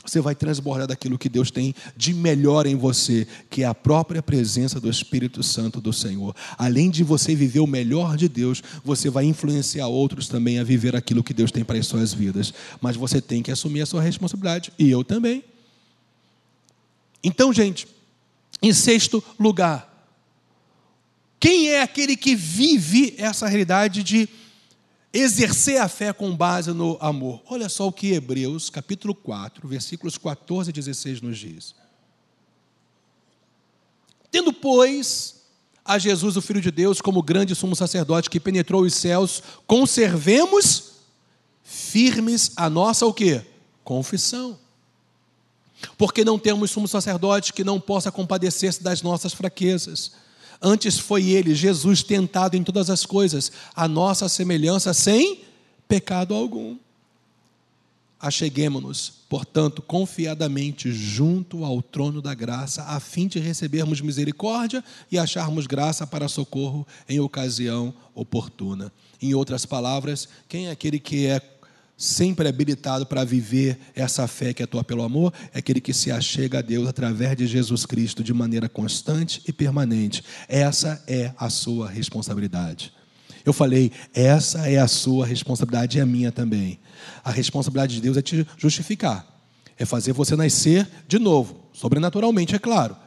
Você 0.06 0.20
vai 0.20 0.36
transbordar 0.36 0.86
daquilo 0.86 1.18
que 1.18 1.30
Deus 1.30 1.50
tem 1.50 1.74
de 1.96 2.14
melhor 2.14 2.66
em 2.68 2.76
você, 2.76 3.26
que 3.50 3.64
é 3.64 3.66
a 3.66 3.74
própria 3.74 4.22
presença 4.22 4.78
do 4.78 4.90
Espírito 4.90 5.42
Santo 5.42 5.80
do 5.80 5.94
Senhor. 5.94 6.36
Além 6.58 6.90
de 6.90 7.04
você 7.06 7.34
viver 7.34 7.62
o 7.62 7.68
melhor 7.68 8.18
de 8.18 8.28
Deus, 8.28 8.62
você 8.84 9.10
vai 9.10 9.24
influenciar 9.24 9.88
outros 9.88 10.28
também 10.28 10.60
a 10.60 10.64
viver 10.64 10.94
aquilo 10.94 11.24
que 11.24 11.34
Deus 11.34 11.52
tem 11.52 11.64
para 11.64 11.78
as 11.78 11.88
suas 11.88 12.14
vidas. 12.14 12.54
Mas 12.82 12.98
você 12.98 13.22
tem 13.22 13.42
que 13.42 13.52
assumir 13.52 13.82
a 13.82 13.86
sua 13.86 14.02
responsabilidade, 14.02 14.74
e 14.78 14.92
eu 14.92 15.06
também. 15.06 15.42
Então, 17.24 17.54
gente, 17.54 17.88
em 18.62 18.74
sexto 18.74 19.24
lugar, 19.40 19.90
quem 21.40 21.70
é 21.70 21.82
aquele 21.82 22.16
que 22.16 22.36
vive 22.36 23.16
essa 23.18 23.48
realidade 23.48 24.04
de 24.04 24.30
exercer 25.14 25.80
a 25.80 25.88
fé 25.88 26.12
com 26.12 26.36
base 26.36 26.72
no 26.72 26.98
amor? 27.02 27.42
Olha 27.48 27.70
só 27.70 27.88
o 27.88 27.92
que 27.92 28.14
Hebreus, 28.14 28.70
capítulo 28.70 29.14
4, 29.14 29.68
versículos 29.68 30.18
14 30.18 30.70
e 30.70 30.74
16 30.74 31.22
nos 31.22 31.38
diz. 31.38 31.76
Tendo, 34.32 34.52
pois, 34.52 35.44
a 35.86 36.00
Jesus, 36.00 36.38
o 36.38 36.42
Filho 36.42 36.62
de 36.62 36.72
Deus, 36.72 37.02
como 37.02 37.22
grande 37.22 37.54
sumo 37.54 37.76
sacerdote 37.76 38.30
que 38.30 38.40
penetrou 38.40 38.84
os 38.84 38.96
céus, 38.96 39.44
conservemos 39.68 40.94
firmes 41.62 42.52
a 42.56 42.70
nossa 42.70 43.06
o 43.06 43.14
quê? 43.14 43.46
Confissão. 43.84 44.63
Porque 45.98 46.24
não 46.24 46.40
temos 46.40 46.72
sumo 46.72 46.88
sacerdote 46.88 47.54
que 47.54 47.64
não 47.64 47.80
possa 47.80 48.12
compadecer-se 48.12 48.84
das 48.84 49.02
nossas 49.02 49.34
fraquezas. 49.34 50.12
Antes 50.62 50.98
foi 50.98 51.30
ele, 51.30 51.54
Jesus, 51.54 52.04
tentado 52.04 52.56
em 52.56 52.64
todas 52.64 52.90
as 52.90 53.06
coisas, 53.06 53.52
a 53.76 53.88
nossa 53.88 54.30
semelhança, 54.30 54.94
sem 54.94 55.42
pecado 55.88 56.34
algum. 56.34 56.78
Acheguemos-nos, 58.18 59.12
portanto, 59.28 59.82
confiadamente 59.82 60.90
junto 60.94 61.66
ao 61.66 61.82
trono 61.82 62.22
da 62.22 62.34
graça, 62.34 62.82
a 62.84 62.98
fim 63.02 63.28
de 63.28 63.38
recebermos 63.38 64.00
misericórdia 64.00 64.82
e 65.12 65.20
acharmos 65.20 65.68
graça 65.68 66.08
para 66.08 66.30
socorro 66.30 66.88
em 67.10 67.20
ocasião 67.20 67.94
oportuna. 68.16 68.94
Em 69.22 69.34
outras 69.34 69.66
palavras, 69.66 70.30
quem 70.48 70.68
é 70.68 70.72
aquele 70.72 71.00
que 71.00 71.28
é 71.28 71.42
sempre 71.98 72.48
habilitado 72.48 73.06
para 73.06 73.24
viver 73.24 73.78
essa 73.96 74.28
fé 74.28 74.54
que 74.54 74.64
atua 74.64 74.84
pelo 74.84 75.04
amor, 75.04 75.34
é 75.54 75.60
aquele 75.60 75.80
que 75.80 75.94
se 75.94 76.12
achega 76.12 76.60
a 76.60 76.62
Deus 76.62 76.88
através 76.88 77.36
de 77.38 77.48
Jesus 77.48 77.86
Cristo 77.86 78.24
de 78.24 78.34
maneira 78.34 78.68
constante 78.68 79.42
e 79.48 79.54
permanente. 79.54 80.24
Essa 80.48 81.04
é 81.08 81.32
a 81.38 81.50
sua 81.50 81.90
responsabilidade. 81.90 82.94
Eu 83.46 83.54
falei, 83.54 83.92
essa 84.14 84.70
é 84.70 84.78
a 84.78 84.88
sua 84.88 85.26
responsabilidade 85.26 85.98
e 85.98 86.02
a 86.02 86.06
minha 86.06 86.32
também. 86.32 86.80
A 87.24 87.32
responsabilidade 87.32 87.96
de 87.96 88.02
Deus 88.02 88.16
é 88.16 88.22
te 88.22 88.48
justificar, 88.58 89.28
é 89.78 89.86
fazer 89.86 90.14
você 90.14 90.36
nascer 90.36 90.88
de 91.08 91.20
novo, 91.20 91.70
sobrenaturalmente, 91.74 92.56
é 92.56 92.60
claro 92.60 93.03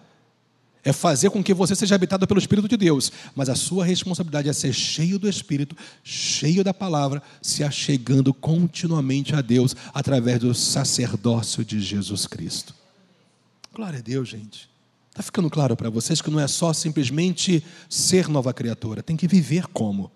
é 0.87 0.93
fazer 0.93 1.31
com 1.31 1.43
que 1.43 1.53
você 1.53 1.75
seja 1.75 1.97
habitado 1.97 2.29
pelo 2.29 2.39
Espírito 2.39 2.69
de 2.69 2.77
Deus, 2.77 3.11
mas 3.35 3.49
a 3.49 3.57
sua 3.57 3.85
responsabilidade 3.85 4.49
é 4.49 4.53
ser 4.53 4.73
cheio 4.73 5.19
do 5.19 5.29
Espírito, 5.29 5.77
cheio 6.05 6.63
da 6.63 6.73
palavra, 6.73 7.21
se 7.43 7.65
achegando 7.65 8.33
continuamente 8.33 9.35
a 9.35 9.41
Deus 9.41 9.75
através 9.93 10.39
do 10.39 10.55
sacerdócio 10.55 11.65
de 11.65 11.81
Jesus 11.81 12.29
Cristo. 12.29 12.73
Glória 13.75 13.99
a 13.99 14.03
Deus, 14.03 14.29
gente. 14.29 14.71
Está 15.11 15.25
ficando 15.25 15.51
claro 15.51 15.75
para 15.75 15.91
vocês 15.91 16.23
que 16.23 16.31
não 16.31 16.39
é 16.39 16.47
só 16.47 16.73
simplesmente 16.73 17.65
ser 17.91 18.29
nova 18.29 18.55
criatura, 18.55 19.03
tem 19.03 19.17
que 19.17 19.27
viver 19.27 19.67
como. 19.67 20.09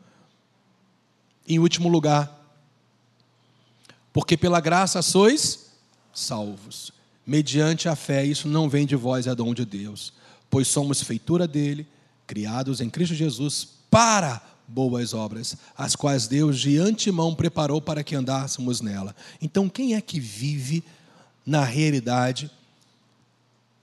Em 1.49 1.59
último 1.59 1.89
lugar, 1.89 2.33
porque 4.13 4.37
pela 4.37 4.61
graça 4.61 5.03
sois 5.03 5.73
salvos, 6.15 6.93
mediante 7.27 7.89
a 7.89 7.97
fé, 7.97 8.25
isso 8.25 8.47
não 8.47 8.69
vem 8.69 8.87
de 8.87 8.95
vós, 8.95 9.27
é 9.27 9.35
dom 9.35 9.53
de 9.53 9.65
Deus 9.65 10.20
pois 10.51 10.69
somos 10.69 11.03
feitura 11.03 11.47
dele, 11.47 11.87
criados 12.27 12.81
em 12.81 12.91
Cristo 12.91 13.15
Jesus 13.15 13.69
para 13.89 14.43
boas 14.67 15.15
obras, 15.15 15.57
as 15.77 15.97
quais 15.97 16.29
Deus 16.29 16.61
de 16.61 16.79
antemão 16.79 17.35
preparou 17.35 17.81
para 17.81 18.05
que 18.05 18.15
andássemos 18.15 18.81
nela. 18.81 19.15
Então, 19.41 19.69
quem 19.69 19.95
é 19.95 20.01
que 20.01 20.21
vive 20.21 20.85
na 21.45 21.65
realidade 21.65 22.51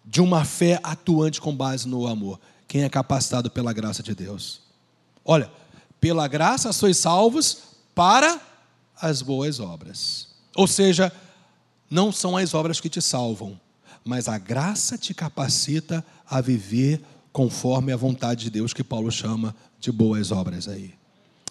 de 0.06 0.22
uma 0.22 0.46
fé 0.46 0.80
atuante 0.84 1.42
com 1.42 1.56
base 1.56 1.88
no 1.88 2.08
amor? 2.08 2.40
Quem 2.68 2.84
é 2.84 2.90
capacitado 2.90 3.50
pela 3.50 3.74
graça 3.74 4.02
de 4.02 4.16
Deus? 4.16 4.62
Olha, 5.26 5.52
pela 6.00 6.28
graça 6.28 6.72
sois 6.72 6.98
salvos 6.98 7.60
para 7.94 8.40
as 9.00 9.22
boas 9.22 9.60
obras. 9.60 10.28
Ou 10.56 10.68
seja, 10.68 11.12
não 11.90 12.12
são 12.12 12.38
as 12.38 12.54
obras 12.54 12.80
que 12.80 12.90
te 12.90 13.02
salvam, 13.02 13.60
mas 14.08 14.28
a 14.28 14.38
graça 14.38 14.98
te 14.98 15.14
capacita 15.14 16.04
a 16.28 16.42
viver 16.42 17.02
conforme 17.32 17.92
a 17.92 17.98
vontade 17.98 18.46
de 18.46 18.50
Deus, 18.50 18.74
que 18.74 18.84
Paulo 18.84 19.12
chama 19.12 19.56
de 19.80 19.92
boas 19.92 20.32
obras 20.32 20.68
aí. 20.68 20.94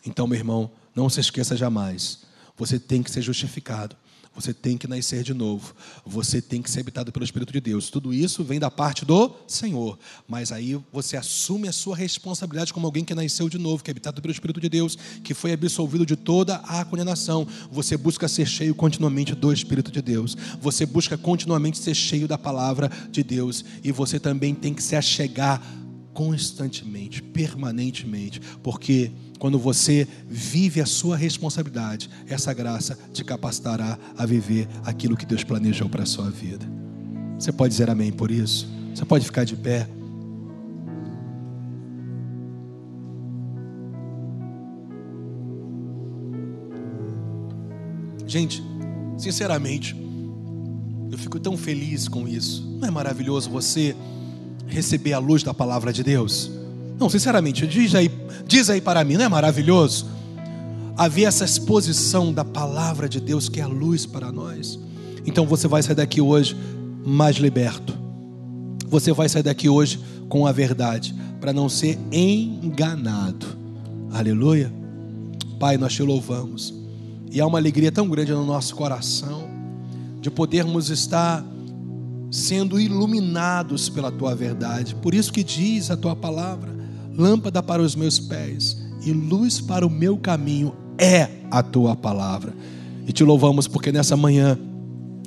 Então, 0.05 0.27
meu 0.27 0.39
irmão, 0.39 0.71
não 0.95 1.09
se 1.09 1.21
esqueça 1.21 1.57
jamais, 1.57 2.21
você 2.57 2.79
tem 2.79 3.03
que 3.03 3.11
ser 3.11 3.23
justificado. 3.23 3.95
Você 4.37 4.53
tem 4.53 4.77
que 4.77 4.87
nascer 4.87 5.23
de 5.23 5.33
novo. 5.33 5.75
Você 6.05 6.43
tem 6.43 6.61
que 6.61 6.71
ser 6.71 6.81
habitado 6.81 7.11
pelo 7.11 7.25
Espírito 7.25 7.53
de 7.53 7.61
Deus. 7.61 7.89
Tudo 7.89 8.13
isso 8.13 8.45
vem 8.45 8.61
da 8.61 8.71
parte 8.71 9.05
do 9.05 9.35
Senhor. 9.49 9.99
Mas 10.29 10.53
aí 10.53 10.79
você 10.93 11.17
assume 11.17 11.69
a 11.69 11.73
sua 11.73 11.97
responsabilidade 11.97 12.73
como 12.73 12.87
alguém 12.87 13.05
que 13.05 13.15
nasceu 13.15 13.49
de 13.49 13.57
novo, 13.57 13.83
que 13.83 13.91
é 13.91 13.93
habitado 13.93 14.21
pelo 14.21 14.33
Espírito 14.33 14.61
de 14.61 14.69
Deus, 14.69 14.97
que 15.25 15.33
foi 15.33 15.53
absolvido 15.53 16.05
de 16.05 16.17
toda 16.17 16.57
a 16.57 16.85
condenação. 16.85 17.49
Você 17.73 17.97
busca 17.97 18.29
ser 18.29 18.47
cheio 18.47 18.75
continuamente 18.75 19.35
do 19.35 19.51
Espírito 19.51 19.91
de 19.91 20.03
Deus. 20.03 20.37
Você 20.61 20.85
busca 20.85 21.17
continuamente 21.17 21.79
ser 21.79 21.95
cheio 21.95 22.29
da 22.29 22.37
palavra 22.37 22.91
de 23.11 23.23
Deus. 23.23 23.65
E 23.83 23.91
você 23.91 24.21
também 24.21 24.55
tem 24.55 24.75
que 24.75 24.83
se 24.83 24.95
achegar 24.95 25.63
constantemente, 26.17 27.23
permanentemente, 27.23 28.41
porque 28.63 29.13
quando 29.39 29.59
você 29.59 30.09
vive 30.27 30.81
a 30.81 30.87
sua 30.87 31.15
responsabilidade, 31.15 32.09
essa 32.27 32.55
graça 32.55 32.99
te 33.13 33.23
capacitará 33.23 33.99
a 34.17 34.25
viver 34.25 34.67
aquilo 34.83 35.15
que 35.15 35.27
Deus 35.27 35.45
planejou 35.45 35.91
para 35.91 36.05
a 36.05 36.07
sua 36.07 36.31
vida. 36.31 36.67
Você 37.39 37.53
pode 37.53 37.73
dizer 37.73 37.91
amém 37.91 38.11
por 38.11 38.31
isso? 38.31 38.67
Você 38.95 39.05
pode 39.05 39.27
ficar 39.27 39.45
de 39.45 39.57
pé. 39.57 39.87
Gente, 48.27 48.63
sinceramente, 49.19 49.95
eu 51.13 51.19
fico 51.19 51.39
tão 51.39 51.59
feliz 51.59 52.09
com 52.09 52.27
isso. 52.27 52.67
Não 52.81 52.89
é 52.89 52.91
maravilhoso 52.91 53.51
você 53.51 53.95
receber 54.67 55.13
a 55.13 55.19
luz 55.19 55.43
da 55.43 55.55
palavra 55.55 55.93
de 55.93 56.03
Deus? 56.03 56.51
Não, 56.99 57.11
sinceramente, 57.11 57.67
diz 57.67 57.95
aí, 57.95 58.11
diz 58.47 58.71
aí 58.71 58.81
para 58.81 59.05
mim, 59.05 59.15
não 59.15 59.25
é 59.25 59.29
maravilhoso? 59.29 60.07
Haver 60.97 61.25
essa 61.25 61.45
exposição 61.45 62.33
da 62.33 62.45
palavra 62.45 63.09
de 63.09 63.21
Deus 63.21 63.49
que 63.49 63.61
é 63.61 63.63
a 63.63 63.69
luz 63.69 64.07
para 64.07 64.33
nós. 64.33 64.79
Então 65.27 65.47
você 65.47 65.69
vai 65.69 65.83
sair 65.83 65.97
daqui 65.97 66.21
hoje 66.21 66.57
mais 67.05 67.37
liberto. 67.37 67.97
Você 68.89 69.13
vai 69.13 69.29
sair 69.29 69.43
daqui 69.43 69.69
hoje 69.69 70.01
com 70.29 70.47
a 70.47 70.53
verdade, 70.53 71.15
para 71.41 71.53
não 71.53 71.69
ser 71.69 71.99
enganado. 72.11 73.47
Aleluia. 74.13 74.73
Pai, 75.59 75.77
nós 75.77 75.93
te 75.93 76.03
louvamos. 76.03 76.75
E 77.31 77.41
há 77.41 77.47
uma 77.47 77.59
alegria 77.59 77.93
tão 77.93 78.09
grande 78.09 78.33
no 78.33 78.47
nosso 78.47 78.75
coração 78.75 79.49
de 80.21 80.31
podermos 80.31 80.91
estar 80.91 81.45
sendo 82.31 82.79
iluminados 82.81 83.89
pela 83.89 84.11
tua 84.11 84.35
verdade. 84.35 84.95
Por 84.97 85.15
isso 85.15 85.33
que 85.33 85.45
diz 85.45 85.91
a 85.91 85.97
tua 85.97 86.17
palavra: 86.17 86.75
lâmpada 87.17 87.63
para 87.63 87.83
os 87.83 87.95
meus 87.95 88.19
pés 88.19 88.77
e 89.05 89.13
luz 89.13 89.61
para 89.61 89.87
o 89.87 89.91
meu 89.91 90.17
caminho 90.17 90.75
é 90.99 91.29
a 91.51 91.63
tua 91.63 91.95
palavra. 91.95 92.53
E 93.07 93.13
te 93.13 93.23
louvamos 93.23 93.69
porque 93.69 93.93
nessa 93.93 94.17
manhã 94.17 94.59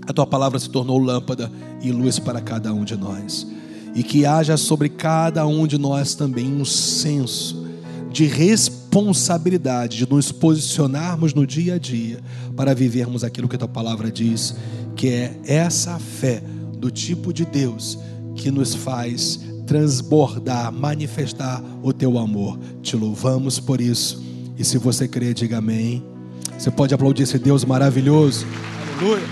a 0.06 0.14
tua 0.14 0.28
palavra 0.28 0.60
se 0.60 0.70
tornou 0.70 0.98
lâmpada 0.98 1.52
e 1.82 1.92
luz 1.92 2.20
para 2.20 2.42
cada 2.42 2.74
um 2.74 2.84
de 2.84 2.96
nós. 2.98 3.48
E 3.96 4.04
que 4.04 4.26
haja 4.26 4.58
sobre 4.58 4.90
cada 4.90 5.46
um 5.48 5.66
de 5.66 5.78
nós 5.78 6.14
também 6.14 6.54
um 6.54 6.66
senso 6.66 7.68
de 8.12 8.26
responsabilidade 8.26 9.98
de 9.98 10.10
nos 10.10 10.32
posicionarmos 10.32 11.34
no 11.34 11.46
dia 11.46 11.76
a 11.76 11.78
dia 11.78 12.20
para 12.56 12.74
vivermos 12.74 13.24
aquilo 13.24 13.48
que 13.48 13.56
a 13.56 13.60
tua 13.60 13.68
palavra 13.68 14.12
diz, 14.12 14.56
que 14.96 15.08
é 15.08 15.40
essa 15.46 15.98
fé 16.00 16.44
do 16.80 16.90
tipo 16.90 17.34
de 17.34 17.46
Deus 17.46 18.00
que 18.36 18.50
nos 18.50 18.74
faz 18.74 19.40
transbordar, 19.68 20.72
manifestar 20.72 21.62
o 21.84 21.94
teu 21.94 22.18
amor. 22.18 22.58
Te 22.82 22.96
louvamos 22.96 23.60
por 23.60 23.80
isso. 23.80 24.24
E 24.58 24.64
se 24.64 24.78
você 24.78 25.08
crer, 25.08 25.34
diga 25.34 25.60
amém. 25.60 26.04
Você 26.58 26.72
pode 26.72 26.94
aplaudir 26.94 27.24
esse 27.24 27.38
Deus 27.38 27.64
maravilhoso. 27.64 28.48
Aleluia. 28.98 29.24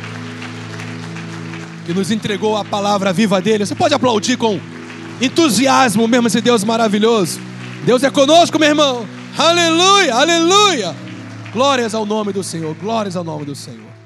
Que 1.85 1.93
nos 1.93 2.11
entregou 2.11 2.55
a 2.55 2.63
palavra 2.63 3.11
viva 3.11 3.41
dele. 3.41 3.65
Você 3.65 3.73
pode 3.73 3.93
aplaudir 3.93 4.37
com 4.37 4.59
entusiasmo 5.19 6.07
mesmo 6.07 6.27
esse 6.27 6.41
Deus 6.41 6.63
maravilhoso. 6.63 7.39
Deus 7.85 8.03
é 8.03 8.09
conosco, 8.09 8.59
meu 8.59 8.69
irmão. 8.69 9.07
Aleluia, 9.37 10.15
aleluia. 10.15 10.95
Glórias 11.51 11.95
ao 11.95 12.05
nome 12.05 12.31
do 12.31 12.43
Senhor, 12.43 12.75
glórias 12.75 13.15
ao 13.15 13.23
nome 13.23 13.45
do 13.45 13.55
Senhor. 13.55 13.96